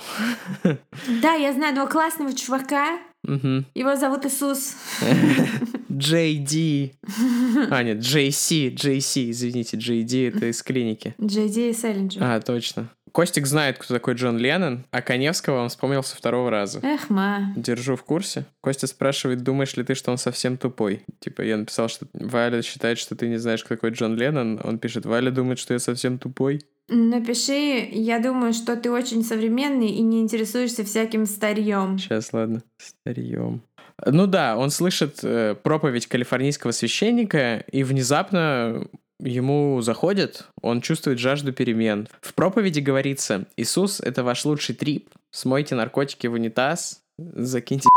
Да, 1.21 1.33
я 1.33 1.53
знаю 1.53 1.71
одного 1.71 1.89
классного 1.89 2.33
чувака. 2.33 2.99
Угу. 3.27 3.65
Его 3.73 3.95
зовут 3.95 4.25
Иисус. 4.25 4.75
Джей 5.91 6.37
Ди. 6.37 6.93
А, 7.69 7.83
нет, 7.83 7.99
Джей 7.99 8.31
Си, 8.31 8.69
Джей 8.69 9.01
Си, 9.01 9.31
извините, 9.31 9.77
Джей 9.77 10.03
Ди 10.03 10.23
это 10.23 10.49
из 10.49 10.61
клиники. 10.61 11.15
Джей 11.21 11.49
Ди 11.49 11.69
и 11.69 11.73
Селлинджер. 11.73 12.23
А, 12.23 12.39
точно. 12.39 12.89
Костик 13.15 13.47
знает, 13.47 13.77
кто 13.77 13.93
такой 13.93 14.15
Джон 14.15 14.37
Леннон, 14.37 14.83
а 14.91 15.01
Коневского 15.01 15.61
он 15.61 15.69
вспомнил 15.69 16.03
со 16.03 16.17
второго 16.17 16.49
раза. 16.49 16.81
Эх, 16.83 17.09
ма. 17.09 17.53
Держу 17.55 17.95
в 17.95 18.03
курсе. 18.03 18.45
Костя 18.59 18.87
спрашивает, 18.87 19.41
думаешь 19.41 19.77
ли 19.77 19.85
ты, 19.85 19.95
что 19.95 20.11
он 20.11 20.17
совсем 20.17 20.57
тупой? 20.57 21.05
Типа, 21.21 21.41
я 21.41 21.55
написал, 21.55 21.87
что 21.87 22.07
Валя 22.11 22.61
считает, 22.61 22.97
что 22.97 23.15
ты 23.15 23.29
не 23.29 23.37
знаешь, 23.37 23.63
кто 23.63 23.75
такой 23.75 23.91
Джон 23.91 24.17
Леннон. 24.17 24.59
Он 24.61 24.79
пишет, 24.79 25.05
Валя 25.05 25.31
думает, 25.31 25.59
что 25.59 25.73
я 25.73 25.79
совсем 25.79 26.19
тупой. 26.19 26.61
Напиши, 26.87 27.89
я 27.91 28.19
думаю, 28.19 28.53
что 28.53 28.75
ты 28.75 28.91
очень 28.91 29.23
современный 29.23 29.89
и 29.89 30.01
не 30.01 30.21
интересуешься 30.21 30.83
всяким 30.83 31.25
старьем. 31.25 31.97
Сейчас, 31.97 32.31
ладно. 32.31 32.61
Старьем. 32.77 33.63
Ну 34.05 34.27
да, 34.27 34.57
он 34.57 34.69
слышит 34.69 35.19
э, 35.23 35.55
проповедь 35.55 36.07
калифорнийского 36.07 36.71
священника, 36.71 37.63
и 37.71 37.83
внезапно 37.83 38.87
ему 39.19 39.81
заходит, 39.81 40.47
он 40.61 40.81
чувствует 40.81 41.17
жажду 41.17 41.53
перемен. 41.53 42.07
В 42.21 42.33
проповеди 42.33 42.81
говорится, 42.81 43.45
Иисус— 43.55 43.99
это 44.01 44.23
ваш 44.23 44.45
лучший 44.45 44.75
трип, 44.75 45.09
смойте 45.31 45.75
наркотики 45.75 46.27
в 46.27 46.33
унитаз, 46.33 47.01
закиньте 47.17 47.87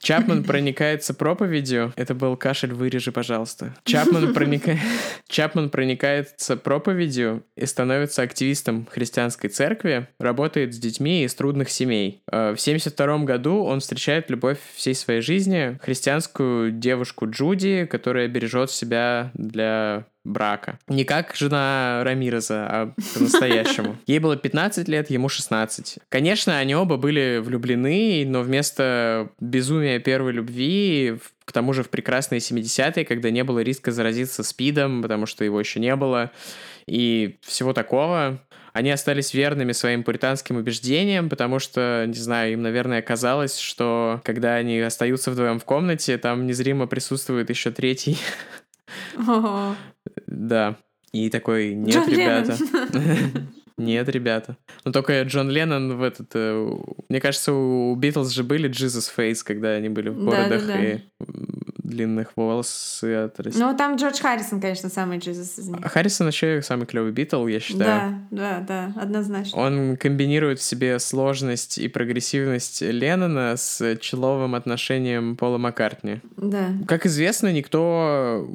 Чапман 0.00 0.42
проникается 0.44 1.14
проповедью. 1.14 1.92
Это 1.96 2.14
был 2.14 2.36
кашель, 2.36 2.72
вырежи, 2.72 3.12
пожалуйста. 3.12 3.74
Чапман, 3.84 4.34
проника... 4.34 4.76
Чапман 5.28 5.70
проникается 5.70 6.56
проповедью 6.56 7.44
и 7.56 7.66
становится 7.66 8.22
активистом 8.22 8.86
христианской 8.90 9.48
церкви, 9.50 10.08
работает 10.18 10.74
с 10.74 10.78
детьми 10.78 11.24
из 11.24 11.34
трудных 11.34 11.70
семей. 11.70 12.22
Э, 12.30 12.52
в 12.52 12.60
72 12.60 13.18
году 13.18 13.62
он 13.62 13.80
встречает 13.80 14.28
любовь 14.30 14.58
всей 14.74 14.94
своей 14.94 15.20
жизни, 15.20 15.78
христианскую 15.82 16.72
девушку 16.72 17.30
Джуди, 17.30 17.86
которая 17.86 18.26
бережет 18.28 18.70
себя 18.70 19.30
для 19.34 20.06
брака. 20.24 20.78
Не 20.88 21.04
как 21.04 21.34
жена 21.34 22.02
Рамиреза, 22.04 22.66
а 22.68 22.94
по-настоящему. 23.14 23.96
Ей 24.06 24.18
было 24.18 24.36
15 24.36 24.88
лет, 24.88 25.10
ему 25.10 25.28
16. 25.28 25.98
Конечно, 26.08 26.58
они 26.58 26.74
оба 26.74 26.96
были 26.96 27.40
влюблены, 27.42 28.24
но 28.26 28.42
вместо 28.42 29.30
безумия 29.40 29.98
первой 29.98 30.32
любви 30.32 31.18
к 31.44 31.52
тому 31.52 31.72
же 31.72 31.82
в 31.82 31.88
прекрасные 31.88 32.40
70-е, 32.40 33.06
когда 33.06 33.30
не 33.30 33.42
было 33.42 33.60
риска 33.60 33.90
заразиться 33.90 34.42
спидом, 34.42 35.00
потому 35.00 35.24
что 35.24 35.44
его 35.44 35.58
еще 35.58 35.80
не 35.80 35.96
было, 35.96 36.30
и 36.86 37.38
всего 37.40 37.72
такого, 37.72 38.42
они 38.74 38.90
остались 38.90 39.32
верными 39.32 39.72
своим 39.72 40.04
пуританским 40.04 40.56
убеждениям, 40.56 41.30
потому 41.30 41.58
что, 41.58 42.04
не 42.06 42.14
знаю, 42.14 42.52
им, 42.52 42.60
наверное, 42.60 43.00
казалось, 43.00 43.58
что 43.58 44.20
когда 44.24 44.56
они 44.56 44.78
остаются 44.80 45.30
вдвоем 45.30 45.58
в 45.58 45.64
комнате, 45.64 46.18
там 46.18 46.46
незримо 46.46 46.86
присутствует 46.86 47.48
еще 47.48 47.70
третий 47.70 48.18
да. 50.26 50.76
И 51.12 51.30
такой, 51.30 51.74
нет, 51.74 51.94
Джон 51.94 52.08
ребята. 52.08 52.56
Нет, 53.78 54.08
ребята. 54.08 54.56
Но 54.84 54.90
только 54.90 55.22
Джон 55.22 55.50
Леннон 55.50 55.96
в 55.96 56.02
этот... 56.02 56.32
Э, 56.34 56.68
мне 57.08 57.20
кажется, 57.20 57.52
у 57.52 57.94
Битлз 57.94 58.30
же 58.30 58.42
были 58.42 58.68
Jesus 58.68 59.08
Face, 59.16 59.42
когда 59.44 59.70
они 59.70 59.88
были 59.88 60.08
в 60.08 60.18
бородах 60.18 60.66
да, 60.66 60.72
да, 60.72 60.72
да. 60.72 60.84
и 60.84 61.00
длинных 61.88 62.36
волос 62.36 63.02
отрастили. 63.02 63.62
Ну, 63.62 63.76
там 63.76 63.96
Джордж 63.96 64.20
Харрисон, 64.20 64.60
конечно, 64.60 64.88
самый 64.88 65.18
Jesus 65.18 65.60
из 65.60 65.68
них. 65.68 65.80
Харрисон 65.84 66.26
вообще 66.26 66.60
самый 66.62 66.86
клевый 66.86 67.12
Битл, 67.12 67.46
я 67.46 67.60
считаю. 67.60 68.26
Да, 68.30 68.60
да, 68.60 68.92
да, 68.94 69.00
однозначно. 69.02 69.58
Он 69.58 69.96
комбинирует 69.96 70.58
в 70.58 70.62
себе 70.62 70.98
сложность 70.98 71.78
и 71.78 71.88
прогрессивность 71.88 72.82
Леннона 72.82 73.56
с 73.56 73.96
человым 74.00 74.54
отношением 74.54 75.36
Пола 75.36 75.58
Маккартни. 75.58 76.20
Да. 76.36 76.68
Как 76.86 77.06
известно, 77.06 77.52
никто 77.52 78.48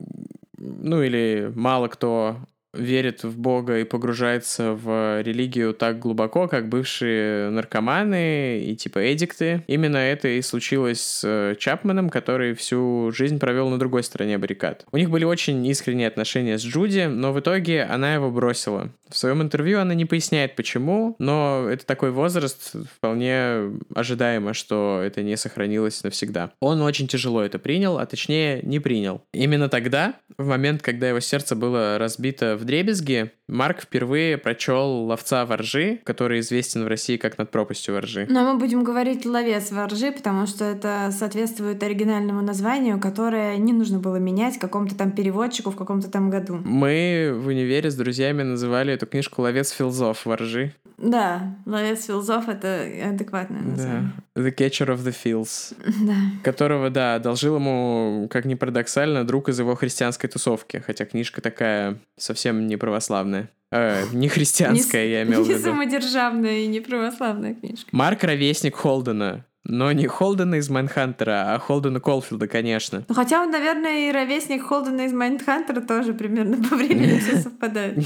ну 0.63 1.02
или 1.02 1.52
мало 1.56 1.88
кто 1.88 2.38
верит 2.73 3.23
в 3.23 3.38
Бога 3.38 3.79
и 3.79 3.83
погружается 3.83 4.73
в 4.73 5.21
религию 5.21 5.73
так 5.73 5.99
глубоко, 5.99 6.47
как 6.47 6.69
бывшие 6.69 7.49
наркоманы 7.49 8.63
и 8.63 8.75
типа 8.75 9.13
эдикты. 9.13 9.63
Именно 9.67 9.97
это 9.97 10.27
и 10.27 10.41
случилось 10.41 11.01
с 11.01 11.21
э, 11.23 11.55
Чапманом, 11.57 12.09
который 12.09 12.53
всю 12.53 13.12
жизнь 13.13 13.39
провел 13.39 13.69
на 13.69 13.77
другой 13.77 14.03
стороне 14.03 14.38
баррикад. 14.38 14.86
У 14.91 14.97
них 14.97 15.09
были 15.09 15.23
очень 15.23 15.65
искренние 15.67 16.07
отношения 16.07 16.57
с 16.57 16.63
Джуди, 16.63 17.05
но 17.05 17.31
в 17.31 17.39
итоге 17.39 17.83
она 17.83 18.15
его 18.15 18.31
бросила. 18.31 18.89
В 19.09 19.17
своем 19.17 19.43
интервью 19.43 19.79
она 19.79 19.93
не 19.93 20.05
поясняет, 20.05 20.55
почему, 20.55 21.15
но 21.19 21.67
это 21.69 21.86
такой 21.86 22.09
возраст, 22.09 22.75
вполне 22.95 23.71
ожидаемо, 23.93 24.55
что 24.55 25.01
это 25.05 25.21
не 25.21 25.38
сохранилось 25.38 26.03
навсегда. 26.03 26.51
Он 26.59 26.81
очень 26.81 27.07
тяжело 27.07 27.43
это 27.43 27.59
принял, 27.59 27.99
а 27.99 28.07
точнее 28.07 28.62
не 28.63 28.79
принял. 28.79 29.21
Именно 29.31 29.69
тогда, 29.69 30.15
в 30.38 30.47
момент, 30.47 30.81
когда 30.81 31.09
его 31.09 31.19
сердце 31.19 31.55
было 31.55 31.99
разбито 31.99 32.57
в 32.57 32.62
дребезги, 32.63 33.32
Марк 33.47 33.82
впервые 33.82 34.38
прочел 34.38 35.06
«Ловца 35.06 35.45
воржи», 35.45 35.99
который 36.06 36.39
известен 36.39 36.86
в 36.86 36.88
России 36.88 37.17
как 37.17 37.38
«Над 37.38 37.52
пропастью 37.52 37.93
воржи». 37.93 38.26
Но 38.30 38.52
мы 38.52 38.58
будем 38.58 38.84
говорить 38.84 39.26
«Ловец 39.26 39.71
воржи», 39.71 40.12
потому 40.12 40.47
что 40.47 40.63
это 40.63 41.10
соответствует 41.12 41.84
оригинальному 41.84 42.41
названию, 42.41 42.99
которое 42.99 43.58
не 43.58 43.73
нужно 43.73 43.99
было 43.99 44.15
менять 44.15 44.58
какому-то 44.58 44.95
там 44.95 45.12
переводчику 45.12 45.71
в 45.71 45.76
каком-то 45.76 46.10
там 46.10 46.30
году. 46.30 46.62
Мы 46.63 47.34
в 47.36 47.47
универе 47.47 47.91
с 47.91 47.95
друзьями 47.95 48.43
называли 48.43 48.93
эту 48.93 49.08
книжку 49.08 49.41
«Ловец 49.41 49.71
feels 49.71 50.10
ов 50.10 50.26
во 50.26 50.36
ржи». 50.36 50.73
Да, 50.97 51.58
«Ловец 51.65 52.06
филзов»— 52.06 52.47
это 52.47 52.88
адекватное 53.10 53.62
название. 53.62 54.13
Да. 54.36 54.41
«The 54.41 54.56
Catcher 54.56 54.88
of 54.88 55.04
the 55.04 55.13
Feels». 55.13 55.76
Да. 56.04 56.15
Которого, 56.43 56.89
да, 56.89 57.15
одолжил 57.15 57.56
ему, 57.56 58.28
как 58.30 58.45
ни 58.45 58.56
парадоксально, 58.56 59.26
друг 59.26 59.49
из 59.49 59.60
его 59.60 59.76
христианской 59.76 60.30
тусовки, 60.30 60.84
хотя 60.86 61.06
книжка 61.06 61.41
такая 61.41 61.99
совсем 62.17 62.53
не 62.62 62.78
православная. 62.78 63.50
Э, 63.72 64.06
не 64.13 64.28
христианская, 64.28 65.10
я 65.10 65.24
имел 65.24 65.44
в 65.44 65.48
виду. 65.48 65.58
Не 65.58 65.63
самодержавная 65.63 66.60
и 66.60 66.68
не 66.68 66.80
православная 66.80 67.56
книжка. 67.56 67.89
Марк— 67.92 68.24
ровесник 68.24 68.76
Холдена. 68.76 69.46
Но 69.65 69.91
не 69.93 70.08
Холдена 70.08 70.56
из 70.56 70.69
Mindhunter 70.69 71.39
а, 71.39 71.54
а 71.54 71.60
Холдена 71.60 72.02
Колфилда, 72.02 72.47
конечно. 72.47 73.06
Ну, 73.08 73.15
хотя 73.15 73.41
он, 73.41 73.49
наверное, 73.49 74.10
и 74.10 74.12
ровесник 74.12 74.63
Холдена 74.63 75.02
из 75.02 75.13
Mindhunter 75.13 75.73
а 75.73 75.80
тоже 75.80 76.13
примерно 76.13 76.58
по 76.69 76.76
времени 76.76 77.17
все 77.19 77.38
совпадает. 77.38 77.97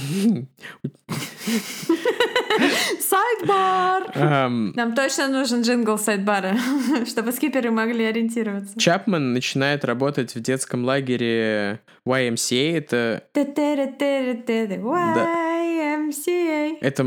Sidebar! 2.99 4.11
Нам 4.75 4.93
точно 4.93 5.29
нужен 5.29 5.61
джингл 5.61 5.97
sidebar 5.97 6.44
а, 6.44 6.57
чтобы 7.07 7.31
скиперы 7.31 7.71
могли 7.71 8.05
ориентироваться. 8.05 8.79
Чапман 8.79 9.33
начинает 9.33 9.83
работать 9.83 10.35
в 10.35 10.39
детском 10.39 10.85
лагере 10.85 11.79
YMCA. 12.05 12.77
Это... 12.77 13.23
YMCA. 16.07 16.77
Это 16.81 17.05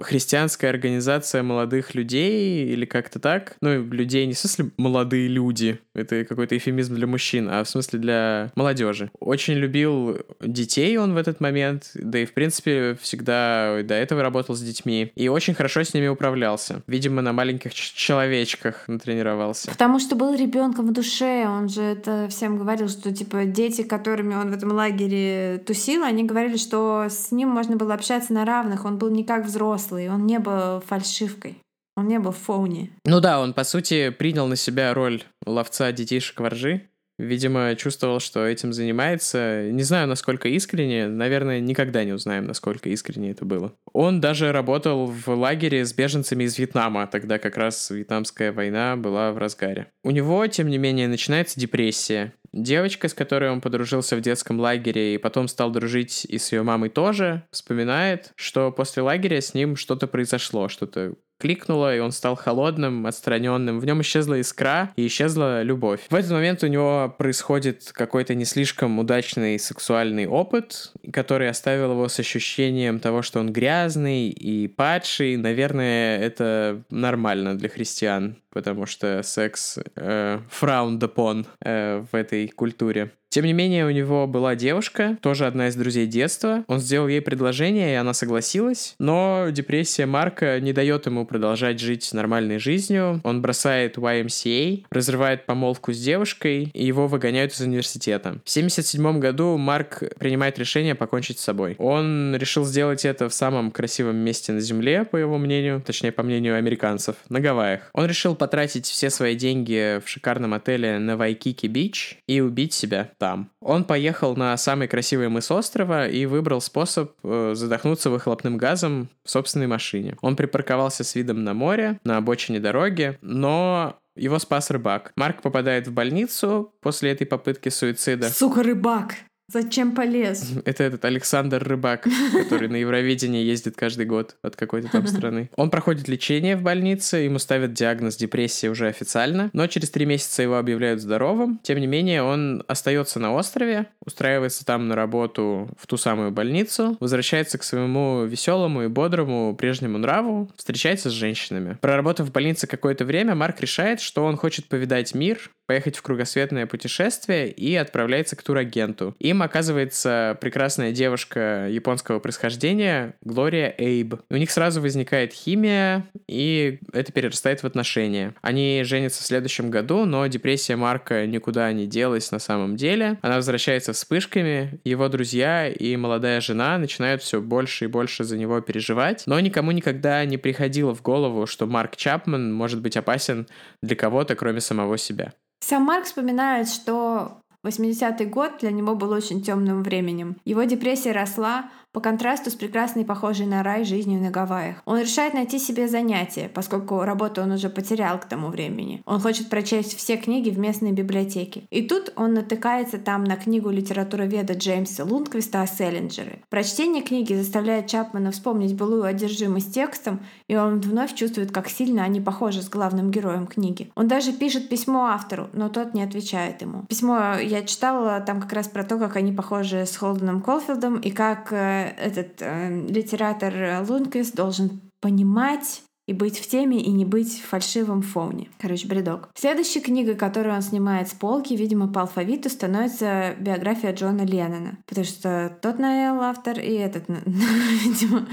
христианская 0.00 0.68
организация 0.68 1.42
молодых 1.42 1.94
людей 1.94 2.66
или 2.66 2.84
как-то 2.84 3.18
так. 3.18 3.56
Ну, 3.60 3.82
людей 3.82 4.26
не 4.26 4.34
в 4.34 4.38
смысле 4.38 4.70
молодые 4.76 5.28
люди, 5.28 5.78
это 5.94 6.24
какой-то 6.24 6.56
эвфемизм 6.56 6.94
для 6.94 7.06
мужчин, 7.06 7.48
а 7.50 7.64
в 7.64 7.68
смысле 7.68 7.98
для 7.98 8.52
молодежи. 8.54 9.10
Очень 9.20 9.54
любил 9.54 10.18
детей 10.40 10.96
он 10.96 11.14
в 11.14 11.16
этот 11.16 11.40
момент, 11.40 11.90
да 11.94 12.18
и 12.18 12.24
в 12.24 12.34
принципе 12.34 12.96
всегда 13.00 13.82
до 13.82 13.94
этого 13.94 14.22
работал 14.22 14.54
с 14.54 14.60
детьми. 14.60 15.12
И 15.14 15.28
очень 15.28 15.54
хорошо 15.54 15.82
с 15.82 15.94
ними 15.94 16.08
управлялся. 16.08 16.82
Видимо, 16.86 17.22
на 17.22 17.32
маленьких 17.32 17.74
человечках 17.74 18.88
натренировался. 18.88 19.70
Потому 19.70 19.98
что 19.98 20.16
был 20.16 20.34
ребенком 20.34 20.86
в 20.86 20.92
душе. 20.92 21.46
Он 21.46 21.68
же 21.68 21.82
это 21.82 22.26
всем 22.30 22.58
говорил, 22.58 22.88
что 22.88 23.12
типа 23.12 23.44
дети, 23.44 23.82
которыми 23.82 24.34
он 24.34 24.50
в 24.50 24.54
этом 24.54 24.72
лагере 24.72 25.62
тусил, 25.66 26.02
они 26.02 26.24
говорили, 26.24 26.56
что 26.56 27.06
с 27.08 27.32
ним 27.32 27.48
можно 27.48 27.76
было 27.76 27.94
общаться 27.94 28.32
на 28.32 28.41
равных. 28.44 28.84
Он 28.84 28.98
был 28.98 29.10
не 29.10 29.24
как 29.24 29.44
взрослый, 29.44 30.08
он 30.08 30.26
не 30.26 30.38
был 30.38 30.80
фальшивкой. 30.80 31.58
Он 31.96 32.08
не 32.08 32.18
был 32.18 32.32
в 32.32 32.38
фоуне. 32.38 32.90
Ну 33.04 33.20
да, 33.20 33.40
он, 33.40 33.52
по 33.52 33.64
сути, 33.64 34.10
принял 34.10 34.46
на 34.46 34.56
себя 34.56 34.94
роль 34.94 35.22
ловца 35.44 35.92
детишек 35.92 36.40
воржи, 36.40 36.88
Видимо, 37.18 37.74
чувствовал, 37.76 38.20
что 38.20 38.46
этим 38.46 38.72
занимается. 38.72 39.68
Не 39.70 39.82
знаю, 39.82 40.08
насколько 40.08 40.48
искренне. 40.48 41.06
Наверное, 41.06 41.60
никогда 41.60 42.04
не 42.04 42.12
узнаем, 42.12 42.46
насколько 42.46 42.88
искренне 42.88 43.30
это 43.30 43.44
было. 43.44 43.74
Он 43.92 44.20
даже 44.20 44.50
работал 44.50 45.06
в 45.06 45.28
лагере 45.28 45.84
с 45.84 45.92
беженцами 45.92 46.44
из 46.44 46.58
Вьетнама. 46.58 47.06
Тогда 47.06 47.38
как 47.38 47.56
раз 47.56 47.90
Вьетнамская 47.90 48.52
война 48.52 48.96
была 48.96 49.30
в 49.32 49.38
разгаре. 49.38 49.88
У 50.02 50.10
него, 50.10 50.44
тем 50.48 50.68
не 50.68 50.78
менее, 50.78 51.06
начинается 51.06 51.60
депрессия. 51.60 52.32
Девочка, 52.52 53.08
с 53.08 53.14
которой 53.14 53.50
он 53.50 53.62
подружился 53.62 54.14
в 54.14 54.20
детском 54.20 54.60
лагере 54.60 55.14
и 55.14 55.18
потом 55.18 55.48
стал 55.48 55.70
дружить 55.70 56.26
и 56.26 56.36
с 56.36 56.52
ее 56.52 56.62
мамой 56.62 56.90
тоже, 56.90 57.46
вспоминает, 57.50 58.32
что 58.36 58.70
после 58.70 59.02
лагеря 59.02 59.40
с 59.40 59.54
ним 59.54 59.74
что-то 59.74 60.06
произошло, 60.06 60.68
что-то 60.68 61.14
кликнуло, 61.42 61.96
и 61.96 61.98
он 61.98 62.12
стал 62.12 62.36
холодным, 62.36 63.04
отстраненным. 63.04 63.80
В 63.80 63.84
нем 63.84 64.00
исчезла 64.02 64.38
искра 64.38 64.92
и 64.94 65.08
исчезла 65.08 65.62
любовь. 65.62 66.02
В 66.08 66.14
этот 66.14 66.30
момент 66.30 66.62
у 66.62 66.68
него 66.68 67.12
происходит 67.18 67.90
какой-то 67.92 68.36
не 68.36 68.44
слишком 68.44 69.00
удачный 69.00 69.58
сексуальный 69.58 70.26
опыт, 70.26 70.92
который 71.12 71.48
оставил 71.48 71.90
его 71.90 72.06
с 72.06 72.20
ощущением 72.20 73.00
того, 73.00 73.22
что 73.22 73.40
он 73.40 73.52
грязный 73.52 74.28
и 74.28 74.68
падший. 74.68 75.36
Наверное, 75.36 76.20
это 76.20 76.84
нормально 76.90 77.58
для 77.58 77.68
христиан, 77.68 78.36
потому 78.50 78.86
что 78.86 79.24
секс 79.24 79.80
э, 79.96 80.38
frowned 80.60 81.00
upon 81.00 81.46
э, 81.64 82.04
в 82.12 82.14
этой 82.14 82.46
культуре. 82.46 83.10
Тем 83.32 83.46
не 83.46 83.54
менее, 83.54 83.86
у 83.86 83.90
него 83.90 84.26
была 84.26 84.54
девушка, 84.54 85.16
тоже 85.22 85.46
одна 85.46 85.68
из 85.68 85.74
друзей 85.74 86.06
детства. 86.06 86.64
Он 86.66 86.80
сделал 86.80 87.08
ей 87.08 87.22
предложение, 87.22 87.92
и 87.92 87.96
она 87.96 88.12
согласилась. 88.12 88.94
Но 88.98 89.46
депрессия 89.50 90.04
Марка 90.04 90.60
не 90.60 90.74
дает 90.74 91.06
ему 91.06 91.24
продолжать 91.24 91.80
жить 91.80 92.12
нормальной 92.12 92.58
жизнью. 92.58 93.22
Он 93.24 93.40
бросает 93.40 93.96
YMCA, 93.96 94.84
разрывает 94.90 95.46
помолвку 95.46 95.94
с 95.94 95.98
девушкой, 95.98 96.70
и 96.74 96.84
его 96.84 97.08
выгоняют 97.08 97.54
из 97.54 97.62
университета. 97.62 98.32
В 98.44 98.52
1977 98.52 99.18
году 99.18 99.56
Марк 99.56 100.02
принимает 100.18 100.58
решение 100.58 100.94
покончить 100.94 101.38
с 101.38 101.44
собой. 101.44 101.74
Он 101.78 102.36
решил 102.36 102.66
сделать 102.66 103.06
это 103.06 103.30
в 103.30 103.34
самом 103.34 103.70
красивом 103.70 104.16
месте 104.16 104.52
на 104.52 104.60
Земле, 104.60 105.06
по 105.06 105.16
его 105.16 105.38
мнению, 105.38 105.80
точнее, 105.80 106.12
по 106.12 106.22
мнению 106.22 106.56
американцев, 106.56 107.16
на 107.30 107.40
Гавайях. 107.40 107.88
Он 107.94 108.04
решил 108.04 108.36
потратить 108.36 108.84
все 108.84 109.08
свои 109.08 109.36
деньги 109.36 110.02
в 110.04 110.08
шикарном 110.10 110.52
отеле 110.52 110.98
на 110.98 111.16
Вайкики-Бич 111.16 112.18
и 112.26 112.42
убить 112.42 112.74
себя 112.74 113.08
там. 113.22 113.50
Он 113.60 113.84
поехал 113.84 114.34
на 114.34 114.56
самый 114.56 114.88
красивый 114.88 115.28
мыс 115.28 115.48
острова 115.52 116.08
и 116.08 116.26
выбрал 116.26 116.60
способ 116.60 117.12
э, 117.22 117.52
задохнуться 117.54 118.10
выхлопным 118.10 118.56
газом 118.56 119.10
в 119.22 119.30
собственной 119.30 119.68
машине. 119.68 120.16
Он 120.22 120.34
припарковался 120.34 121.04
с 121.04 121.14
видом 121.14 121.44
на 121.44 121.54
море, 121.54 122.00
на 122.02 122.16
обочине 122.16 122.58
дороги, 122.58 123.16
но 123.22 123.96
его 124.16 124.40
спас 124.40 124.72
рыбак. 124.72 125.12
Марк 125.14 125.40
попадает 125.40 125.86
в 125.86 125.92
больницу 125.92 126.74
после 126.80 127.12
этой 127.12 127.24
попытки 127.24 127.68
суицида. 127.68 128.28
Сука, 128.28 128.64
рыбак! 128.64 129.14
Зачем 129.52 129.94
полез? 129.94 130.52
Это 130.64 130.84
этот 130.84 131.04
Александр 131.04 131.62
Рыбак, 131.62 132.06
который 132.32 132.68
на 132.68 132.76
Евровидении 132.76 133.44
ездит 133.44 133.76
каждый 133.76 134.06
год 134.06 134.36
от 134.40 134.56
какой-то 134.56 134.88
там 134.88 135.06
страны. 135.06 135.50
Он 135.56 135.68
проходит 135.68 136.08
лечение 136.08 136.56
в 136.56 136.62
больнице, 136.62 137.18
ему 137.18 137.38
ставят 137.38 137.74
диагноз 137.74 138.16
депрессия 138.16 138.70
уже 138.70 138.86
официально, 138.86 139.50
но 139.52 139.66
через 139.66 139.90
три 139.90 140.06
месяца 140.06 140.42
его 140.42 140.56
объявляют 140.56 141.02
здоровым. 141.02 141.60
Тем 141.62 141.78
не 141.80 141.86
менее, 141.86 142.22
он 142.22 142.64
остается 142.66 143.18
на 143.18 143.34
острове, 143.34 143.88
устраивается 144.06 144.64
там 144.64 144.88
на 144.88 144.96
работу 144.96 145.68
в 145.78 145.86
ту 145.86 145.98
самую 145.98 146.30
больницу, 146.30 146.96
возвращается 147.00 147.58
к 147.58 147.62
своему 147.62 148.24
веселому 148.24 148.84
и 148.84 148.88
бодрому 148.88 149.54
прежнему 149.54 149.98
нраву, 149.98 150.50
встречается 150.56 151.10
с 151.10 151.12
женщинами. 151.12 151.76
Проработав 151.82 152.28
в 152.28 152.32
больнице 152.32 152.66
какое-то 152.66 153.04
время, 153.04 153.34
Марк 153.34 153.60
решает, 153.60 154.00
что 154.00 154.24
он 154.24 154.38
хочет 154.38 154.66
повидать 154.68 155.14
мир, 155.14 155.50
поехать 155.66 155.96
в 155.96 156.02
кругосветное 156.02 156.66
путешествие 156.66 157.50
и 157.50 157.74
отправляется 157.76 158.36
к 158.36 158.42
турагенту. 158.42 159.14
Им 159.18 159.41
оказывается 159.42 160.38
прекрасная 160.40 160.92
девушка 160.92 161.68
японского 161.68 162.18
происхождения 162.18 163.14
Глория 163.22 163.74
Эйб. 163.78 164.14
у 164.30 164.36
них 164.36 164.50
сразу 164.50 164.80
возникает 164.80 165.32
химия, 165.32 166.04
и 166.28 166.80
это 166.92 167.12
перерастает 167.12 167.62
в 167.62 167.66
отношения. 167.66 168.34
Они 168.42 168.82
женятся 168.84 169.22
в 169.22 169.26
следующем 169.26 169.70
году, 169.70 170.04
но 170.04 170.26
депрессия 170.26 170.76
Марка 170.76 171.26
никуда 171.26 171.72
не 171.72 171.86
делась 171.86 172.30
на 172.30 172.38
самом 172.38 172.76
деле. 172.76 173.18
Она 173.22 173.36
возвращается 173.36 173.92
вспышками, 173.92 174.80
его 174.84 175.08
друзья 175.08 175.68
и 175.68 175.96
молодая 175.96 176.40
жена 176.40 176.78
начинают 176.78 177.22
все 177.22 177.40
больше 177.40 177.84
и 177.84 177.88
больше 177.88 178.24
за 178.24 178.36
него 178.36 178.60
переживать, 178.60 179.24
но 179.26 179.38
никому 179.40 179.72
никогда 179.72 180.24
не 180.24 180.38
приходило 180.38 180.94
в 180.94 181.02
голову, 181.02 181.46
что 181.46 181.66
Марк 181.66 181.96
Чапман 181.96 182.52
может 182.52 182.80
быть 182.80 182.96
опасен 182.96 183.46
для 183.82 183.96
кого-то, 183.96 184.34
кроме 184.34 184.60
самого 184.60 184.98
себя. 184.98 185.32
Сам 185.60 185.84
Марк 185.84 186.06
вспоминает, 186.06 186.68
что 186.68 187.41
80-й 187.64 188.26
год 188.26 188.52
для 188.60 188.70
него 188.70 188.94
был 188.94 189.10
очень 189.10 189.42
темным 189.42 189.82
временем. 189.82 190.36
Его 190.44 190.64
депрессия 190.64 191.12
росла, 191.12 191.70
по 191.92 192.00
контрасту 192.00 192.50
с 192.50 192.54
прекрасной, 192.54 193.04
похожей 193.04 193.46
на 193.46 193.62
рай 193.62 193.84
жизнью 193.84 194.20
на 194.20 194.30
Гавайях. 194.30 194.82
Он 194.86 194.98
решает 194.98 195.34
найти 195.34 195.58
себе 195.58 195.88
занятие, 195.88 196.50
поскольку 196.52 197.02
работу 197.02 197.42
он 197.42 197.52
уже 197.52 197.68
потерял 197.68 198.18
к 198.18 198.24
тому 198.24 198.48
времени. 198.48 199.02
Он 199.04 199.20
хочет 199.20 199.50
прочесть 199.50 199.96
все 199.96 200.16
книги 200.16 200.48
в 200.50 200.58
местной 200.58 200.92
библиотеке. 200.92 201.64
И 201.70 201.82
тут 201.82 202.12
он 202.16 202.32
натыкается 202.34 202.98
там 202.98 203.24
на 203.24 203.36
книгу 203.36 203.68
литературоведа 203.70 204.54
Джеймса 204.54 205.04
Лундквиста 205.04 205.62
о 205.62 205.66
Селлинджере. 205.66 206.40
Прочтение 206.48 207.02
книги 207.02 207.34
заставляет 207.34 207.88
Чапмана 207.88 208.30
вспомнить 208.30 208.74
былую 208.74 209.04
одержимость 209.04 209.74
текстом, 209.74 210.20
и 210.48 210.56
он 210.56 210.80
вновь 210.80 211.14
чувствует, 211.14 211.52
как 211.52 211.68
сильно 211.68 212.04
они 212.04 212.20
похожи 212.20 212.62
с 212.62 212.70
главным 212.70 213.10
героем 213.10 213.46
книги. 213.46 213.90
Он 213.94 214.08
даже 214.08 214.32
пишет 214.32 214.70
письмо 214.70 215.06
автору, 215.06 215.48
но 215.52 215.68
тот 215.68 215.92
не 215.92 216.02
отвечает 216.02 216.62
ему. 216.62 216.84
Письмо 216.88 217.34
я 217.34 217.62
читала 217.62 218.20
там 218.20 218.40
как 218.40 218.54
раз 218.54 218.68
про 218.68 218.82
то, 218.82 218.98
как 218.98 219.16
они 219.16 219.32
похожи 219.32 219.84
с 219.84 219.96
Холденом 219.96 220.40
Колфилдом 220.40 220.98
и 220.98 221.10
как 221.10 221.52
э, 221.52 221.81
этот 221.88 222.40
э, 222.40 222.86
литератор 222.88 223.84
Лунквист 223.88 224.34
должен 224.34 224.90
понимать 225.00 225.82
и 226.06 226.12
быть 226.12 226.38
в 226.38 226.48
теме, 226.48 226.80
и 226.80 226.90
не 226.90 227.04
быть 227.04 227.40
в 227.40 227.46
фальшивом 227.46 228.02
фоне. 228.02 228.48
Короче, 228.60 228.88
бредок. 228.88 229.28
Следующей 229.34 229.80
книгой, 229.80 230.16
которую 230.16 230.54
он 230.54 230.62
снимает 230.62 231.08
с 231.08 231.12
полки, 231.12 231.54
видимо, 231.54 231.86
по 231.86 232.02
алфавиту, 232.02 232.50
становится 232.50 233.34
биография 233.38 233.92
Джона 233.92 234.22
Леннона. 234.22 234.78
Потому 234.86 235.04
что 235.04 235.56
тот 235.62 235.78
Наэл 235.78 236.20
автор 236.20 236.58
и 236.58 236.72
этот, 236.72 237.04
видимо. 237.26 238.26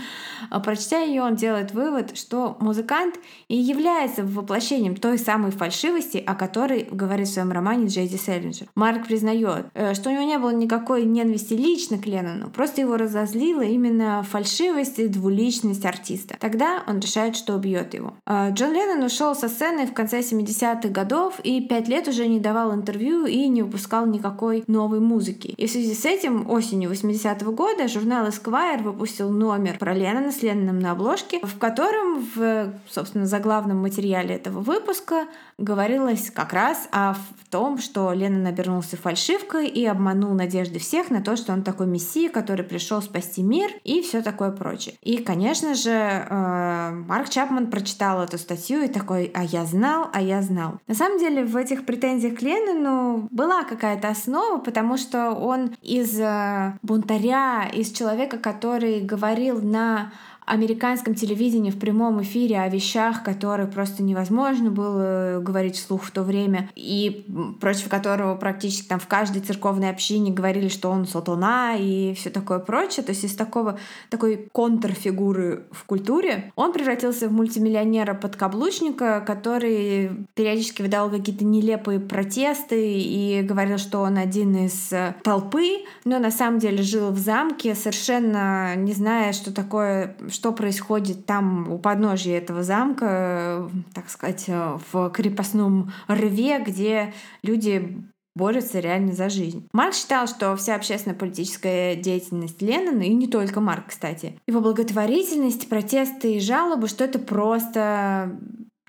А 0.49 0.59
прочтя 0.59 1.01
ее, 1.01 1.21
он 1.21 1.35
делает 1.35 1.71
вывод, 1.71 2.17
что 2.17 2.57
музыкант 2.59 3.15
и 3.47 3.55
является 3.55 4.23
воплощением 4.23 4.95
той 4.95 5.19
самой 5.19 5.51
фальшивости, 5.51 6.17
о 6.17 6.33
которой 6.33 6.87
говорит 6.89 7.27
в 7.27 7.33
своем 7.33 7.51
романе 7.51 7.87
Джейди 7.87 8.15
Селлинджер. 8.15 8.67
Марк 8.73 9.07
признает, 9.07 9.67
э, 9.75 9.93
что 9.93 10.09
у 10.09 10.13
него 10.13 10.23
не 10.23 10.39
было 10.39 10.51
никакой 10.51 11.03
ненависти 11.05 11.53
лично 11.53 11.99
к 11.99 12.07
Леннону, 12.07 12.49
просто 12.49 12.81
его 12.81 12.97
разозлила 12.97 13.61
именно 13.61 14.23
фальшивость 14.23 14.97
и 14.99 15.07
двуличность 15.07 15.85
артиста. 15.85 16.35
Тогда 16.39 16.83
он 16.87 16.99
решает, 16.99 17.35
что 17.35 17.55
убьет 17.55 17.68
его. 17.93 18.13
А, 18.25 18.49
Джон 18.51 18.73
Леннон 18.73 19.03
ушел 19.03 19.35
со 19.35 19.47
сцены 19.47 19.85
в 19.85 19.93
конце 19.93 20.19
70-х 20.19 20.89
годов 20.89 21.39
и 21.43 21.61
пять 21.61 21.87
лет 21.87 22.07
уже 22.07 22.27
не 22.27 22.39
давал 22.39 22.73
интервью 22.73 23.25
и 23.25 23.47
не 23.47 23.63
выпускал 23.63 24.05
никакой 24.05 24.63
новой 24.67 24.99
музыки. 24.99 25.53
И 25.57 25.67
в 25.67 25.71
связи 25.71 25.93
с 25.93 26.05
этим 26.05 26.49
осенью 26.49 26.91
80-го 26.91 27.51
года 27.51 27.87
журнал 27.87 28.27
Esquire 28.27 28.83
выпустил 28.83 29.29
номер 29.29 29.77
про 29.77 29.93
Леннона 29.93 30.31
с 30.31 30.41
Ленноном 30.41 30.79
на 30.79 30.91
обложке, 30.91 31.39
в 31.43 31.57
котором 31.57 32.25
в, 32.35 32.73
собственно, 32.89 33.25
заглавном 33.25 33.77
материале 33.77 34.35
этого 34.35 34.59
выпуска 34.59 35.25
говорилось 35.59 36.31
как 36.31 36.53
раз 36.53 36.87
о 36.91 37.15
том, 37.49 37.79
что 37.79 38.13
Леннон 38.13 38.45
обернулся 38.45 38.95
фальшивкой 38.95 39.67
и 39.67 39.85
обманул 39.85 40.33
надежды 40.33 40.79
всех 40.79 41.09
на 41.09 41.21
то, 41.21 41.35
что 41.35 41.53
он 41.53 41.63
такой 41.63 41.87
мессия, 41.87 42.29
который 42.29 42.63
пришел 42.63 43.01
спасти 43.01 43.41
мир 43.41 43.69
и 43.83 44.01
все 44.01 44.21
такое 44.21 44.51
прочее. 44.51 44.95
И, 45.01 45.17
конечно 45.17 45.73
же, 45.73 45.89
э, 45.91 46.91
Марк 47.07 47.29
Чапман 47.29 47.67
прочитал 47.67 48.23
эту 48.23 48.37
статью 48.37 48.83
и 48.83 48.87
такой, 48.87 49.31
а 49.33 49.43
я 49.43 49.65
знал, 49.65 50.09
а 50.13 50.21
я 50.21 50.41
знал. 50.41 50.79
На 50.87 50.93
самом 50.93 51.19
деле 51.19 51.43
в 51.43 51.55
этих 51.55 51.85
претензиях 51.85 52.39
к 52.39 52.41
Леннону 52.41 53.27
была 53.31 53.63
какая-то 53.63 54.09
основа, 54.09 54.59
потому 54.59 54.97
что 54.97 55.31
он 55.31 55.75
из 55.81 56.19
э, 56.19 56.77
бунтаря, 56.81 57.67
из 57.73 57.91
человека, 57.91 58.37
который 58.37 59.01
говорил 59.01 59.61
на 59.61 60.11
американском 60.49 61.13
телевидении 61.13 61.71
в 61.71 61.79
прямом 61.79 62.21
эфире 62.23 62.59
о 62.59 62.69
вещах, 62.69 63.23
которые 63.23 63.67
просто 63.67 64.01
невозможно 64.01 64.71
было 64.71 65.39
говорить 65.41 65.75
вслух 65.75 66.03
в 66.03 66.11
то 66.11 66.23
время, 66.23 66.69
и 66.75 67.25
против 67.61 67.87
которого 67.89 68.35
практически 68.35 68.87
там 68.87 68.99
в 68.99 69.07
каждой 69.07 69.41
церковной 69.41 69.89
общине 69.89 70.31
говорили, 70.31 70.67
что 70.67 70.89
он 70.89 71.05
сатана 71.05 71.75
и 71.77 72.13
все 72.15 72.29
такое 72.29 72.59
прочее. 72.59 73.03
То 73.03 73.11
есть 73.11 73.23
из 73.23 73.35
такого, 73.35 73.77
такой 74.09 74.49
контрфигуры 74.51 75.65
в 75.71 75.83
культуре 75.85 76.51
он 76.55 76.73
превратился 76.73 77.29
в 77.29 77.33
мультимиллионера-подкаблучника, 77.33 79.23
который 79.25 80.11
периодически 80.33 80.81
выдал 80.81 81.09
какие-то 81.09 81.45
нелепые 81.45 81.99
протесты 81.99 82.99
и 82.99 83.41
говорил, 83.43 83.77
что 83.77 83.99
он 83.99 84.17
один 84.17 84.65
из 84.65 84.91
толпы, 85.23 85.85
но 86.05 86.19
на 86.19 86.31
самом 86.31 86.59
деле 86.59 86.81
жил 86.81 87.11
в 87.11 87.19
замке, 87.19 87.75
совершенно 87.75 88.75
не 88.75 88.93
зная, 88.93 89.33
что 89.33 89.53
такое, 89.53 90.15
что 90.39 90.53
происходит 90.53 91.25
там 91.25 91.69
у 91.69 91.77
подножия 91.79 92.37
этого 92.37 92.63
замка, 92.63 93.69
так 93.93 94.09
сказать, 94.09 94.45
в 94.47 95.09
крепостном 95.09 95.91
рве, 96.07 96.63
где 96.65 97.13
люди 97.43 98.01
борются 98.35 98.79
реально 98.79 99.11
за 99.11 99.27
жизнь. 99.27 99.67
Марк 99.73 99.93
считал, 99.93 100.25
что 100.27 100.55
вся 100.55 100.75
общественно-политическая 100.75 101.97
деятельность 101.97 102.61
Леннона, 102.61 103.01
и 103.01 103.13
не 103.13 103.27
только 103.27 103.59
Марк, 103.59 103.87
кстати, 103.87 104.39
его 104.47 104.61
благотворительность, 104.61 105.67
протесты 105.67 106.35
и 106.35 106.39
жалобы, 106.39 106.87
что 106.87 107.03
это 107.03 107.19
просто 107.19 108.39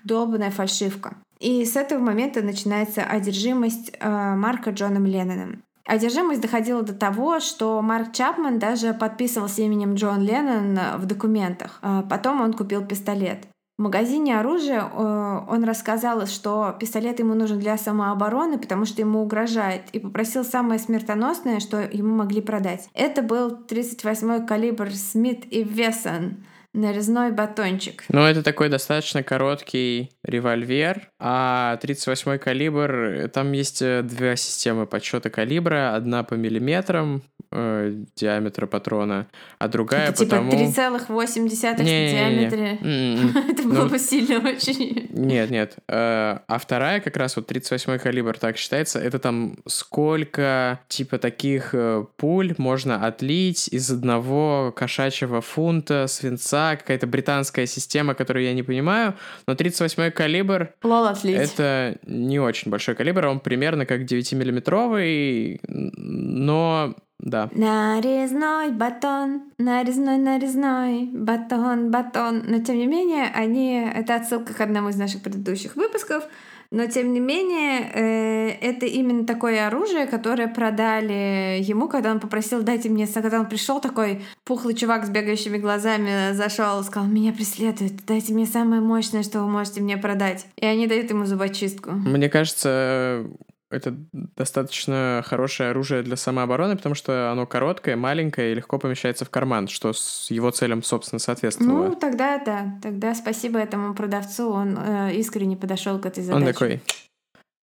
долбанная 0.05 0.51
фальшивка. 0.51 1.17
И 1.41 1.65
с 1.65 1.75
этого 1.75 1.99
момента 1.99 2.41
начинается 2.41 3.03
одержимость 3.03 3.91
э, 3.99 4.35
Марка 4.35 4.69
Джоном 4.69 5.05
Ленноном. 5.05 5.63
Одержимость 5.85 6.41
доходила 6.41 6.81
до 6.83 6.93
того, 6.93 7.39
что 7.39 7.81
Марк 7.81 8.13
Чапман 8.13 8.59
даже 8.59 8.93
подписывался 8.93 9.61
именем 9.61 9.95
Джон 9.95 10.21
Леннон 10.21 10.77
в 10.97 11.05
документах. 11.05 11.79
А 11.81 12.03
потом 12.03 12.41
он 12.41 12.53
купил 12.53 12.85
пистолет. 12.85 13.47
В 13.81 13.83
магазине 13.83 14.39
оружия 14.39 14.83
э, 14.83 15.39
он 15.49 15.63
рассказал, 15.63 16.27
что 16.27 16.75
пистолет 16.79 17.17
ему 17.17 17.33
нужен 17.33 17.57
для 17.57 17.77
самообороны, 17.77 18.59
потому 18.59 18.85
что 18.85 19.01
ему 19.01 19.23
угрожает, 19.23 19.89
и 19.91 19.97
попросил 19.99 20.43
самое 20.43 20.79
смертоносное, 20.79 21.59
что 21.59 21.79
ему 21.79 22.13
могли 22.13 22.41
продать. 22.41 22.87
Это 22.93 23.23
был 23.23 23.57
38-й 23.67 24.45
калибр 24.45 24.91
Смит 24.91 25.51
и 25.51 25.63
Вессон 25.63 26.43
нарезной 26.73 27.31
батончик. 27.31 28.03
Ну, 28.09 28.21
это 28.21 28.43
такой 28.43 28.69
достаточно 28.69 29.23
короткий 29.23 30.11
револьвер, 30.23 31.09
а 31.19 31.77
38-й 31.81 32.39
калибр, 32.39 33.29
там 33.33 33.51
есть 33.51 33.81
э, 33.81 34.01
две 34.03 34.37
системы 34.37 34.87
подсчета 34.87 35.29
калибра, 35.29 35.95
одна 35.95 36.23
по 36.23 36.35
миллиметрам 36.35 37.23
э, 37.51 37.93
диаметра 38.15 38.67
патрона, 38.67 39.27
а 39.59 39.67
другая 39.67 40.09
это, 40.09 40.17
типа 40.25 40.37
потому... 40.37 40.51
3,8 40.51 41.47
в 41.47 41.83
диаметре. 41.83 42.77
М-м-м. 42.81 43.49
Это 43.49 43.63
было 43.63 43.85
бы 43.85 43.99
сильно 43.99 44.37
очень. 44.37 45.09
Нет, 45.09 45.49
нет. 45.49 45.75
Э, 45.87 46.39
а 46.47 46.57
вторая 46.57 46.99
как 46.99 47.17
раз 47.17 47.35
вот 47.35 47.51
38-й 47.51 47.99
калибр 47.99 48.37
так 48.37 48.57
считается, 48.57 48.99
это 48.99 49.19
там 49.19 49.57
сколько 49.67 50.79
типа 50.87 51.17
таких 51.17 51.73
э, 51.73 52.05
пуль 52.17 52.53
можно 52.57 53.05
отлить 53.05 53.67
из 53.67 53.89
одного 53.91 54.73
кошачьего 54.75 55.41
фунта 55.41 56.07
свинца 56.07 56.75
какая-то 56.75 57.07
британская 57.07 57.65
система, 57.65 58.13
которую 58.13 58.45
я 58.45 58.53
не 58.53 58.63
понимаю, 58.63 59.15
но 59.47 59.53
38-й 59.53 60.11
калибр... 60.11 60.73
Лол 60.83 61.05
отлить. 61.05 61.37
Это 61.37 61.97
не 62.05 62.39
очень 62.39 62.71
большой 62.71 62.95
калибр, 62.95 63.25
он 63.25 63.39
примерно 63.39 63.85
как 63.85 64.01
9-миллиметровый, 64.01 65.59
но 65.67 66.95
да. 67.21 67.49
Нарезной 67.53 68.71
батон, 68.71 69.43
нарезной, 69.59 70.17
нарезной, 70.17 71.05
батон, 71.05 71.91
батон. 71.91 72.43
Но 72.47 72.61
тем 72.63 72.77
не 72.77 72.87
менее, 72.87 73.27
они... 73.33 73.89
Это 73.93 74.15
отсылка 74.15 74.53
к 74.53 74.61
одному 74.61 74.89
из 74.89 74.95
наших 74.95 75.21
предыдущих 75.21 75.75
выпусков. 75.75 76.23
Но, 76.71 76.85
тем 76.87 77.11
не 77.11 77.19
менее, 77.19 77.91
э, 77.93 78.49
это 78.61 78.85
именно 78.85 79.25
такое 79.25 79.67
оружие, 79.67 80.07
которое 80.07 80.47
продали 80.47 81.59
ему, 81.61 81.89
когда 81.89 82.11
он 82.11 82.21
попросил, 82.21 82.63
дайте 82.63 82.87
мне, 82.87 83.07
когда 83.07 83.41
он 83.41 83.47
пришел 83.47 83.81
такой 83.81 84.23
пухлый 84.45 84.73
чувак 84.73 85.05
с 85.05 85.09
бегающими 85.09 85.57
глазами, 85.57 86.31
зашел, 86.31 86.81
сказал, 86.83 87.09
меня 87.09 87.33
преследуют, 87.33 88.05
дайте 88.07 88.33
мне 88.33 88.45
самое 88.45 88.81
мощное, 88.81 89.23
что 89.23 89.41
вы 89.41 89.49
можете 89.49 89.81
мне 89.81 89.97
продать. 89.97 90.47
И 90.55 90.65
они 90.65 90.87
дают 90.87 91.09
ему 91.09 91.25
зубочистку. 91.25 91.91
Мне 91.91 92.29
кажется, 92.29 93.25
это 93.71 93.95
достаточно 94.11 95.23
хорошее 95.25 95.69
оружие 95.69 96.03
для 96.03 96.15
самообороны, 96.15 96.75
потому 96.75 96.93
что 96.95 97.31
оно 97.31 97.45
короткое, 97.45 97.95
маленькое 97.95 98.51
и 98.51 98.55
легко 98.55 98.77
помещается 98.77 99.25
в 99.25 99.29
карман, 99.29 99.67
что 99.67 99.93
с 99.93 100.29
его 100.29 100.51
целям, 100.51 100.83
собственно, 100.83 101.19
соответствовало. 101.19 101.87
Ну, 101.87 101.95
тогда 101.95 102.37
да. 102.37 102.79
Тогда 102.81 103.15
спасибо 103.15 103.59
этому 103.59 103.95
продавцу, 103.95 104.51
он 104.51 104.77
э, 104.77 105.15
искренне 105.15 105.57
подошел 105.57 105.99
к 105.99 106.05
этой 106.05 106.23
задаче. 106.23 106.45
Он 106.45 106.53
такой, 106.53 106.81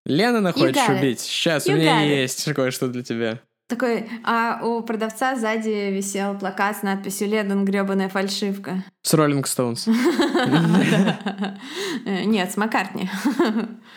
Лена 0.04 0.40
находишь 0.40 0.88
убить? 0.88 1.20
Сейчас, 1.20 1.68
you 1.68 1.74
у 1.74 1.76
меня 1.76 2.00
есть 2.00 2.52
кое-что 2.54 2.88
для 2.88 3.02
тебя. 3.02 3.40
Такой, 3.68 4.08
а 4.24 4.60
у 4.64 4.82
продавца 4.82 5.36
сзади 5.36 5.92
висел 5.92 6.38
плакат 6.38 6.78
с 6.78 6.82
надписью 6.82 7.28
«Леннон 7.28 7.66
грёбаная 7.66 8.08
фальшивка». 8.08 8.82
С 9.02 9.14
Роллинг 9.14 9.46
Стоунс. 9.46 9.86
Нет, 12.04 12.50
с 12.50 12.56
Маккартни. 12.56 13.08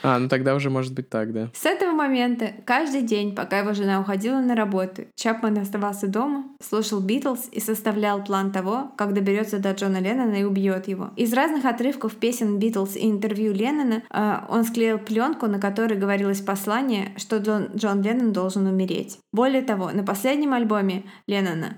А, 0.04 0.20
ну 0.20 0.30
тогда 0.30 0.56
уже 0.56 0.70
может 0.70 0.94
быть 0.94 1.10
так, 1.10 1.34
да. 1.34 1.50
С 1.54 1.66
этого 1.66 1.92
момента 1.92 2.52
каждый 2.66 3.02
день, 3.02 3.36
пока 3.36 3.60
его 3.60 3.74
жена 3.74 4.00
уходила 4.00 4.40
на 4.40 4.56
работу, 4.56 5.04
Чапман 5.16 5.58
оставался 5.58 6.08
дома, 6.08 6.46
слушал 6.62 7.02
Битлз 7.02 7.50
и 7.52 7.60
составлял 7.60 8.24
план 8.24 8.52
того, 8.52 8.92
как 8.98 9.14
доберется 9.14 9.60
до 9.60 9.72
Джона 9.72 9.98
Леннона 9.98 10.36
и 10.36 10.44
убьет 10.44 10.88
его. 10.88 11.12
Из 11.18 11.34
разных 11.34 11.66
отрывков 11.66 12.16
песен 12.16 12.58
Битлз 12.58 12.96
и 12.96 13.10
интервью 13.10 13.54
Леннона 13.54 14.04
э, 14.10 14.38
он 14.50 14.64
склеил 14.64 14.98
пленку, 14.98 15.48
на 15.48 15.60
которой 15.60 15.98
говорилось 15.98 16.42
послание, 16.42 17.12
что 17.18 17.38
Джон, 17.38 17.70
Джон 17.76 18.02
Леннон 18.02 18.32
должен 18.32 18.66
умереть. 18.66 19.20
Более 19.34 19.61
того, 19.62 19.92
на 19.92 20.04
последнем 20.04 20.54
альбоме 20.54 21.04
Леннона 21.28 21.78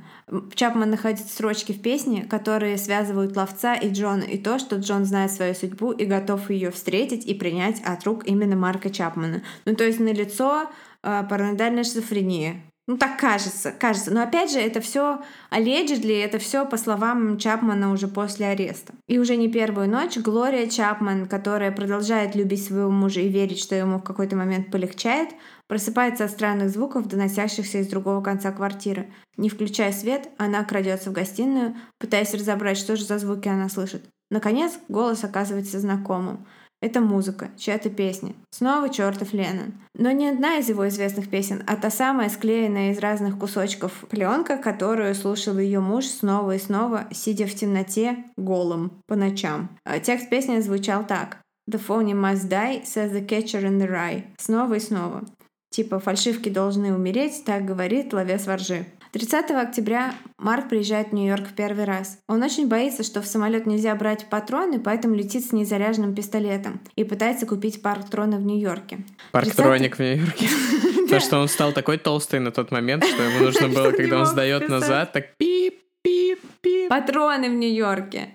Чапман 0.55 0.89
находит 0.89 1.19
строчки 1.19 1.71
в 1.73 1.81
песне, 1.81 2.23
которые 2.23 2.77
связывают 2.77 3.35
ловца 3.35 3.75
и 3.75 3.91
Джона, 3.91 4.23
и 4.23 4.37
то, 4.37 4.59
что 4.59 4.77
Джон 4.77 5.05
знает 5.05 5.31
свою 5.31 5.53
судьбу 5.53 5.91
и 5.91 6.05
готов 6.05 6.49
ее 6.49 6.71
встретить 6.71 7.25
и 7.25 7.33
принять 7.33 7.81
от 7.83 8.03
рук 8.05 8.25
именно 8.25 8.55
Марка 8.55 8.89
Чапмана. 8.89 9.43
Ну, 9.65 9.75
то 9.75 9.83
есть 9.83 9.99
на 9.99 10.13
лицо 10.13 10.69
э, 11.03 11.23
параноидальная 11.29 11.83
шизофрения. 11.83 12.61
Ну, 12.85 12.97
так 12.97 13.17
кажется, 13.17 13.71
кажется. 13.71 14.11
Но 14.11 14.21
опять 14.21 14.51
же, 14.51 14.59
это 14.59 14.81
все 14.81 15.21
allegedly, 15.51 16.21
это 16.21 16.37
все 16.37 16.65
по 16.65 16.75
словам 16.75 17.37
Чапмана 17.37 17.91
уже 17.91 18.09
после 18.09 18.47
ареста. 18.47 18.93
И 19.07 19.19
уже 19.19 19.37
не 19.37 19.47
первую 19.47 19.89
ночь 19.89 20.17
Глория 20.17 20.67
Чапман, 20.67 21.27
которая 21.27 21.71
продолжает 21.71 22.35
любить 22.35 22.65
своего 22.65 22.91
мужа 22.91 23.21
и 23.21 23.29
верить, 23.29 23.59
что 23.59 23.75
ему 23.75 23.99
в 23.99 24.03
какой-то 24.03 24.35
момент 24.35 24.69
полегчает, 24.69 25.29
Просыпается 25.67 26.25
от 26.25 26.31
странных 26.31 26.69
звуков, 26.69 27.07
доносящихся 27.07 27.79
из 27.79 27.87
другого 27.87 28.21
конца 28.21 28.51
квартиры. 28.51 29.11
Не 29.37 29.49
включая 29.49 29.91
свет, 29.91 30.29
она 30.37 30.63
крадется 30.63 31.09
в 31.09 31.13
гостиную, 31.13 31.75
пытаясь 31.99 32.33
разобрать, 32.33 32.77
что 32.77 32.95
же 32.95 33.05
за 33.05 33.17
звуки 33.17 33.47
она 33.47 33.69
слышит. 33.69 34.03
Наконец, 34.29 34.73
голос 34.89 35.23
оказывается 35.23 35.79
знакомым. 35.79 36.45
Это 36.83 36.99
музыка, 36.99 37.49
чья-то 37.57 37.89
песня. 37.89 38.33
Снова 38.49 38.89
чертов 38.89 39.31
Леннон. 39.31 39.71
Но 39.95 40.11
не 40.11 40.27
одна 40.27 40.57
из 40.57 40.67
его 40.67 40.85
известных 40.89 41.29
песен, 41.29 41.63
а 41.65 41.77
та 41.77 41.89
самая 41.89 42.27
склеенная 42.27 42.91
из 42.91 42.99
разных 42.99 43.39
кусочков 43.39 44.03
пленка, 44.09 44.57
которую 44.57 45.15
слушал 45.15 45.57
ее 45.59 45.79
муж 45.79 46.07
снова 46.07 46.55
и 46.55 46.59
снова, 46.59 47.05
сидя 47.11 47.47
в 47.47 47.55
темноте, 47.55 48.25
голым, 48.35 49.01
по 49.07 49.15
ночам. 49.15 49.69
А 49.85 50.01
текст 50.01 50.29
песни 50.29 50.59
звучал 50.59 51.07
так. 51.07 51.37
The 51.71 51.79
phony 51.79 52.11
must 52.11 52.49
die, 52.49 52.83
says 52.83 53.13
the 53.13 53.25
catcher 53.25 53.61
in 53.61 53.79
the 53.79 53.89
rye. 53.89 54.25
Снова 54.37 54.73
и 54.73 54.79
снова. 54.81 55.23
Типа 55.69 55.99
фальшивки 55.99 56.49
должны 56.49 56.93
умереть, 56.93 57.45
так 57.45 57.63
говорит 57.63 58.11
ловец 58.11 58.45
воржи. 58.45 58.85
30 59.13 59.51
октября 59.51 60.15
Марк 60.39 60.69
приезжает 60.69 61.09
в 61.09 61.13
Нью-Йорк 61.13 61.49
в 61.49 61.53
первый 61.53 61.85
раз. 61.85 62.17
Он 62.27 62.41
очень 62.41 62.67
боится, 62.67 63.03
что 63.03 63.21
в 63.21 63.27
самолет 63.27 63.67
нельзя 63.67 63.93
брать 63.93 64.27
патроны, 64.27 64.79
поэтому 64.79 65.13
летит 65.13 65.45
с 65.45 65.51
незаряженным 65.51 66.15
пистолетом 66.15 66.81
и 66.95 67.03
пытается 67.03 67.45
купить 67.45 67.83
патроны 67.83 68.37
в 68.37 68.41
Нью-Йорке. 68.41 69.01
Парктроник 69.31 69.95
30... 69.95 69.97
в 69.97 69.99
Нью-Йорке. 69.99 70.47
Потому 71.03 71.21
что 71.21 71.37
он 71.37 71.47
стал 71.47 71.73
такой 71.73 71.99
толстый 71.99 72.39
на 72.39 72.49
тот 72.49 72.71
момент, 72.71 73.05
что 73.05 73.21
ему 73.21 73.45
нужно 73.45 73.69
было, 73.69 73.91
когда 73.95 74.19
он 74.21 74.25
сдает 74.25 74.67
назад, 74.67 75.13
так 75.13 75.37
пип, 75.37 75.75
пип, 76.01 76.39
пип. 76.61 76.89
Патроны 76.89 77.51
в 77.51 77.53
Нью-Йорке. 77.53 78.29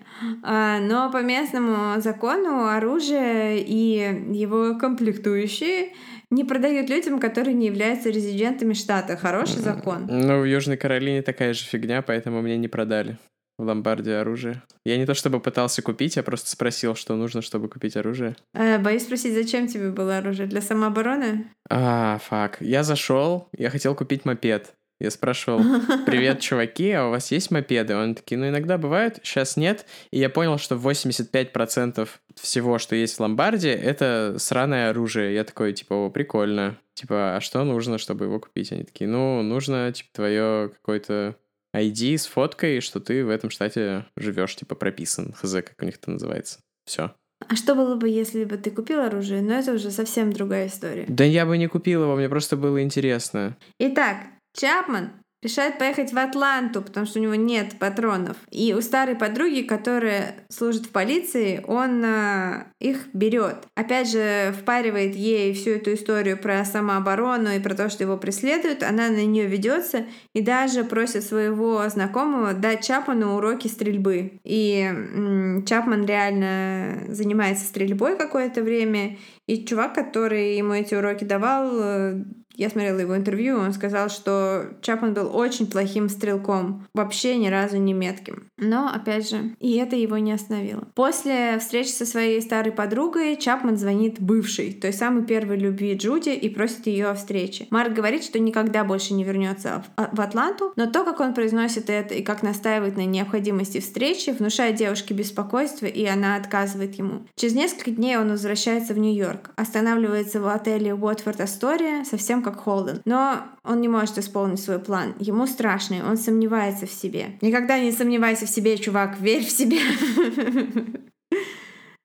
А, 0.45 0.79
но 0.79 1.11
по 1.11 1.23
местному 1.23 2.01
закону 2.01 2.69
оружие 2.69 3.65
и 3.67 4.33
его 4.33 4.79
комплектующие 4.79 5.93
не 6.31 6.45
продают 6.45 6.91
людям, 6.91 7.21
которые 7.21 7.55
не 7.55 7.67
являются 7.67 8.11
резидентами 8.11 8.75
штата. 8.75 9.17
Хороший 9.17 9.61
закон. 9.61 10.07
Ну, 10.09 10.41
в 10.41 10.45
Южной 10.45 10.77
Каролине 10.77 11.23
такая 11.23 11.55
же 11.55 11.65
фигня, 11.65 12.03
поэтому 12.03 12.43
мне 12.43 12.57
не 12.57 12.69
продали 12.69 13.19
в 13.59 13.65
ломбарде 13.65 14.15
оружие. 14.15 14.63
Я 14.85 14.97
не 14.97 15.05
то 15.05 15.15
чтобы 15.15 15.41
пытался 15.41 15.83
купить, 15.83 16.17
я 16.17 16.23
просто 16.23 16.49
спросил, 16.49 16.95
что 16.95 17.17
нужно, 17.17 17.43
чтобы 17.43 17.69
купить 17.69 17.97
оружие. 17.97 18.37
А, 18.55 18.79
боюсь 18.79 19.03
спросить, 19.03 19.35
зачем 19.35 19.67
тебе 19.67 19.91
было 19.91 20.19
оружие? 20.19 20.47
Для 20.47 20.63
самообороны? 20.63 21.51
А, 21.69 22.19
фак. 22.19 22.59
Я 22.61 22.85
зашел, 22.85 23.49
я 23.57 23.71
хотел 23.71 23.95
купить 23.95 24.25
мопед. 24.25 24.75
Я 25.01 25.13
спрашивал, 25.13 25.61
привет, 26.07 26.41
чуваки, 26.41 26.91
а 26.91 27.07
у 27.07 27.11
вас 27.11 27.31
есть 27.31 27.53
мопеды? 27.53 27.95
Он 27.95 28.17
такие, 28.17 28.37
ну 28.37 28.49
иногда 28.49 28.79
бывают, 28.79 29.21
сейчас 29.23 29.57
нет. 29.57 29.87
И 30.11 30.19
я 30.19 30.29
понял, 30.29 30.59
что 30.59 30.75
85% 30.75 32.09
всего, 32.41 32.79
что 32.79 32.97
есть 32.97 33.17
в 33.17 33.21
ломбарде, 33.21 33.71
это 33.71 34.37
сраное 34.39 34.91
оружие. 34.91 35.35
Я 35.35 35.45
такой, 35.45 35.73
типа, 35.73 35.95
о, 35.95 36.11
прикольно. 36.11 36.79
Типа, 36.95 37.37
а 37.37 37.41
что 37.41 37.63
нужно, 37.65 37.99
чтобы 37.99 38.25
его 38.25 38.41
купить? 38.41 38.73
Они 38.73 38.85
такие, 38.85 39.09
ну, 39.09 39.43
нужно, 39.43 39.93
типа, 39.93 40.09
твое 40.13 40.71
какое-то 40.71 41.37
ID 41.77 42.17
с 42.19 42.27
фоткой, 42.27 42.81
что 42.81 43.01
ты 43.01 43.25
в 43.25 43.31
этом 43.31 43.51
штате 43.51 44.07
живешь, 44.17 44.57
типа, 44.57 44.75
прописан. 44.75 45.33
Хз, 45.33 45.53
как 45.53 45.75
у 45.81 45.85
них 45.85 45.97
это 45.97 46.11
называется. 46.11 46.61
Все. 46.85 47.13
А 47.47 47.55
что 47.55 47.75
было 47.75 47.95
бы, 47.95 48.09
если 48.09 48.45
бы 48.45 48.57
ты 48.57 48.71
купил 48.71 49.01
оружие? 49.01 49.43
Но 49.43 49.55
это 49.55 49.73
уже 49.73 49.91
совсем 49.91 50.33
другая 50.33 50.67
история. 50.67 51.05
Да 51.09 51.25
я 51.25 51.47
бы 51.47 51.57
не 51.57 51.69
купил 51.69 52.03
его, 52.03 52.17
мне 52.17 52.29
просто 52.29 52.57
было 52.57 52.83
интересно. 52.83 53.57
Итак, 53.79 54.19
Чапман 54.55 55.13
решает 55.43 55.79
поехать 55.79 56.13
в 56.13 56.19
Атланту, 56.19 56.83
потому 56.83 57.07
что 57.07 57.19
у 57.21 57.23
него 57.23 57.35
нет 57.35 57.79
патронов. 57.79 58.37
И 58.51 58.75
у 58.75 58.81
старой 58.81 59.15
подруги, 59.15 59.63
которая 59.63 60.35
служит 60.49 60.87
в 60.87 60.91
полиции, 60.91 61.63
он 61.67 62.03
э, 62.05 62.65
их 62.81 63.07
берет. 63.13 63.57
Опять 63.75 64.11
же, 64.11 64.53
впаривает 64.61 65.15
ей 65.15 65.55
всю 65.55 65.71
эту 65.71 65.95
историю 65.95 66.39
про 66.39 66.65
самооборону 66.65 67.51
и 67.51 67.61
про 67.61 67.75
то, 67.75 67.89
что 67.89 68.03
его 68.03 68.17
преследуют. 68.17 68.83
Она 68.83 69.09
на 69.09 69.25
нее 69.25 69.47
ведется 69.47 70.07
и 70.35 70.41
даже 70.41 70.83
просит 70.85 71.23
своего 71.25 71.89
знакомого 71.89 72.53
дать 72.53 72.85
Чапману 72.85 73.37
уроки 73.37 73.69
стрельбы. 73.69 74.41
И 74.45 74.81
м- 74.81 75.65
Чапман 75.65 76.05
реально 76.05 77.05
занимается 77.09 77.65
стрельбой 77.65 78.17
какое-то 78.17 78.63
время. 78.63 79.19
И 79.47 79.65
чувак, 79.65 79.95
который 79.95 80.57
ему 80.57 80.75
эти 80.75 80.95
уроки 80.95 81.25
давал, 81.25 81.71
э, 81.73 82.25
я 82.59 82.69
смотрела 82.69 82.99
его 82.99 83.17
интервью, 83.17 83.57
он 83.57 83.73
сказал, 83.73 84.11
что 84.11 84.67
Чапман 84.83 85.15
был 85.15 85.35
очень 85.35 85.71
плохим 85.71 86.09
стрелком, 86.09 86.87
вообще 86.93 87.37
ни 87.37 87.47
разу 87.47 87.79
не 87.79 87.93
метким. 87.93 88.51
Но, 88.57 88.91
опять 88.93 89.31
же, 89.31 89.55
и 89.61 89.77
это 89.77 89.95
его 89.95 90.19
не 90.19 90.33
остановило. 90.33 90.89
После 90.95 91.59
встречи 91.61 91.91
со 91.91 92.05
своей 92.05 92.43
старой 92.43 92.73
подругой 92.73 93.37
Чапман 93.37 93.77
звонит 93.77 94.21
бывшей, 94.21 94.73
той 94.73 94.93
самой 94.93 95.25
первой 95.25 95.57
любви 95.57 95.95
Джуди, 95.95 96.31
и 96.31 96.49
просит 96.49 96.89
ее 96.89 97.07
о 97.07 97.15
встрече. 97.15 97.69
Марк 97.71 97.93
говорит, 97.93 98.25
что 98.25 98.41
никогда 98.41 98.83
больше 98.83 99.15
не 99.15 99.23
вернется 99.23 99.85
в, 99.87 100.01
а, 100.01 100.11
Атланту, 100.29 100.73
но 100.75 100.87
то, 100.87 101.05
как 101.05 101.21
он 101.21 101.35
произносит 101.35 101.89
это 101.89 102.15
и 102.15 102.23
как 102.23 102.43
настаивает 102.43 102.97
на 102.97 103.07
необходимости 103.07 103.79
встречи, 103.79 104.31
внушает 104.31 104.75
девушке 104.75 105.15
беспокойство, 105.15 105.87
и 105.87 106.05
она 106.05 106.35
отказывает 106.35 106.97
ему. 106.97 107.23
Через 107.37 107.55
несколько 107.55 107.93
дней 107.93 108.17
он 108.19 108.31
возвращается 108.31 108.95
в 108.95 108.99
Нью-Йорк, 108.99 109.53
останавливается 109.55 110.41
в 110.41 110.49
отеле 110.49 110.93
Уотфорд 110.93 111.41
Астория, 111.41 112.03
совсем 112.03 112.43
как 112.51 112.61
Холден. 112.61 113.03
Но 113.05 113.43
он 113.65 113.81
не 113.81 113.89
может 113.89 114.19
исполнить 114.19 114.61
свой 114.61 114.79
план. 114.79 115.15
Ему 115.19 115.47
страшно, 115.47 116.09
он 116.09 116.17
сомневается 116.17 116.87
в 116.87 116.91
себе. 116.91 117.39
Никогда 117.41 117.79
не 117.79 117.93
сомневайся 117.93 118.47
в 118.47 118.51
себе, 118.51 118.77
чувак, 118.79 119.19
верь 119.21 119.45
в 119.45 119.51
себя. 119.51 119.79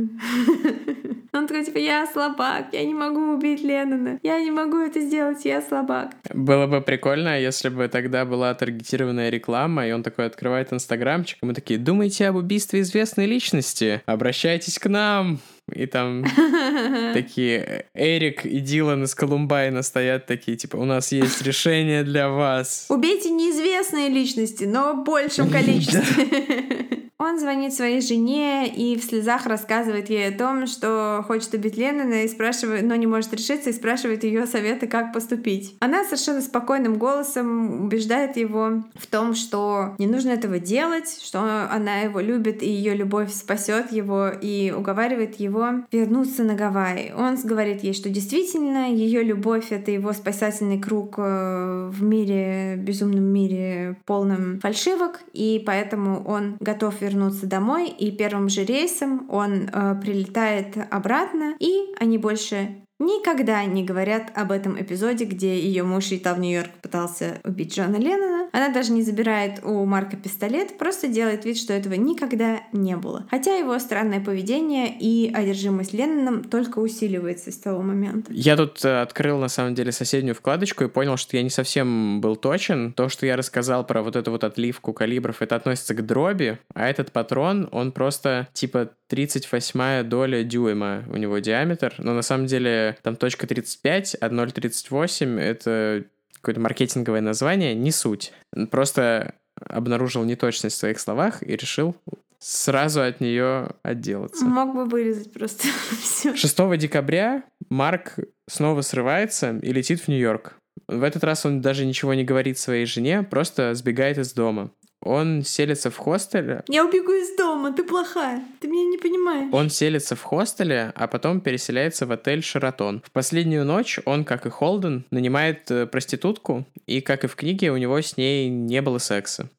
Он 1.31 1.47
такой, 1.47 1.63
типа, 1.63 1.77
я 1.77 2.05
слабак, 2.05 2.67
я 2.73 2.83
не 2.83 2.93
могу 2.93 3.33
убить 3.33 3.63
Леннона, 3.63 4.19
я 4.23 4.41
не 4.41 4.51
могу 4.51 4.77
это 4.77 4.99
сделать, 4.99 5.45
я 5.45 5.61
слабак. 5.61 6.15
Было 6.33 6.67
бы 6.67 6.81
прикольно, 6.81 7.39
если 7.39 7.69
бы 7.69 7.87
тогда 7.87 8.25
была 8.25 8.53
таргетированная 8.53 9.29
реклама, 9.29 9.87
и 9.87 9.91
он 9.91 10.03
такой 10.03 10.25
открывает 10.25 10.73
инстаграмчик, 10.73 11.37
и 11.41 11.45
мы 11.45 11.53
такие, 11.53 11.79
думаете 11.79 12.27
об 12.27 12.35
убийстве 12.35 12.81
известной 12.81 13.25
личности? 13.25 14.01
Обращайтесь 14.05 14.79
к 14.79 14.89
нам! 14.89 15.39
И 15.69 15.85
там 15.85 16.25
такие 17.13 17.85
Эрик 17.93 18.45
и 18.45 18.59
Дилан 18.59 19.03
из 19.03 19.15
Колумбайна 19.15 19.81
стоят 19.81 20.25
такие, 20.25 20.57
типа, 20.57 20.77
у 20.77 20.85
нас 20.85 21.11
есть 21.11 21.41
решение 21.41 22.03
для 22.03 22.29
вас. 22.29 22.85
Убейте 22.89 23.29
неизвестные 23.29 24.09
личности, 24.09 24.63
но 24.65 24.93
в 24.93 25.03
большем 25.03 25.49
количестве. 25.51 26.98
Он 27.21 27.37
звонит 27.37 27.73
своей 27.73 27.99
жене 27.99 28.69
и 28.69 28.97
в 28.97 29.03
слезах 29.03 29.45
рассказывает 29.45 30.09
ей 30.09 30.29
о 30.29 30.37
том, 30.37 30.67
что 30.67 31.21
хочет 31.27 31.53
убить 31.53 31.75
Леннона 31.75 32.23
и 32.23 32.29
спрашивает, 32.29 32.85
но 32.85 32.95
не 32.95 33.07
может 33.07 33.33
решиться 33.33 33.71
и 33.71 33.73
спрашивает 33.73 34.23
ее 34.23 34.47
советы, 34.47 34.87
как 34.87 35.11
поступить. 35.11 35.75
Она 35.81 36.05
совершенно 36.05 36.39
спокойным 36.39 36.97
голосом 36.97 37.83
убеждает 37.83 38.37
его 38.37 38.85
в 38.95 39.07
том, 39.07 39.35
что 39.35 39.95
не 39.97 40.07
нужно 40.07 40.29
этого 40.29 40.59
делать, 40.59 41.19
что 41.21 41.41
она 41.69 41.97
его 41.97 42.21
любит 42.21 42.63
и 42.63 42.69
ее 42.69 42.95
любовь 42.95 43.33
спасет 43.33 43.91
его 43.91 44.29
и 44.29 44.71
уговаривает 44.71 45.41
его 45.41 45.83
вернуться 45.91 46.45
на 46.45 46.53
Гавайи. 46.53 47.11
Он 47.11 47.35
говорит 47.43 47.83
ей, 47.83 47.93
что 47.93 48.07
действительно 48.07 48.93
ее 48.93 49.23
любовь— 49.23 49.67
это 49.71 49.91
его 49.91 50.13
спасательный 50.13 50.79
круг 50.79 51.15
э, 51.17 51.89
в 51.91 52.01
мире, 52.01 52.77
безумном 52.77 53.25
мире, 53.25 53.97
полном 54.05 54.61
фальшивок, 54.61 55.19
и 55.33 55.61
поэтому 55.65 56.23
он 56.23 56.55
готов 56.61 56.93
вернуться 57.01 57.08
вернуться 57.09 57.47
домой, 57.47 57.89
и 57.89 58.11
первым 58.11 58.49
же 58.49 58.63
рейсом 58.63 59.29
он 59.29 59.67
э, 59.67 59.95
прилетает 60.01 60.77
обратно, 60.91 61.55
и 61.59 61.93
они 61.99 62.17
больше 62.17 62.83
никогда 62.99 63.63
не 63.65 63.83
говорят 63.83 64.31
об 64.35 64.51
этом 64.51 64.79
эпизоде, 64.79 65.25
где 65.25 65.59
ее 65.59 65.83
муж 65.83 66.11
летал 66.11 66.35
в 66.35 66.39
Нью-Йорк, 66.39 66.69
пытался 66.81 67.39
убить 67.43 67.75
Джона 67.75 67.95
Леннона. 67.95 68.49
Она 68.51 68.69
даже 68.69 68.91
не 68.91 69.01
забирает 69.01 69.63
у 69.63 69.85
Марка 69.85 70.17
пистолет, 70.17 70.77
просто 70.77 71.07
делает 71.07 71.45
вид, 71.45 71.57
что 71.57 71.73
этого 71.73 71.93
никогда 71.93 72.61
не 72.71 72.95
было. 72.97 73.25
Хотя 73.29 73.55
его 73.55 73.77
странное 73.79 74.19
поведение 74.19 74.95
и 74.97 75.31
одержимость 75.33 75.93
Ленноном 75.93 76.43
только 76.43 76.79
усиливается 76.79 77.51
с 77.51 77.57
того 77.57 77.81
момента. 77.81 78.31
Я 78.33 78.57
тут 78.57 78.83
э, 78.83 79.01
открыл, 79.01 79.37
на 79.37 79.47
самом 79.47 79.75
деле, 79.75 79.91
соседнюю 79.91 80.35
вкладочку 80.35 80.83
и 80.83 80.89
понял, 80.89 81.17
что 81.17 81.37
я 81.37 81.43
не 81.43 81.49
совсем 81.49 82.21
был 82.21 82.35
точен. 82.35 82.93
То, 82.93 83.09
что 83.09 83.25
я 83.25 83.35
рассказал 83.37 83.85
про 83.85 84.01
вот 84.01 84.15
эту 84.15 84.31
вот 84.31 84.43
отливку 84.43 84.93
калибров, 84.93 85.41
это 85.41 85.55
относится 85.55 85.93
к 85.93 86.05
дроби, 86.05 86.59
а 86.73 86.87
этот 86.87 87.11
патрон, 87.11 87.69
он 87.71 87.91
просто 87.91 88.47
типа 88.53 88.91
38 89.09 90.03
доля 90.03 90.43
дюйма 90.43 91.03
у 91.09 91.17
него 91.17 91.39
диаметр, 91.39 91.95
но 91.97 92.13
на 92.13 92.21
самом 92.21 92.45
деле 92.45 92.97
там 93.01 93.15
точка 93.15 93.47
35, 93.47 94.17
а 94.21 94.29
0,38 94.29 95.39
это 95.39 96.05
какое-то 96.35 96.61
маркетинговое 96.61 97.21
название, 97.21 97.75
не 97.75 97.91
суть. 97.91 98.31
Просто 98.71 99.35
обнаружил 99.59 100.23
неточность 100.23 100.77
в 100.77 100.79
своих 100.79 100.99
словах 100.99 101.43
и 101.43 101.55
решил 101.55 101.95
сразу 102.39 103.01
от 103.01 103.19
нее 103.19 103.71
отделаться. 103.83 104.45
Мог 104.45 104.73
бы 104.73 104.85
вырезать 104.85 105.33
просто 105.33 105.67
6 106.35 106.77
декабря 106.77 107.43
Марк 107.69 108.15
снова 108.49 108.81
срывается 108.81 109.57
и 109.61 109.73
летит 109.73 110.01
в 110.01 110.07
Нью-Йорк. 110.07 110.55
В 110.87 111.03
этот 111.03 111.23
раз 111.23 111.45
он 111.45 111.61
даже 111.61 111.85
ничего 111.85 112.13
не 112.13 112.23
говорит 112.23 112.57
своей 112.57 112.85
жене, 112.85 113.23
просто 113.23 113.73
сбегает 113.75 114.17
из 114.17 114.33
дома. 114.33 114.71
Он 115.01 115.43
селится 115.43 115.89
в 115.89 115.97
хостеле. 115.97 116.63
Я 116.67 116.85
убегу 116.85 117.11
из 117.11 117.35
дома, 117.37 117.73
ты 117.73 117.83
плохая, 117.83 118.43
ты 118.59 118.67
меня 118.67 118.85
не 118.85 118.97
понимаешь. 118.97 119.49
Он 119.53 119.69
селится 119.69 120.15
в 120.15 120.23
хостеле, 120.23 120.91
а 120.95 121.07
потом 121.07 121.39
переселяется 121.41 122.05
в 122.05 122.11
отель 122.11 122.43
«Шератон». 122.43 123.01
В 123.05 123.11
последнюю 123.11 123.65
ночь 123.65 123.99
он, 124.05 124.25
как 124.25 124.45
и 124.45 124.49
Холден, 124.49 125.05
нанимает 125.11 125.71
э, 125.71 125.85
проститутку, 125.85 126.65
и, 126.85 127.01
как 127.01 127.23
и 127.23 127.27
в 127.27 127.35
книге, 127.35 127.71
у 127.71 127.77
него 127.77 128.01
с 128.01 128.17
ней 128.17 128.49
не 128.49 128.81
было 128.81 128.97
секса. 128.97 129.49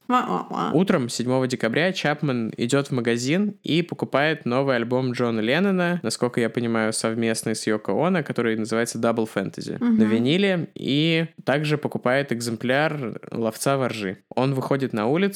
Утром 0.73 1.09
7 1.09 1.47
декабря 1.47 1.93
Чапман 1.93 2.53
идет 2.57 2.89
в 2.89 2.91
магазин 2.91 3.55
и 3.63 3.83
покупает 3.83 4.45
новый 4.45 4.77
альбом 4.77 5.13
Джона 5.13 5.41
Леннона, 5.41 6.01
насколько 6.03 6.41
я 6.41 6.51
понимаю, 6.51 6.93
совместный 6.93 7.55
с 7.55 7.67
Йоко 7.67 7.93
Оно, 7.93 8.25
который 8.25 8.57
называется 8.57 8.99
Double 8.99 9.29
Fantasy, 9.33 9.77
угу. 9.77 9.85
на 9.85 10.03
виниле, 10.03 10.69
и 10.75 11.27
также 11.45 11.79
покупает 11.79 12.33
экземпляр 12.33 13.21
«Ловца 13.31 13.77
воржи». 13.77 14.19
Он 14.35 14.55
выходит 14.55 14.93
на 14.93 15.07
улицу, 15.07 15.30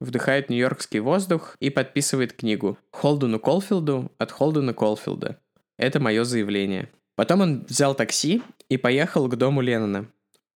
вдыхает 0.00 0.50
нью-йоркский 0.50 1.00
воздух 1.00 1.56
и 1.60 1.70
подписывает 1.70 2.32
книгу 2.32 2.78
Холдену 2.90 3.38
Колфилду 3.38 4.12
от 4.18 4.30
Холдена 4.30 4.74
Колфилда. 4.74 5.38
Это 5.78 6.00
мое 6.00 6.24
заявление. 6.24 6.90
Потом 7.16 7.40
он 7.40 7.64
взял 7.68 7.94
такси 7.94 8.42
и 8.68 8.76
поехал 8.76 9.28
к 9.28 9.36
дому 9.36 9.60
Леннона. 9.60 10.06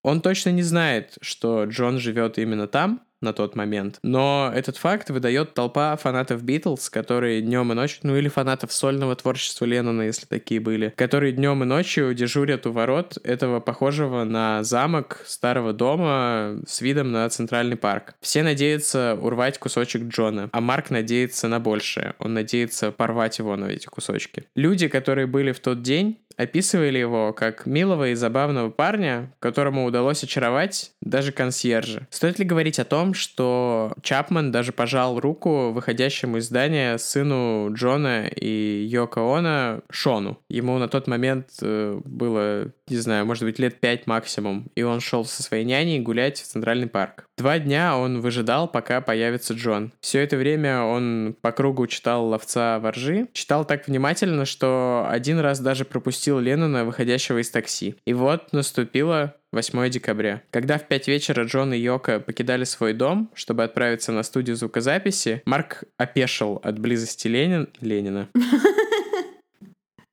Он 0.02 0.20
точно 0.20 0.50
не 0.50 0.62
знает, 0.62 1.16
что 1.20 1.64
Джон 1.64 1.98
живет 1.98 2.38
именно 2.38 2.66
там, 2.66 3.02
на 3.20 3.32
тот 3.32 3.56
момент. 3.56 3.98
Но 4.02 4.50
этот 4.54 4.76
факт 4.76 5.10
выдает 5.10 5.54
толпа 5.54 5.96
фанатов 5.96 6.42
Битлз, 6.42 6.90
которые 6.90 7.42
днем 7.42 7.72
и 7.72 7.74
ночью, 7.74 8.00
ну 8.02 8.16
или 8.16 8.28
фанатов 8.28 8.72
сольного 8.72 9.14
творчества 9.16 9.64
Леннона, 9.64 10.02
если 10.02 10.26
такие 10.26 10.60
были, 10.60 10.92
которые 10.96 11.32
днем 11.32 11.62
и 11.62 11.66
ночью 11.66 12.14
дежурят 12.14 12.66
у 12.66 12.72
ворот 12.72 13.18
этого 13.24 13.60
похожего 13.60 14.24
на 14.24 14.62
замок 14.62 15.22
старого 15.26 15.72
дома 15.72 16.60
с 16.66 16.80
видом 16.80 17.12
на 17.12 17.28
центральный 17.28 17.76
парк. 17.76 18.14
Все 18.20 18.42
надеются 18.42 19.18
урвать 19.20 19.58
кусочек 19.58 20.02
Джона, 20.04 20.48
а 20.52 20.60
Марк 20.60 20.90
надеется 20.90 21.48
на 21.48 21.60
большее. 21.60 22.14
Он 22.18 22.34
надеется 22.34 22.92
порвать 22.92 23.38
его 23.38 23.56
на 23.56 23.66
эти 23.66 23.86
кусочки. 23.86 24.44
Люди, 24.54 24.88
которые 24.88 25.26
были 25.26 25.52
в 25.52 25.60
тот 25.60 25.82
день, 25.82 26.18
описывали 26.42 26.98
его 26.98 27.32
как 27.32 27.66
милого 27.66 28.08
и 28.10 28.14
забавного 28.14 28.70
парня, 28.70 29.32
которому 29.38 29.84
удалось 29.84 30.24
очаровать 30.24 30.92
даже 31.00 31.32
консьержа. 31.32 32.06
Стоит 32.10 32.38
ли 32.38 32.44
говорить 32.44 32.78
о 32.78 32.84
том, 32.84 33.14
что 33.14 33.92
Чапман 34.02 34.50
даже 34.50 34.72
пожал 34.72 35.20
руку 35.20 35.70
выходящему 35.70 36.38
из 36.38 36.46
здания 36.46 36.96
сыну 36.98 37.68
Джона 37.72 38.26
и 38.28 38.86
Йоко 38.90 39.20
Оно 39.20 39.82
Шону? 39.90 40.38
Ему 40.48 40.78
на 40.78 40.88
тот 40.88 41.06
момент 41.06 41.48
э, 41.60 42.00
было, 42.04 42.72
не 42.88 42.96
знаю, 42.96 43.26
может 43.26 43.44
быть, 43.44 43.58
лет 43.58 43.80
пять 43.80 44.06
максимум, 44.06 44.70
и 44.74 44.82
он 44.82 45.00
шел 45.00 45.24
со 45.24 45.42
своей 45.42 45.64
няней 45.64 46.00
гулять 46.00 46.40
в 46.40 46.46
Центральный 46.46 46.88
парк. 46.88 47.26
Два 47.36 47.58
дня 47.58 47.96
он 47.96 48.20
выжидал, 48.20 48.68
пока 48.68 49.00
появится 49.00 49.54
Джон. 49.54 49.92
Все 50.00 50.20
это 50.20 50.36
время 50.36 50.82
он 50.82 51.34
по 51.40 51.52
кругу 51.52 51.86
читал 51.86 52.26
«Ловца 52.26 52.78
воржи», 52.78 53.28
читал 53.32 53.64
так 53.64 53.88
внимательно, 53.88 54.44
что 54.44 55.06
один 55.08 55.38
раз 55.38 55.60
даже 55.60 55.84
пропустил 55.84 56.29
пропустил 56.30 56.38
Леннона, 56.38 56.84
выходящего 56.84 57.38
из 57.38 57.50
такси. 57.50 57.96
И 58.06 58.14
вот 58.14 58.52
наступило 58.52 59.34
8 59.52 59.90
декабря. 59.90 60.42
Когда 60.50 60.78
в 60.78 60.86
5 60.86 61.08
вечера 61.08 61.44
Джон 61.44 61.72
и 61.72 61.78
Йока 61.78 62.20
покидали 62.20 62.64
свой 62.64 62.92
дом, 62.92 63.30
чтобы 63.34 63.64
отправиться 63.64 64.12
на 64.12 64.22
студию 64.22 64.56
звукозаписи, 64.56 65.42
Марк 65.44 65.84
опешил 65.98 66.60
от 66.62 66.78
близости 66.78 67.28
Ленин... 67.28 67.68
Ленина. 67.80 68.28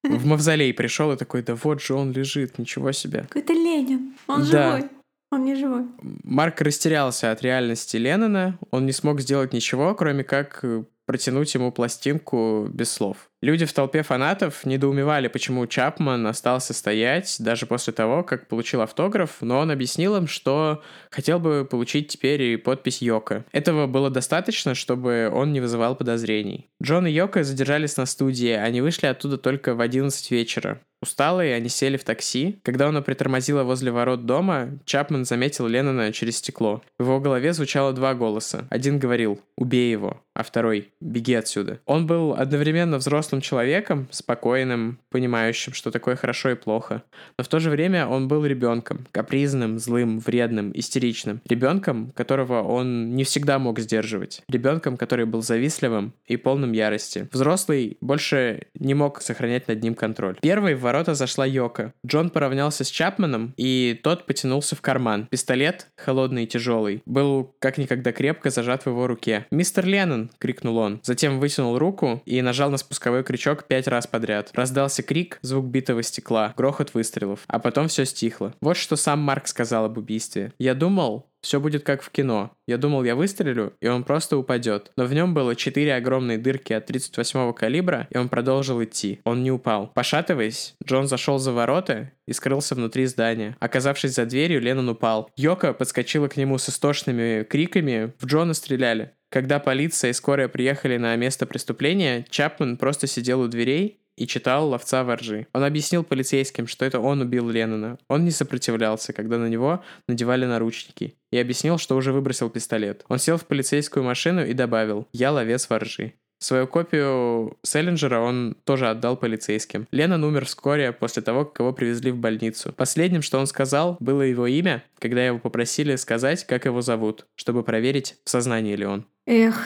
В 0.03 0.25
мавзолей 0.25 0.73
пришел 0.73 1.11
и 1.11 1.17
такой, 1.17 1.43
да 1.43 1.55
вот 1.55 1.81
же 1.81 1.93
он 1.93 2.13
лежит, 2.13 2.57
ничего 2.59 2.93
себе. 2.93 3.25
Какой-то 3.29 3.53
Ленин, 3.53 4.13
он 4.27 4.49
да. 4.49 4.77
живой. 4.77 4.89
Он 5.31 5.43
не 5.43 5.55
живой. 5.55 5.83
Марк 6.23 6.61
растерялся 6.61 7.31
от 7.31 7.41
реальности 7.41 7.97
Леннона. 7.97 8.57
Он 8.71 8.85
не 8.85 8.93
смог 8.93 9.19
сделать 9.19 9.53
ничего, 9.53 9.93
кроме 9.93 10.23
как 10.23 10.63
протянуть 11.05 11.53
ему 11.55 11.71
пластинку 11.71 12.67
без 12.71 12.91
слов. 12.91 13.29
Люди 13.41 13.65
в 13.65 13.73
толпе 13.73 14.01
фанатов 14.01 14.65
недоумевали, 14.65 15.27
почему 15.27 15.67
Чапман 15.67 16.25
остался 16.25 16.73
стоять 16.73 17.35
даже 17.37 17.67
после 17.67 17.93
того, 17.93 18.23
как 18.23 18.47
получил 18.47 18.81
автограф, 18.81 19.37
но 19.41 19.59
он 19.59 19.69
объяснил 19.69 20.15
им, 20.15 20.27
что 20.27 20.81
хотел 21.11 21.39
бы 21.39 21.63
получить 21.69 22.07
теперь 22.07 22.41
и 22.41 22.57
подпись 22.57 23.01
Йока. 23.01 23.45
Этого 23.51 23.85
было 23.85 24.09
достаточно, 24.09 24.73
чтобы 24.73 25.29
он 25.31 25.53
не 25.53 25.61
вызывал 25.61 25.95
подозрений. 25.95 26.69
Джон 26.81 27.05
и 27.05 27.11
Йока 27.11 27.43
задержались 27.43 27.97
на 27.97 28.07
студии, 28.07 28.49
они 28.49 28.81
вышли 28.81 29.05
оттуда 29.05 29.37
только 29.37 29.75
в 29.75 29.81
11 29.81 30.31
вечера. 30.31 30.81
Усталые, 30.99 31.53
они 31.53 31.69
сели 31.69 31.95
в 31.95 32.03
такси. 32.03 32.59
Когда 32.63 32.87
оно 32.87 33.03
притормозило 33.03 33.63
возле 33.63 33.91
ворот 33.91 34.25
дома, 34.25 34.79
Чапман 34.85 35.25
заметил 35.25 35.67
Леннона 35.67 36.11
через 36.11 36.37
стекло. 36.37 36.81
В 36.97 37.03
его 37.03 37.19
голове 37.19 37.53
звучало 37.53 37.93
два 37.93 38.15
голоса. 38.15 38.65
Один 38.71 38.97
говорил 38.97 39.39
«Убей 39.57 39.91
его», 39.91 40.21
а 40.33 40.41
второй 40.41 40.91
«Беги 40.99 41.35
отсюда». 41.35 41.79
Он 41.85 42.07
был 42.07 42.33
одновременно 42.33 42.97
взрослым 42.97 43.26
человеком, 43.41 44.07
спокойным, 44.11 44.99
понимающим, 45.09 45.73
что 45.73 45.91
такое 45.91 46.15
хорошо 46.15 46.51
и 46.51 46.55
плохо. 46.55 47.03
Но 47.37 47.43
в 47.43 47.47
то 47.47 47.59
же 47.59 47.69
время 47.69 48.07
он 48.07 48.27
был 48.27 48.45
ребенком, 48.45 49.07
капризным, 49.11 49.79
злым, 49.79 50.19
вредным, 50.19 50.71
истеричным. 50.73 51.41
Ребенком, 51.47 52.11
которого 52.11 52.61
он 52.61 53.15
не 53.15 53.23
всегда 53.23 53.59
мог 53.59 53.79
сдерживать. 53.79 54.43
Ребенком, 54.49 54.97
который 54.97 55.25
был 55.25 55.41
завистливым 55.41 56.13
и 56.25 56.37
полным 56.37 56.71
ярости. 56.71 57.27
Взрослый 57.31 57.97
больше 58.01 58.67
не 58.75 58.93
мог 58.93 59.21
сохранять 59.21 59.67
над 59.67 59.81
ним 59.81 59.95
контроль. 59.95 60.37
Первый 60.41 60.75
в 60.75 60.81
ворота 60.81 61.15
зашла 61.15 61.45
Йока. 61.45 61.93
Джон 62.05 62.29
поравнялся 62.29 62.83
с 62.83 62.89
Чапманом, 62.89 63.53
и 63.57 63.99
тот 64.03 64.25
потянулся 64.25 64.75
в 64.75 64.81
карман. 64.81 65.27
Пистолет, 65.27 65.87
холодный 65.97 66.43
и 66.43 66.47
тяжелый, 66.47 67.01
был 67.05 67.55
как 67.59 67.77
никогда 67.77 68.11
крепко 68.11 68.49
зажат 68.49 68.83
в 68.83 68.87
его 68.87 69.07
руке. 69.07 69.45
«Мистер 69.51 69.85
Леннон!»— 69.85 70.31
крикнул 70.39 70.77
он. 70.77 70.99
Затем 71.03 71.39
вытянул 71.39 71.77
руку 71.77 72.21
и 72.25 72.41
нажал 72.41 72.69
на 72.69 72.77
спусковой 72.77 73.16
крючок 73.23 73.65
пять 73.65 73.87
раз 73.87 74.07
подряд. 74.07 74.51
Раздался 74.53 75.03
крик, 75.03 75.39
звук 75.41 75.65
битого 75.65 76.03
стекла, 76.03 76.53
грохот 76.57 76.93
выстрелов. 76.93 77.41
А 77.47 77.59
потом 77.59 77.87
все 77.87 78.05
стихло. 78.05 78.53
Вот 78.61 78.77
что 78.77 78.95
сам 78.95 79.19
Марк 79.19 79.47
сказал 79.47 79.85
об 79.85 79.97
убийстве. 79.97 80.53
«Я 80.59 80.73
думал, 80.73 81.27
все 81.41 81.59
будет 81.59 81.83
как 81.83 82.01
в 82.01 82.09
кино. 82.09 82.51
Я 82.67 82.77
думал, 82.77 83.03
я 83.03 83.15
выстрелю, 83.15 83.73
и 83.79 83.87
он 83.87 84.03
просто 84.03 84.37
упадет. 84.37 84.91
Но 84.97 85.05
в 85.05 85.13
нем 85.13 85.33
было 85.33 85.55
четыре 85.55 85.95
огромные 85.95 86.37
дырки 86.37 86.73
от 86.73 86.89
38-го 86.89 87.53
калибра, 87.53 88.07
и 88.09 88.17
он 88.17 88.27
продолжил 88.27 88.83
идти. 88.83 89.21
Он 89.23 89.43
не 89.43 89.51
упал. 89.51 89.87
Пошатываясь, 89.87 90.75
Джон 90.83 91.07
зашел 91.07 91.37
за 91.37 91.53
ворота 91.53 92.11
и 92.25 92.33
скрылся 92.33 92.75
внутри 92.75 93.05
здания. 93.05 93.55
Оказавшись 93.59 94.15
за 94.15 94.25
дверью, 94.25 94.61
Леннон 94.61 94.89
упал. 94.89 95.29
Йока 95.37 95.73
подскочила 95.73 96.27
к 96.27 96.37
нему 96.37 96.57
с 96.57 96.69
истошными 96.69 97.43
криками. 97.43 98.13
В 98.19 98.25
Джона 98.25 98.53
стреляли. 98.53 99.11
Когда 99.29 99.59
полиция 99.59 100.11
и 100.11 100.13
скорая 100.13 100.47
приехали 100.47 100.97
на 100.97 101.15
место 101.15 101.45
преступления, 101.45 102.25
Чапман 102.29 102.77
просто 102.77 103.07
сидел 103.07 103.41
у 103.41 103.47
дверей 103.47 103.99
и 104.15 104.25
читал 104.25 104.69
«Ловца 104.69 105.03
воржи». 105.03 105.47
Он 105.53 105.63
объяснил 105.63 106.03
полицейским, 106.03 106.67
что 106.67 106.85
это 106.85 106.99
он 106.99 107.21
убил 107.21 107.49
Леннона. 107.49 107.99
Он 108.07 108.25
не 108.25 108.31
сопротивлялся, 108.31 109.13
когда 109.13 109.37
на 109.37 109.47
него 109.47 109.83
надевали 110.07 110.45
наручники, 110.45 111.15
и 111.31 111.37
объяснил, 111.37 111.77
что 111.77 111.95
уже 111.95 112.11
выбросил 112.11 112.49
пистолет. 112.49 113.05
Он 113.09 113.19
сел 113.19 113.37
в 113.37 113.45
полицейскую 113.45 114.03
машину 114.03 114.45
и 114.45 114.53
добавил 114.53 115.07
«Я 115.13 115.31
ловец 115.31 115.69
воржи». 115.69 116.13
Свою 116.39 116.67
копию 116.67 117.57
Селлинджера 117.63 118.19
он 118.19 118.55
тоже 118.63 118.89
отдал 118.89 119.17
полицейским. 119.17 119.87
Леннон 119.91 120.23
умер 120.23 120.45
вскоре 120.45 120.91
после 120.91 121.21
того, 121.21 121.45
как 121.45 121.59
его 121.59 121.73
привезли 121.73 122.11
в 122.11 122.17
больницу. 122.17 122.73
Последним, 122.73 123.21
что 123.21 123.39
он 123.39 123.47
сказал, 123.47 123.97
было 123.99 124.21
его 124.21 124.45
имя, 124.47 124.83
когда 124.99 125.25
его 125.25 125.39
попросили 125.39 125.95
сказать, 125.95 126.45
как 126.45 126.65
его 126.65 126.81
зовут, 126.81 127.25
чтобы 127.35 127.63
проверить, 127.63 128.17
в 128.23 128.29
сознании 128.29 128.75
ли 128.75 128.85
он. 128.85 129.05
Эх, 129.25 129.61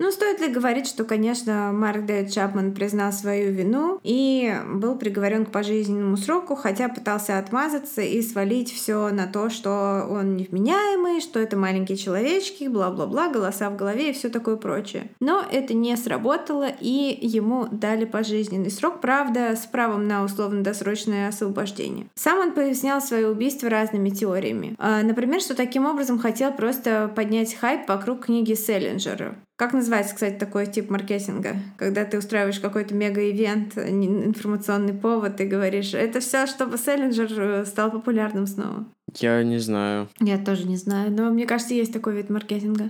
ну, 0.00 0.10
стоит 0.10 0.40
ли 0.40 0.48
говорить, 0.48 0.86
что, 0.86 1.04
конечно, 1.04 1.72
Марк 1.72 2.06
Дэвид 2.06 2.32
Чапман 2.32 2.72
признал 2.72 3.12
свою 3.12 3.52
вину 3.52 4.00
и 4.02 4.50
был 4.66 4.96
приговорен 4.96 5.44
к 5.44 5.50
пожизненному 5.50 6.16
сроку, 6.16 6.54
хотя 6.54 6.88
пытался 6.88 7.38
отмазаться 7.38 8.00
и 8.00 8.22
свалить 8.22 8.72
все 8.72 9.10
на 9.10 9.26
то, 9.26 9.50
что 9.50 10.06
он 10.10 10.36
невменяемый, 10.36 11.20
что 11.20 11.38
это 11.38 11.58
маленькие 11.58 11.98
человечки, 11.98 12.64
бла-бла-бла, 12.64 13.28
голоса 13.28 13.68
в 13.68 13.76
голове 13.76 14.08
и 14.08 14.12
все 14.14 14.30
такое 14.30 14.56
прочее. 14.56 15.10
Но 15.20 15.44
это 15.52 15.74
не 15.74 15.94
сработало, 15.98 16.68
и 16.80 17.18
ему 17.20 17.68
дали 17.70 18.06
пожизненный 18.06 18.70
срок, 18.70 19.02
правда, 19.02 19.54
с 19.54 19.66
правом 19.66 20.08
на 20.08 20.24
условно-досрочное 20.24 21.28
освобождение. 21.28 22.06
Сам 22.14 22.38
он 22.38 22.52
пояснял 22.52 23.02
свое 23.02 23.28
убийство 23.28 23.68
разными 23.68 24.08
теориями. 24.08 24.74
А, 24.78 25.02
например, 25.02 25.42
что 25.42 25.54
таким 25.54 25.84
образом 25.84 26.18
хотел 26.18 26.52
просто 26.52 27.12
поднять 27.14 27.54
хайп 27.54 27.86
вокруг 27.86 28.24
книги 28.24 28.54
Селлинджера. 28.54 29.36
Как 29.60 29.74
называется, 29.74 30.14
кстати, 30.14 30.38
такой 30.38 30.66
тип 30.66 30.88
маркетинга? 30.88 31.54
Когда 31.76 32.06
ты 32.06 32.16
устраиваешь 32.16 32.60
какой-то 32.60 32.94
мега-ивент, 32.94 33.76
информационный 33.76 34.94
повод, 34.94 35.38
и 35.38 35.44
говоришь, 35.44 35.92
это 35.92 36.20
все, 36.20 36.46
чтобы 36.46 36.78
Селлинджер 36.78 37.30
э, 37.38 37.66
стал 37.66 37.90
популярным 37.90 38.46
снова. 38.46 38.86
Я 39.16 39.42
не 39.42 39.58
знаю. 39.58 40.08
Я 40.18 40.38
тоже 40.38 40.66
не 40.66 40.76
знаю, 40.76 41.12
но 41.12 41.28
мне 41.30 41.44
кажется, 41.44 41.74
есть 41.74 41.92
такой 41.92 42.16
вид 42.16 42.30
маркетинга. 42.30 42.88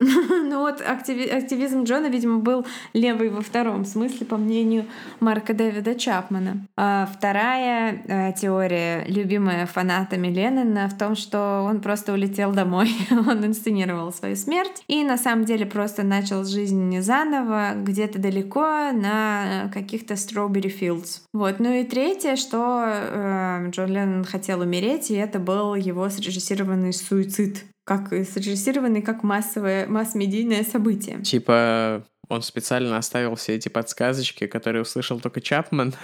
Ну 0.50 0.60
вот 0.60 0.80
активи- 0.80 1.28
активизм 1.28 1.84
Джона, 1.84 2.06
видимо, 2.06 2.38
был 2.38 2.66
левый 2.92 3.28
во 3.28 3.40
втором 3.40 3.84
смысле, 3.84 4.26
по 4.26 4.36
мнению 4.36 4.86
Марка 5.20 5.54
Дэвида 5.54 5.94
Чапмана. 5.94 6.66
А 6.76 7.06
вторая 7.06 8.02
э, 8.06 8.32
теория, 8.32 9.04
любимая 9.06 9.66
фанатами 9.66 10.28
Леннона, 10.28 10.88
в 10.88 10.98
том, 10.98 11.14
что 11.14 11.62
он 11.68 11.80
просто 11.80 12.12
улетел 12.12 12.52
домой, 12.52 12.90
он 13.10 13.44
инсценировал 13.44 14.12
свою 14.12 14.36
смерть 14.36 14.82
и 14.88 15.04
на 15.04 15.18
самом 15.18 15.44
деле 15.44 15.66
просто 15.66 16.02
начал 16.02 16.44
жизнь 16.44 17.00
заново 17.00 17.72
где-то 17.76 18.18
далеко 18.18 18.92
на 18.92 19.70
каких-то 19.72 20.14
Strawberry 20.14 20.72
Fields. 20.76 21.20
Вот. 21.32 21.60
Ну 21.60 21.72
и 21.72 21.84
третье, 21.84 22.36
что 22.36 22.84
э, 22.86 23.68
Джон 23.70 23.90
Леннон 23.90 24.24
хотел 24.24 24.60
умереть, 24.60 25.10
и 25.10 25.14
это 25.14 25.38
был 25.38 25.74
его 25.74 26.08
срежиссированный 26.08 26.92
суицид 26.92 27.64
как 27.90 28.10
срежиссированный 28.10 29.02
как 29.02 29.24
массовое, 29.24 29.84
масс-медийное 29.88 30.62
событие. 30.62 31.20
Типа 31.22 32.06
он 32.28 32.42
специально 32.42 32.96
оставил 32.96 33.34
все 33.34 33.56
эти 33.56 33.68
подсказочки, 33.68 34.46
которые 34.46 34.82
услышал 34.82 35.18
только 35.18 35.40
Чапман. 35.40 35.94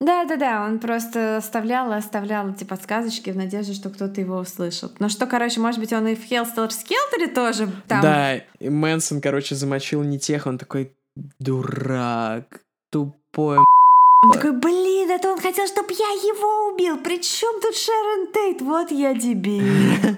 Да-да-да, 0.00 0.64
он 0.64 0.80
просто 0.80 1.36
оставлял 1.36 1.92
и 1.92 1.94
оставлял 1.94 2.48
эти 2.50 2.64
подсказочки 2.64 3.30
в 3.30 3.36
надежде, 3.36 3.74
что 3.74 3.90
кто-то 3.90 4.20
его 4.20 4.38
услышит. 4.38 4.98
Но 4.98 5.08
что, 5.08 5.26
короче, 5.26 5.60
может 5.60 5.78
быть, 5.78 5.92
он 5.92 6.08
и 6.08 6.16
в 6.16 6.24
Хелстеллер 6.24 6.72
Скелтере 6.72 7.28
тоже 7.28 7.68
там... 7.86 8.00
Да, 8.00 8.34
и 8.34 8.68
Мэнсон, 8.68 9.20
короче, 9.20 9.54
замочил 9.54 10.02
не 10.02 10.18
тех, 10.18 10.46
он 10.46 10.58
такой 10.58 10.92
дурак, 11.38 12.62
тупой 12.90 13.58
он 14.22 14.32
такой, 14.32 14.52
блин, 14.52 15.10
это 15.10 15.30
он 15.30 15.40
хотел, 15.40 15.66
чтобы 15.66 15.92
я 15.92 16.08
его 16.08 16.72
убил. 16.72 16.98
Причем 16.98 17.60
тут 17.62 17.74
Шерон 17.74 18.32
Тейт? 18.32 18.60
Вот 18.60 18.90
я 18.90 19.14
дебил. 19.14 19.64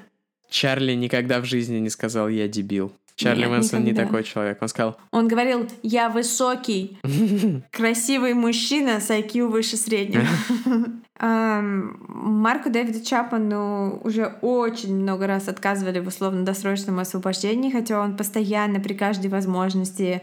Чарли 0.52 0.92
никогда 0.92 1.40
в 1.40 1.46
жизни 1.46 1.78
не 1.78 1.88
сказал 1.88 2.28
«я 2.28 2.46
дебил». 2.46 2.92
Чарли 3.16 3.40
Нет, 3.40 3.50
Мэнсон 3.50 3.80
никогда. 3.80 4.02
не 4.02 4.06
такой 4.06 4.24
человек. 4.24 4.58
Он 4.60 4.68
сказал... 4.68 4.98
Он 5.10 5.28
говорил, 5.28 5.68
я 5.82 6.08
высокий, 6.08 6.98
красивый 7.70 8.34
мужчина 8.34 9.00
с 9.00 9.10
IQ 9.10 9.48
выше 9.48 9.76
среднего. 9.76 10.26
Марку 11.22 12.68
Дэвиду 12.68 13.00
Чапману 13.04 14.00
уже 14.02 14.34
очень 14.42 14.96
много 14.96 15.28
раз 15.28 15.46
отказывали 15.46 16.00
в 16.00 16.08
условно-досрочном 16.08 16.98
освобождении, 16.98 17.70
хотя 17.70 18.00
он 18.00 18.16
постоянно 18.16 18.80
при 18.80 18.94
каждой 18.94 19.28
возможности 19.28 20.22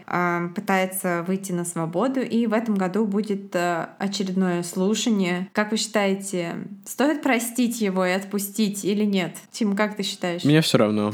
пытается 0.54 1.24
выйти 1.26 1.52
на 1.52 1.64
свободу. 1.64 2.20
И 2.20 2.46
в 2.46 2.52
этом 2.52 2.74
году 2.74 3.06
будет 3.06 3.54
э, 3.54 3.86
очередное 3.98 4.62
слушание. 4.62 5.48
Как 5.52 5.70
вы 5.70 5.78
считаете, 5.78 6.56
стоит 6.84 7.22
простить 7.22 7.80
его 7.80 8.04
и 8.04 8.10
отпустить 8.10 8.84
или 8.84 9.04
нет? 9.04 9.36
Тим, 9.50 9.76
как 9.76 9.96
ты 9.96 10.02
считаешь? 10.02 10.44
Мне 10.44 10.60
все 10.60 10.78
равно. 10.78 11.12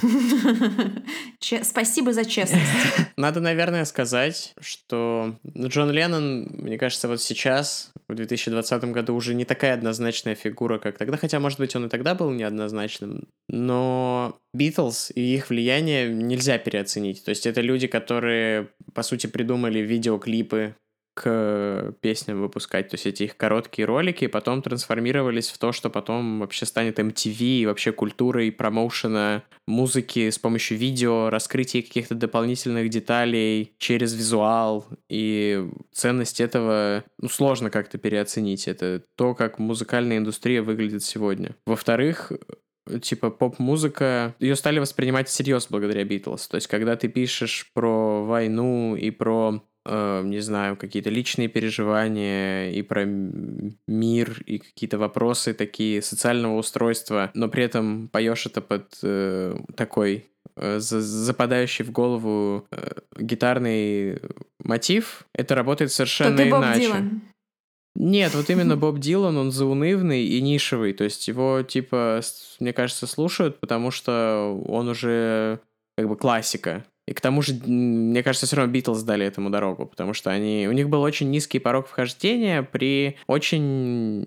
Спасибо 1.62 2.12
за 2.12 2.24
честность. 2.24 2.64
Надо, 3.16 3.40
наверное, 3.40 3.84
сказать, 3.84 4.54
что 4.60 5.36
Джон 5.56 5.90
Леннон, 5.90 6.48
мне 6.58 6.78
кажется, 6.78 7.08
вот 7.08 7.22
сейчас, 7.22 7.92
в 8.08 8.14
2020 8.14 8.84
году, 8.84 9.14
уже 9.14 9.34
не 9.34 9.44
такая 9.44 9.75
однозначная 9.76 10.34
фигура, 10.34 10.78
как 10.78 10.98
тогда, 10.98 11.16
хотя, 11.16 11.40
может 11.40 11.58
быть, 11.58 11.74
он 11.76 11.86
и 11.86 11.88
тогда 11.88 12.14
был 12.14 12.30
неоднозначным, 12.30 13.28
но 13.48 14.38
Битлз 14.52 15.12
и 15.14 15.34
их 15.34 15.50
влияние 15.50 16.08
нельзя 16.08 16.58
переоценить. 16.58 17.24
То 17.24 17.30
есть 17.30 17.46
это 17.46 17.60
люди, 17.60 17.86
которые, 17.86 18.70
по 18.94 19.02
сути, 19.02 19.26
придумали 19.26 19.78
видеоклипы 19.80 20.74
к 21.16 21.94
песням 22.02 22.42
выпускать. 22.42 22.90
То 22.90 22.94
есть 22.96 23.06
эти 23.06 23.22
их 23.22 23.38
короткие 23.38 23.86
ролики 23.86 24.26
потом 24.26 24.60
трансформировались 24.60 25.48
в 25.48 25.56
то, 25.56 25.72
что 25.72 25.88
потом 25.88 26.40
вообще 26.40 26.66
станет 26.66 26.98
MTV 26.98 27.38
и 27.38 27.66
вообще 27.66 27.90
культурой 27.90 28.52
промоушена 28.52 29.42
музыки 29.66 30.28
с 30.28 30.38
помощью 30.38 30.76
видео, 30.76 31.30
раскрытия 31.30 31.80
каких-то 31.80 32.14
дополнительных 32.14 32.90
деталей 32.90 33.72
через 33.78 34.12
визуал. 34.12 34.86
И 35.08 35.66
ценность 35.90 36.42
этого 36.42 37.02
ну, 37.18 37.30
сложно 37.30 37.70
как-то 37.70 37.96
переоценить. 37.96 38.68
Это 38.68 39.02
то, 39.16 39.34
как 39.34 39.58
музыкальная 39.58 40.18
индустрия 40.18 40.60
выглядит 40.60 41.02
сегодня. 41.02 41.56
Во-вторых, 41.64 42.30
типа 43.00 43.30
поп-музыка, 43.30 44.34
ее 44.38 44.54
стали 44.54 44.80
воспринимать 44.80 45.28
всерьез 45.28 45.66
благодаря 45.70 46.04
Битлз. 46.04 46.46
То 46.48 46.56
есть, 46.56 46.66
когда 46.66 46.94
ты 46.96 47.08
пишешь 47.08 47.70
про 47.72 48.22
войну 48.22 48.96
и 48.96 49.10
про 49.10 49.62
э, 49.86 50.22
не 50.24 50.40
знаю, 50.40 50.76
какие-то 50.76 51.10
личные 51.10 51.48
переживания 51.48 52.70
и 52.70 52.82
про 52.82 53.04
мир, 53.04 54.42
и 54.46 54.58
какие-то 54.58 54.98
вопросы 54.98 55.54
такие 55.54 56.02
социального 56.02 56.56
устройства, 56.56 57.30
но 57.34 57.48
при 57.48 57.64
этом 57.64 58.08
поешь 58.08 58.46
это 58.46 58.60
под 58.60 58.98
э, 59.02 59.56
такой 59.76 60.26
э, 60.56 60.78
западающий 60.80 61.84
в 61.84 61.92
голову 61.92 62.66
э, 62.70 62.92
гитарный 63.18 64.20
мотив, 64.62 65.26
это 65.34 65.54
работает 65.54 65.92
совершенно 65.92 66.36
ты 66.36 66.48
иначе. 66.48 66.80
Дилан. 66.80 67.22
Нет, 67.94 68.34
вот 68.34 68.50
именно 68.50 68.76
Боб 68.76 68.98
Дилан, 68.98 69.36
он 69.36 69.50
заунывный 69.50 70.24
и 70.24 70.40
нишевый, 70.40 70.92
то 70.92 71.04
есть 71.04 71.26
его, 71.28 71.62
типа, 71.62 72.20
мне 72.60 72.72
кажется, 72.72 73.06
слушают, 73.06 73.58
потому 73.58 73.90
что 73.90 74.62
он 74.66 74.88
уже 74.88 75.60
как 75.96 76.08
бы 76.08 76.16
классика. 76.16 76.84
И 77.06 77.12
к 77.12 77.20
тому 77.20 77.40
же, 77.40 77.54
мне 77.54 78.22
кажется, 78.22 78.46
все 78.46 78.56
равно 78.56 78.72
Битлз 78.72 79.02
дали 79.02 79.24
этому 79.24 79.50
дорогу, 79.50 79.86
потому 79.86 80.12
что 80.12 80.30
они... 80.30 80.66
У 80.68 80.72
них 80.72 80.88
был 80.88 81.02
очень 81.02 81.30
низкий 81.30 81.60
порог 81.60 81.86
вхождения 81.86 82.62
при 82.62 83.16
очень, 83.28 84.26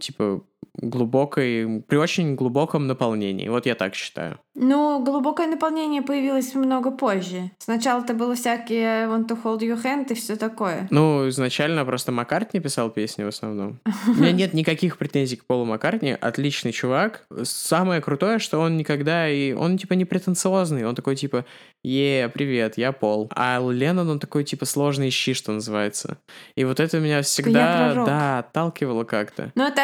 типа, 0.00 0.42
глубокой, 0.74 1.82
при 1.82 1.96
очень 1.96 2.34
глубоком 2.34 2.86
наполнении. 2.86 3.48
Вот 3.48 3.66
я 3.66 3.74
так 3.74 3.94
считаю. 3.94 4.38
Ну, 4.58 5.04
глубокое 5.04 5.46
наполнение 5.46 6.00
появилось 6.00 6.54
много 6.54 6.90
позже. 6.90 7.50
Сначала 7.58 8.02
это 8.02 8.14
было 8.14 8.34
всякие 8.34 9.06
want 9.06 9.28
to 9.28 9.38
hold 9.42 9.60
your 9.60 9.80
hand 9.82 10.06
и 10.10 10.14
все 10.14 10.36
такое. 10.36 10.88
Ну, 10.90 11.28
изначально 11.28 11.84
просто 11.84 12.10
Маккартни 12.10 12.60
писал 12.60 12.90
песни 12.90 13.22
в 13.22 13.28
основном. 13.28 13.78
У 14.06 14.14
меня 14.14 14.32
нет 14.32 14.54
никаких 14.54 14.96
претензий 14.96 15.36
к 15.36 15.44
Полу 15.44 15.66
Маккартни. 15.66 16.16
Отличный 16.18 16.72
чувак. 16.72 17.26
Самое 17.42 18.00
крутое, 18.00 18.38
что 18.38 18.58
он 18.58 18.78
никогда 18.78 19.28
и... 19.28 19.52
Он, 19.52 19.76
типа, 19.76 19.92
не 19.92 20.06
претенциозный. 20.06 20.86
Он 20.86 20.94
такой, 20.94 21.16
типа, 21.16 21.44
е, 21.84 22.30
привет, 22.32 22.78
я 22.78 22.92
Пол. 22.92 23.30
А 23.34 23.60
Леннон, 23.60 24.08
он 24.08 24.18
такой, 24.18 24.44
типа, 24.44 24.64
сложный 24.64 25.10
щи, 25.10 25.34
что 25.34 25.52
называется. 25.52 26.16
И 26.54 26.64
вот 26.64 26.80
это 26.80 26.98
меня 26.98 27.20
всегда, 27.20 27.92
да, 28.06 28.38
отталкивало 28.38 29.04
как-то. 29.04 29.52
Ну, 29.54 29.64
это, 29.64 29.82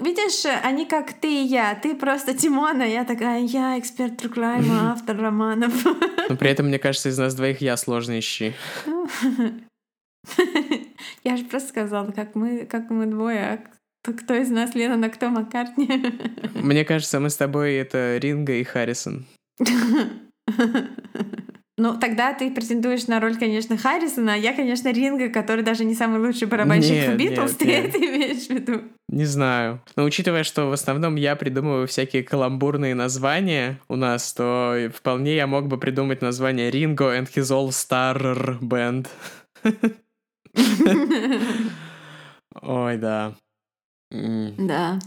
видишь, 0.00 0.44
они 0.62 0.86
как 0.86 1.12
ты 1.12 1.42
и 1.42 1.44
я. 1.44 1.74
Ты 1.74 1.96
просто 1.96 2.34
Тимона, 2.34 2.84
я 2.84 3.04
такая, 3.04 3.40
я 3.40 3.78
эксперт 3.78 4.11
Труклайма, 4.18 4.92
автор 4.92 5.16
романов. 5.16 5.72
Но 6.28 6.36
при 6.36 6.50
этом, 6.50 6.66
мне 6.66 6.78
кажется, 6.78 7.08
из 7.08 7.18
нас 7.18 7.34
двоих 7.34 7.60
я 7.60 7.76
сложный 7.76 8.20
щи. 8.20 8.54
Я 11.24 11.36
же 11.36 11.44
просто 11.44 11.68
сказала, 11.68 12.10
как 12.12 12.34
мы, 12.34 12.64
как 12.64 12.90
мы 12.90 13.06
двое, 13.06 13.40
а 13.40 13.58
кто 14.12 14.34
из 14.34 14.50
нас 14.50 14.74
Леннон, 14.74 15.04
а 15.04 15.08
кто 15.08 15.30
Маккартни? 15.30 15.88
Мне 16.54 16.84
кажется, 16.84 17.20
мы 17.20 17.30
с 17.30 17.36
тобой 17.36 17.74
это 17.74 18.18
Ринга 18.18 18.54
и 18.54 18.64
Харрисон. 18.64 19.26
Ну, 21.78 21.98
тогда 21.98 22.34
ты 22.34 22.50
претендуешь 22.50 23.06
на 23.06 23.18
роль, 23.18 23.38
конечно, 23.38 23.78
Харрисона, 23.78 24.34
а 24.34 24.36
я, 24.36 24.52
конечно, 24.52 24.92
Ринга, 24.92 25.30
который 25.30 25.64
даже 25.64 25.86
не 25.86 25.94
самый 25.94 26.20
лучший 26.20 26.46
барабанщик 26.46 26.92
нет, 26.92 27.14
в 27.14 27.16
Битлз. 27.16 27.54
Ты 27.54 27.64
нет. 27.64 27.86
это 27.86 27.98
имеешь 27.98 28.46
в 28.46 28.50
виду? 28.50 28.82
Не 29.08 29.24
знаю. 29.24 29.80
Но 29.96 30.04
учитывая, 30.04 30.44
что 30.44 30.66
в 30.66 30.72
основном 30.72 31.16
я 31.16 31.34
придумываю 31.34 31.86
всякие 31.86 32.24
каламбурные 32.24 32.94
названия 32.94 33.80
у 33.88 33.96
нас, 33.96 34.34
то 34.34 34.90
вполне 34.94 35.34
я 35.34 35.46
мог 35.46 35.66
бы 35.66 35.78
придумать 35.78 36.20
название 36.20 36.70
Ringo 36.70 37.18
and 37.18 37.28
his 37.34 37.50
All-Star 37.50 38.58
Band. 38.60 39.08
Ой, 42.60 42.98
да. 42.98 43.34
Да. 44.10 44.98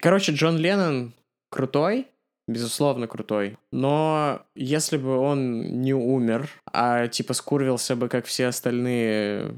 Короче, 0.00 0.32
Джон 0.32 0.56
Леннон 0.56 1.14
крутой, 1.50 2.06
безусловно, 2.52 3.06
крутой. 3.06 3.58
Но 3.72 4.42
если 4.54 4.96
бы 4.96 5.16
он 5.16 5.80
не 5.80 5.94
умер, 5.94 6.48
а 6.72 7.08
типа 7.08 7.34
скурвился 7.34 7.96
бы, 7.96 8.08
как 8.08 8.26
все 8.26 8.46
остальные 8.46 9.54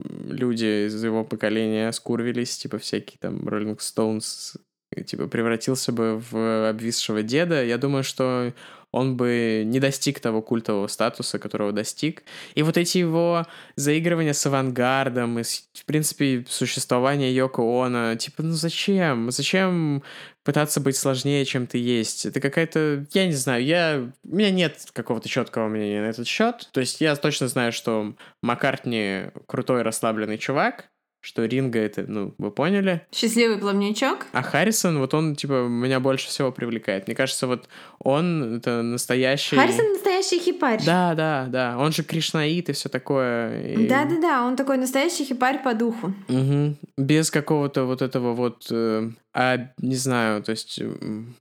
люди 0.00 0.86
из 0.86 1.02
его 1.02 1.24
поколения 1.24 1.90
скурвились, 1.92 2.56
типа 2.56 2.78
всякие 2.78 3.18
там 3.20 3.48
Rolling 3.48 3.78
Stones, 3.78 4.56
типа 5.04 5.26
превратился 5.28 5.92
бы 5.92 6.22
в 6.30 6.68
обвисшего 6.68 7.22
деда, 7.22 7.64
я 7.64 7.78
думаю, 7.78 8.04
что 8.04 8.52
он 8.92 9.16
бы 9.16 9.62
не 9.66 9.78
достиг 9.78 10.20
того 10.20 10.40
культового 10.40 10.86
статуса, 10.86 11.38
которого 11.38 11.72
достиг. 11.72 12.22
И 12.54 12.62
вот 12.62 12.78
эти 12.78 12.98
его 12.98 13.46
заигрывания 13.74 14.32
с 14.32 14.46
авангардом 14.46 15.38
и, 15.38 15.42
в 15.42 15.84
принципе, 15.84 16.46
существование 16.48 17.34
Йоко 17.34 17.60
Оно, 17.84 18.14
типа, 18.14 18.42
ну 18.42 18.52
зачем? 18.52 19.30
Зачем 19.30 20.02
пытаться 20.46 20.80
быть 20.80 20.96
сложнее, 20.96 21.44
чем 21.44 21.66
ты 21.66 21.78
есть? 21.78 22.24
Это 22.24 22.40
какая-то... 22.40 23.04
Я 23.12 23.26
не 23.26 23.32
знаю, 23.32 23.64
я... 23.64 24.12
У 24.24 24.36
меня 24.36 24.50
нет 24.52 24.78
какого-то 24.92 25.28
четкого 25.28 25.66
мнения 25.66 26.00
на 26.00 26.06
этот 26.06 26.28
счет. 26.28 26.68
То 26.72 26.78
есть 26.78 27.00
я 27.00 27.16
точно 27.16 27.48
знаю, 27.48 27.72
что 27.72 28.14
Маккартни 28.42 29.24
крутой 29.46 29.82
расслабленный 29.82 30.38
чувак, 30.38 30.88
что 31.26 31.44
Ринга 31.44 31.80
это, 31.80 32.04
ну, 32.06 32.32
вы 32.38 32.52
поняли? 32.52 33.04
Счастливый 33.12 33.58
плавничок. 33.58 34.28
А 34.30 34.42
Харрисон, 34.42 35.00
вот 35.00 35.12
он, 35.12 35.34
типа, 35.34 35.66
меня 35.66 35.98
больше 35.98 36.28
всего 36.28 36.52
привлекает. 36.52 37.08
Мне 37.08 37.16
кажется, 37.16 37.48
вот 37.48 37.68
он 37.98 38.58
это 38.58 38.82
настоящий... 38.82 39.56
Харрисон 39.56 39.94
настоящий 39.94 40.38
хипарь. 40.38 40.80
Да, 40.86 41.16
да, 41.16 41.46
да. 41.48 41.78
Он 41.78 41.90
же 41.90 42.04
кришнаит 42.04 42.68
и 42.68 42.72
все 42.72 42.88
такое. 42.88 43.72
И... 43.72 43.88
Да-да-да, 43.88 44.44
он 44.44 44.54
такой 44.54 44.76
настоящий 44.76 45.24
хипарь 45.24 45.64
по 45.64 45.74
духу. 45.74 46.14
Угу. 46.28 46.76
Без 46.96 47.32
какого-то 47.32 47.86
вот 47.86 48.02
этого 48.02 48.32
вот... 48.32 48.68
Э, 48.70 49.10
а, 49.34 49.58
не 49.78 49.96
знаю, 49.96 50.44
то 50.44 50.52
есть... 50.52 50.80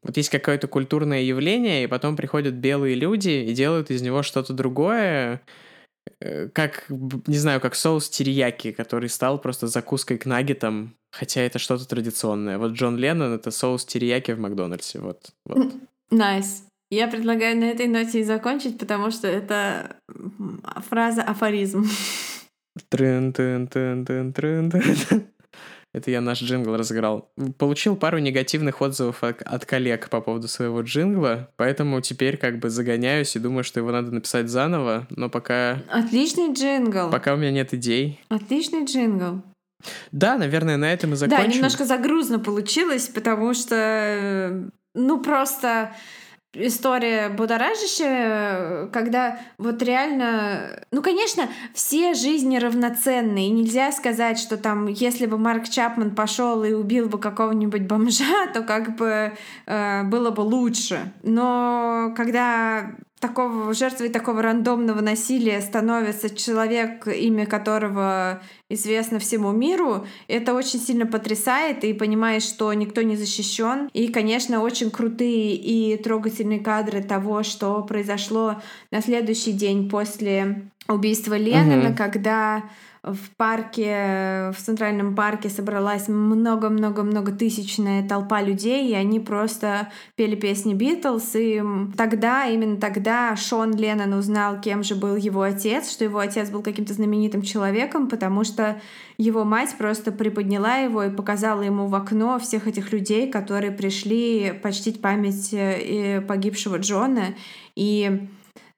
Вот 0.01 0.17
есть 0.17 0.29
какое-то 0.29 0.67
культурное 0.67 1.21
явление, 1.21 1.83
и 1.83 1.87
потом 1.87 2.15
приходят 2.15 2.55
белые 2.55 2.95
люди 2.95 3.29
и 3.29 3.53
делают 3.53 3.91
из 3.91 4.01
него 4.01 4.23
что-то 4.23 4.51
другое, 4.51 5.35
Э, 5.35 5.64
как, 6.53 6.85
не 6.89 7.37
знаю, 7.37 7.59
как 7.61 7.75
соус 7.75 8.09
терияки, 8.09 8.71
который 8.71 9.09
стал 9.09 9.39
просто 9.39 9.67
закуской 9.67 10.17
к 10.17 10.25
наггетам, 10.25 10.95
хотя 11.11 11.41
это 11.41 11.59
что-то 11.59 11.87
традиционное. 11.87 12.57
Вот 12.57 12.71
Джон 12.71 12.97
Леннон— 12.97 13.33
это 13.35 13.51
соус 13.51 13.85
терияки 13.85 14.31
в 14.31 14.39
Макдональдсе, 14.39 14.99
вот. 14.99 15.31
Nice. 16.11 16.45
Nice. 16.45 16.63
Я 16.91 17.07
предлагаю 17.07 17.57
на 17.57 17.65
этой 17.65 17.87
ноте 17.87 18.19
и 18.19 18.23
закончить, 18.23 18.77
потому 18.77 19.09
что 19.11 19.27
это 19.27 19.97
фраза 20.89 21.23
афоризм. 21.23 21.85
Это 25.95 26.11
я 26.11 26.19
наш 26.19 26.41
джингл 26.41 26.75
разыграл. 26.75 27.31
Получил 27.57 27.95
пару 27.95 28.17
негативных 28.17 28.81
отзывов 28.81 29.23
от 29.23 29.65
коллег 29.65 30.09
по 30.09 30.19
поводу 30.19 30.49
своего 30.49 30.81
джингла, 30.81 31.49
поэтому 31.55 32.01
теперь 32.01 32.35
как 32.35 32.59
бы 32.59 32.69
загоняюсь 32.69 33.33
и 33.37 33.39
думаю, 33.39 33.63
что 33.63 33.79
его 33.79 33.91
надо 33.91 34.11
написать 34.11 34.49
заново, 34.49 35.07
но 35.09 35.29
пока... 35.29 35.83
Отличный 35.89 36.53
джингл. 36.53 37.09
Пока 37.09 37.33
у 37.33 37.37
меня 37.37 37.51
нет 37.51 37.73
идей. 37.73 38.19
Отличный 38.27 38.83
джингл. 38.83 39.41
Да, 40.11 40.37
наверное, 40.37 40.75
на 40.75 40.91
этом 40.91 41.13
и 41.13 41.15
закончим. 41.15 41.47
Да, 41.47 41.53
немножко 41.53 41.85
загрузно 41.85 42.39
получилось, 42.39 43.07
потому 43.07 43.53
что, 43.53 44.69
ну, 44.95 45.21
просто 45.21 45.95
история 46.55 47.29
будоражащая, 47.29 48.87
когда 48.87 49.39
вот 49.57 49.81
реально... 49.81 50.83
Ну, 50.91 51.01
конечно, 51.01 51.49
все 51.73 52.13
жизни 52.13 52.57
равноценны, 52.57 53.47
и 53.47 53.51
нельзя 53.51 53.91
сказать, 53.91 54.39
что 54.39 54.57
там, 54.57 54.87
если 54.87 55.25
бы 55.25 55.37
Марк 55.37 55.69
Чапман 55.69 56.15
пошел 56.15 56.63
и 56.63 56.73
убил 56.73 57.07
бы 57.07 57.19
какого-нибудь 57.19 57.83
бомжа, 57.83 58.47
то 58.53 58.61
как 58.61 58.95
бы 58.95 59.33
э, 59.65 60.03
было 60.03 60.31
бы 60.31 60.41
лучше. 60.41 61.11
Но 61.23 62.13
когда 62.15 62.91
такого 63.27 63.73
жертвой 63.73 64.09
такого 64.09 64.41
рандомного 64.41 65.01
насилия 65.01 65.59
становится 65.61 66.29
человек, 66.29 67.07
имя 67.07 67.47
которого 67.47 68.41
известно 68.69 69.17
всему 69.17 69.51
миру, 69.51 70.05
это 70.27 70.53
очень 70.53 70.79
сильно 70.79 71.07
потрясает, 71.07 71.83
и 71.83 71.93
понимаешь, 71.93 72.43
что 72.43 72.71
никто 72.73 73.01
не 73.01 73.15
защищен. 73.15 73.89
И, 73.93 74.09
конечно, 74.09 74.61
очень 74.61 74.91
крутые 74.91 75.55
и 75.55 75.97
трогательные 75.97 76.59
кадры 76.59 77.01
того, 77.01 77.41
что 77.41 77.81
произошло 77.81 78.61
на 78.91 79.01
следующий 79.01 79.53
день 79.53 79.89
после 79.89 80.69
убийства 80.87 81.35
Леннона, 81.35 81.89
угу. 81.89 81.97
когда 81.97 82.63
в 83.05 83.35
парке, 83.37 84.51
в 84.51 84.57
центральном 84.57 85.15
парке 85.15 85.49
собралась 85.49 86.07
много-много-много 86.07 87.31
тысячная 87.31 88.07
толпа 88.07 88.41
людей, 88.41 88.89
и 88.89 88.93
они 88.95 89.19
просто 89.19 89.91
пели 90.15 90.35
песни 90.35 90.73
Битлз, 90.73 91.35
и 91.35 91.61
тогда, 91.95 92.47
именно 92.47 92.77
тогда 92.77 93.35
Шон 93.35 93.75
Леннон 93.75 94.13
узнал, 94.13 94.59
кем 94.59 94.81
же 94.81 94.95
был 94.95 95.15
его 95.15 95.43
отец, 95.43 95.91
что 95.91 96.03
его 96.03 96.17
отец 96.17 96.49
был 96.49 96.63
каким-то 96.63 96.93
знаменитым 96.93 97.43
человеком, 97.43 98.09
потому 98.09 98.43
что 98.43 98.81
его 99.17 99.43
мать 99.43 99.75
просто 99.77 100.11
приподняла 100.11 100.77
его 100.77 101.03
и 101.03 101.15
показала 101.15 101.61
ему 101.61 101.85
в 101.85 101.93
окно 101.93 102.39
всех 102.39 102.67
этих 102.67 102.91
людей, 102.91 103.29
которые 103.29 103.71
пришли 103.71 104.51
почтить 104.63 104.99
память 105.01 105.53
э, 105.53 106.21
погибшего 106.21 106.77
Джона, 106.79 107.35
и 107.75 108.27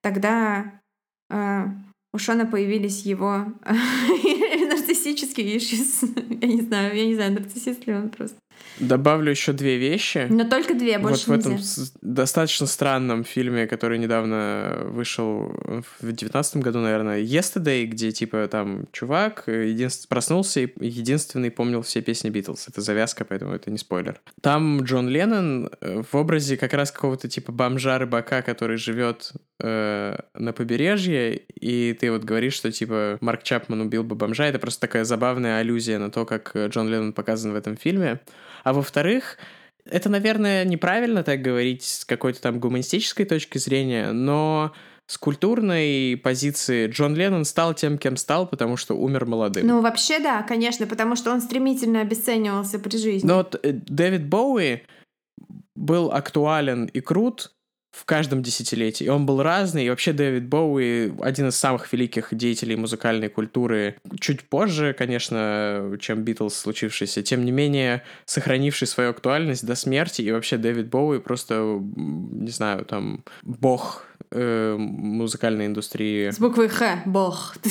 тогда 0.01 0.81
э, 1.29 1.67
у 2.13 2.17
Шона 2.17 2.45
появились 2.45 3.05
его 3.05 3.45
нарциссические 3.65 5.57
issues. 5.57 6.39
Я 6.41 6.47
не 6.47 6.61
знаю, 6.61 6.95
я 6.95 7.05
не 7.05 7.15
знаю, 7.15 7.33
нарциссист 7.33 7.85
ли 7.85 7.93
он 7.93 8.09
просто. 8.09 8.37
Добавлю 8.79 9.31
еще 9.31 9.53
две 9.53 9.77
вещи. 9.77 10.27
Но 10.29 10.47
только 10.47 10.75
две, 10.75 10.99
больше 10.99 11.31
Вот 11.31 11.37
в 11.37 11.39
этом 11.39 11.59
достаточно 12.01 12.67
странном 12.67 13.23
фильме, 13.23 13.65
который 13.65 13.97
недавно 13.97 14.81
вышел 14.83 15.51
в 15.99 16.11
девятнадцатом 16.11 16.61
году, 16.61 16.79
наверное, 16.79 17.19
Yesterday, 17.21 17.85
где 17.85 18.11
типа 18.11 18.47
там 18.47 18.85
чувак 18.91 19.45
единств... 19.47 20.07
проснулся 20.07 20.59
и 20.59 20.69
единственный 20.79 21.49
помнил 21.49 21.81
все 21.81 22.01
песни 22.01 22.29
Битлз. 22.29 22.67
Это 22.67 22.81
завязка, 22.81 23.25
поэтому 23.25 23.53
это 23.53 23.71
не 23.71 23.79
спойлер. 23.79 24.21
Там 24.41 24.83
Джон 24.83 25.09
Леннон 25.09 25.71
э, 25.81 26.03
в 26.03 26.15
образе 26.15 26.55
как 26.55 26.73
раз 26.73 26.91
какого-то 26.91 27.27
типа 27.27 27.51
бомжа-рыбака, 27.51 28.43
который 28.43 28.77
живет 28.77 29.33
э, 29.59 30.19
на 30.35 30.53
побережье, 30.53 31.35
и 31.35 31.97
ты 31.99 32.11
вот 32.11 32.23
говоришь, 32.23 32.53
что 32.53 32.71
типа 32.71 33.17
Марк 33.21 33.41
Чапман 33.41 33.81
убил 33.81 34.03
бы 34.03 34.15
бомжа. 34.15 34.45
Это 34.45 34.59
просто 34.59 34.81
такая 34.81 35.03
забавная 35.03 35.59
аллюзия 35.59 35.97
на 35.97 36.11
то, 36.11 36.25
как 36.25 36.55
Джон 36.55 36.89
Леннон 36.89 37.13
показан 37.13 37.53
в 37.53 37.55
этом 37.55 37.75
фильме. 37.75 38.19
А 38.67 38.73
во-вторых, 38.73 39.37
это, 39.85 40.09
наверное, 40.09 40.65
неправильно 40.65 41.23
так 41.23 41.41
говорить 41.41 41.83
с 41.83 42.03
какой-то 42.03 42.41
там 42.41 42.59
гуманистической 42.59 43.25
точки 43.25 43.59
зрения, 43.59 44.11
но 44.11 44.73
с 45.05 45.17
культурной 45.17 46.19
позиции 46.21 46.87
Джон 46.87 47.15
Леннон 47.15 47.45
стал 47.45 47.73
тем, 47.75 47.97
кем 47.97 48.17
стал, 48.17 48.45
потому 48.45 48.75
что 48.75 48.93
умер 48.97 49.25
молодым. 49.25 49.65
Ну, 49.65 49.79
вообще, 49.79 50.19
да, 50.19 50.43
конечно, 50.43 50.85
потому 50.85 51.15
что 51.15 51.31
он 51.31 51.39
стремительно 51.39 52.01
обесценивался 52.01 52.77
при 52.77 52.97
жизни. 52.97 53.25
Но 53.25 53.37
вот 53.37 53.57
э, 53.63 53.71
Дэвид 53.71 54.27
Боуи 54.27 54.81
был 55.73 56.11
актуален 56.11 56.87
и 56.87 56.99
крут 56.99 57.53
в 57.91 58.05
каждом 58.05 58.43
десятилетии. 58.43 59.05
И 59.05 59.09
он 59.09 59.25
был 59.25 59.41
разный. 59.41 59.85
И 59.85 59.89
вообще 59.89 60.13
Дэвид 60.13 60.47
Боуи 60.47 61.13
один 61.21 61.47
из 61.47 61.55
самых 61.55 61.91
великих 61.91 62.29
деятелей 62.31 62.75
музыкальной 62.75 63.29
культуры. 63.29 63.97
Чуть 64.19 64.43
позже, 64.43 64.93
конечно, 64.97 65.97
чем 65.99 66.23
Битлз 66.23 66.55
случившийся. 66.55 67.23
Тем 67.23 67.45
не 67.45 67.51
менее, 67.51 68.03
сохранивший 68.25 68.87
свою 68.87 69.09
актуальность 69.09 69.65
до 69.65 69.75
смерти. 69.75 70.21
И 70.21 70.31
вообще 70.31 70.57
Дэвид 70.57 70.89
Боуи 70.89 71.19
просто, 71.19 71.81
не 71.95 72.51
знаю, 72.51 72.85
там, 72.85 73.23
бог 73.43 74.05
э, 74.31 74.75
музыкальной 74.77 75.65
индустрии. 75.65 76.29
С 76.29 76.39
буквой 76.39 76.67
Х. 76.67 77.01
Бог. 77.05 77.55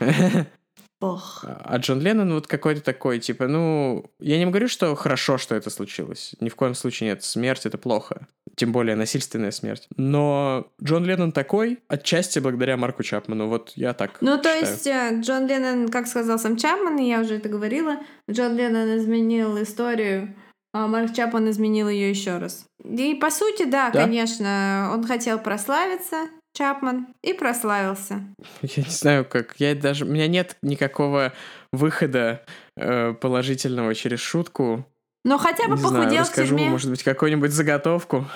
Бог. 1.02 1.44
А 1.44 1.76
Джон 1.78 2.00
Леннон 2.00 2.32
вот 2.32 2.46
какой-то 2.46 2.80
такой, 2.80 3.18
типа, 3.18 3.48
ну, 3.48 4.04
я 4.20 4.38
не 4.38 4.46
говорю, 4.46 4.68
что 4.68 4.94
хорошо, 4.94 5.36
что 5.36 5.56
это 5.56 5.68
случилось. 5.68 6.34
Ни 6.40 6.48
в 6.48 6.54
коем 6.54 6.74
случае 6.74 7.10
нет. 7.10 7.24
Смерть— 7.24 7.62
это 7.66 7.76
плохо. 7.76 8.28
Тем 8.54 8.70
более 8.70 8.94
насильственная 8.94 9.50
смерть. 9.50 9.88
Но 9.96 10.68
Джон 10.82 11.04
Леннон 11.04 11.32
такой, 11.32 11.80
отчасти 11.88 12.38
благодаря 12.38 12.76
Марку 12.76 13.02
Чапману. 13.02 13.48
Вот 13.48 13.72
я 13.76 13.94
так 13.94 14.18
Ну, 14.20 14.36
считаю. 14.36 14.42
то 14.42 14.66
есть 14.70 14.86
э, 14.86 15.18
Джон 15.20 15.46
Леннон, 15.48 15.88
как 15.88 16.06
сказал 16.06 16.38
сам 16.38 16.56
Чапман, 16.56 16.96
я 16.98 17.20
уже 17.20 17.34
это 17.36 17.48
говорила, 17.48 17.96
Джон 18.30 18.54
Леннон 18.56 18.96
изменил 18.98 19.60
историю, 19.62 20.34
а 20.74 20.86
Марк 20.86 21.12
Чапман 21.14 21.50
изменил 21.50 21.88
ее 21.88 22.10
еще 22.10 22.38
раз. 22.38 22.64
И 22.84 23.14
по 23.14 23.30
сути, 23.30 23.64
да, 23.64 23.90
да, 23.90 24.02
конечно, 24.02 24.90
он 24.94 25.04
хотел 25.06 25.38
прославиться, 25.38 26.28
Чапман 26.54 27.08
и 27.22 27.32
прославился. 27.32 28.22
Я 28.62 28.82
не 28.84 28.90
знаю, 28.90 29.24
как. 29.24 29.54
Я 29.58 29.74
даже. 29.74 30.04
У 30.04 30.08
меня 30.08 30.28
нет 30.28 30.56
никакого 30.62 31.32
выхода 31.72 32.44
э, 32.76 33.14
положительного 33.14 33.94
через 33.94 34.20
шутку. 34.20 34.86
Но 35.24 35.38
хотя 35.38 35.68
бы 35.68 35.76
не 35.76 35.82
похудел 35.82 36.08
знаю, 36.08 36.20
расскажу, 36.20 36.54
в 36.54 36.58
тюрьме. 36.58 36.70
Может 36.70 36.90
быть, 36.90 37.02
какую-нибудь 37.02 37.52
заготовку. 37.52 38.26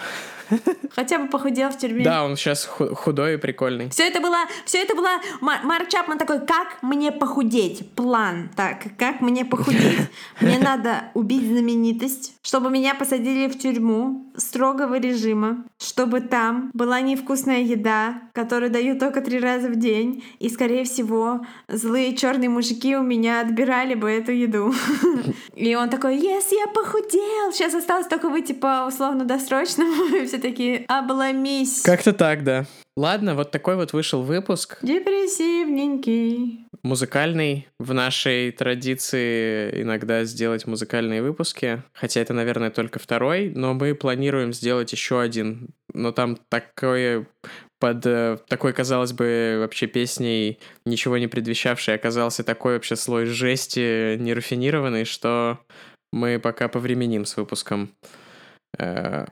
Хотя 0.95 1.19
бы 1.19 1.29
похудел 1.29 1.71
в 1.71 1.79
тюрьме. 1.79 2.05
Да, 2.05 2.25
он 2.25 2.37
сейчас 2.37 2.65
худой 2.65 3.35
и 3.35 3.37
прикольный. 3.37 3.91
Все 3.91 4.05
это 4.05 4.21
было, 4.21 4.39
все 4.65 4.79
это 4.83 4.95
было 4.95 5.09
Марк 5.41 5.89
Чапман 5.89 6.19
такой, 6.19 6.45
как 6.45 6.83
мне 6.83 7.13
похудеть? 7.13 7.91
План. 7.95 8.51
Так, 8.57 8.85
как 8.99 9.21
мне 9.21 9.45
похудеть? 9.45 10.09
Мне 10.41 10.59
надо 10.59 11.05
убить 11.15 11.47
знаменитость, 11.47 12.37
чтобы 12.43 12.71
меня 12.71 12.95
посадили 12.95 13.49
в 13.49 13.59
тюрьму 13.59 14.31
строгого 14.37 14.99
режима, 14.99 15.65
чтобы 15.79 16.21
там 16.21 16.71
была 16.75 17.01
невкусная 17.01 17.61
еда, 17.61 18.23
которую 18.33 18.71
дают 18.71 18.99
только 18.99 19.21
три 19.21 19.39
раза 19.39 19.69
в 19.69 19.77
день, 19.77 20.25
и, 20.39 20.49
скорее 20.49 20.85
всего, 20.85 21.45
злые 21.69 22.15
черные 22.17 22.49
мужики 22.49 22.97
у 22.97 23.03
меня 23.03 23.41
отбирали 23.41 23.95
бы 23.95 24.11
эту 24.11 24.33
еду. 24.33 24.75
И 25.55 25.75
он 25.75 25.89
такой, 25.89 26.17
yes, 26.19 26.45
я 26.51 26.67
похудел, 26.73 27.53
сейчас 27.53 27.75
осталось 27.75 28.07
только 28.07 28.29
выйти 28.29 28.53
по 28.53 28.87
условно-досрочному, 28.87 30.17
и 30.23 30.27
все 30.27 30.36
такие, 30.39 30.85
обломись. 30.89 31.83
Как-то 31.83 32.13
так, 32.13 32.45
да. 32.45 32.67
Ладно, 32.97 33.35
вот 33.35 33.51
такой 33.51 33.77
вот 33.77 33.93
вышел 33.93 34.23
выпуск. 34.23 34.79
Депрессивненький. 34.83 36.67
Музыкальный. 36.83 37.69
В 37.79 37.93
нашей 37.93 38.53
традиции 38.53 39.83
иногда 39.83 40.25
сделать 40.25 40.67
музыкальные 40.67 41.23
выпуски. 41.23 41.83
Хотя 41.93 42.21
это, 42.21 42.33
наверное, 42.33 42.71
только 42.71 42.99
второй, 42.99 43.51
но 43.55 43.75
мы 43.75 43.95
планируем 43.95 44.53
сделать 44.53 44.93
еще 44.93 45.21
один. 45.21 45.69
Но 45.93 46.13
там 46.13 46.39
такое 46.49 47.27
под 47.79 48.07
э, 48.07 48.39
такой, 48.49 48.73
казалось 48.73 49.13
бы, 49.13 49.59
вообще 49.61 49.87
песней, 49.87 50.59
ничего 50.87 51.19
не 51.19 51.27
предвещавшей, 51.27 51.95
оказался 51.95 52.43
такой 52.43 52.75
вообще 52.75 52.97
слой 52.97 53.27
жести 53.27 54.17
нерафинированный, 54.17 55.05
что 55.05 55.59
мы 56.13 56.39
пока 56.39 56.69
повременим 56.69 57.27
с 57.27 57.37
выпуском. 57.37 57.91
Э, 58.79 59.27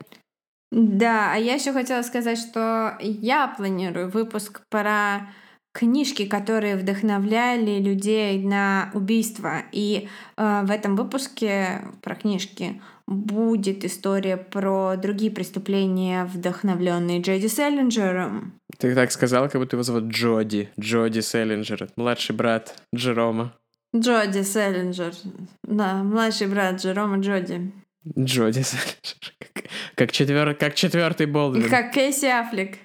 Да, 0.74 1.32
а 1.32 1.36
я 1.36 1.54
еще 1.54 1.72
хотела 1.72 2.02
сказать, 2.02 2.36
что 2.36 2.96
я 2.98 3.46
планирую 3.46 4.10
выпуск 4.10 4.62
про 4.70 5.28
книжки, 5.72 6.26
которые 6.26 6.74
вдохновляли 6.74 7.78
людей 7.80 8.42
на 8.42 8.90
убийство. 8.92 9.62
И 9.70 10.08
э, 10.36 10.62
в 10.64 10.70
этом 10.72 10.96
выпуске 10.96 11.82
про 12.02 12.16
книжки 12.16 12.82
будет 13.06 13.84
история 13.84 14.36
про 14.36 14.96
другие 14.96 15.30
преступления, 15.30 16.24
вдохновленные 16.24 17.20
Джейди 17.20 17.46
Селлинджером. 17.46 18.54
Ты 18.76 18.96
так 18.96 19.12
сказал, 19.12 19.48
как 19.48 19.60
будто 19.60 19.76
его 19.76 19.84
зовут 19.84 20.04
Джоди. 20.04 20.70
Джоди 20.80 21.20
Селлинджер. 21.20 21.88
Младший 21.96 22.34
брат 22.34 22.82
Джерома. 22.92 23.52
Джоди 23.94 24.42
Селлинджер. 24.42 25.14
Да, 25.62 26.02
младший 26.02 26.48
брат 26.48 26.80
Джерома 26.80 27.18
Джоди. 27.18 27.70
Джоди. 28.18 28.62
Как, 29.94 30.10
четвер... 30.12 30.54
как 30.56 30.74
четвертый 30.74 31.26
Болдвин. 31.26 31.66
И 31.66 31.68
как 31.68 31.92
Кейси 31.92 32.26
Аффлек. 32.26 32.78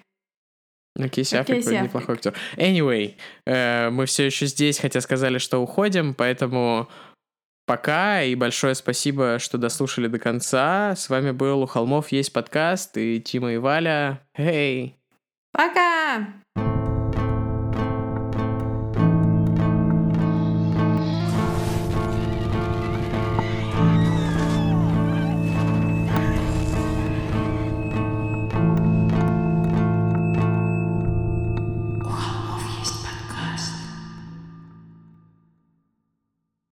Ну, 0.95 1.09
Кейси 1.09 1.35
Аффлек 1.35 1.57
Кейси 1.57 1.65
вроде 1.65 1.77
Аффлек. 1.77 1.89
неплохой 1.89 2.15
актер. 2.15 2.35
Anyway, 2.55 3.15
э, 3.45 3.89
мы 3.89 4.05
все 4.05 4.25
еще 4.27 4.45
здесь, 4.45 4.79
хотя 4.79 5.01
сказали, 5.01 5.39
что 5.39 5.57
уходим, 5.57 6.13
поэтому 6.13 6.87
пока 7.65 8.21
и 8.21 8.35
большое 8.35 8.75
спасибо, 8.75 9.39
что 9.39 9.57
дослушали 9.57 10.07
до 10.07 10.19
конца. 10.19 10.95
С 10.95 11.09
вами 11.09 11.31
был 11.31 11.63
«У 11.63 11.65
холмов 11.65 12.11
есть 12.11 12.31
подкаст» 12.31 12.95
и 12.97 13.19
Тима 13.19 13.53
и 13.53 13.57
Валя. 13.57 14.21
Эй! 14.35 14.95
Пока! 15.51 16.27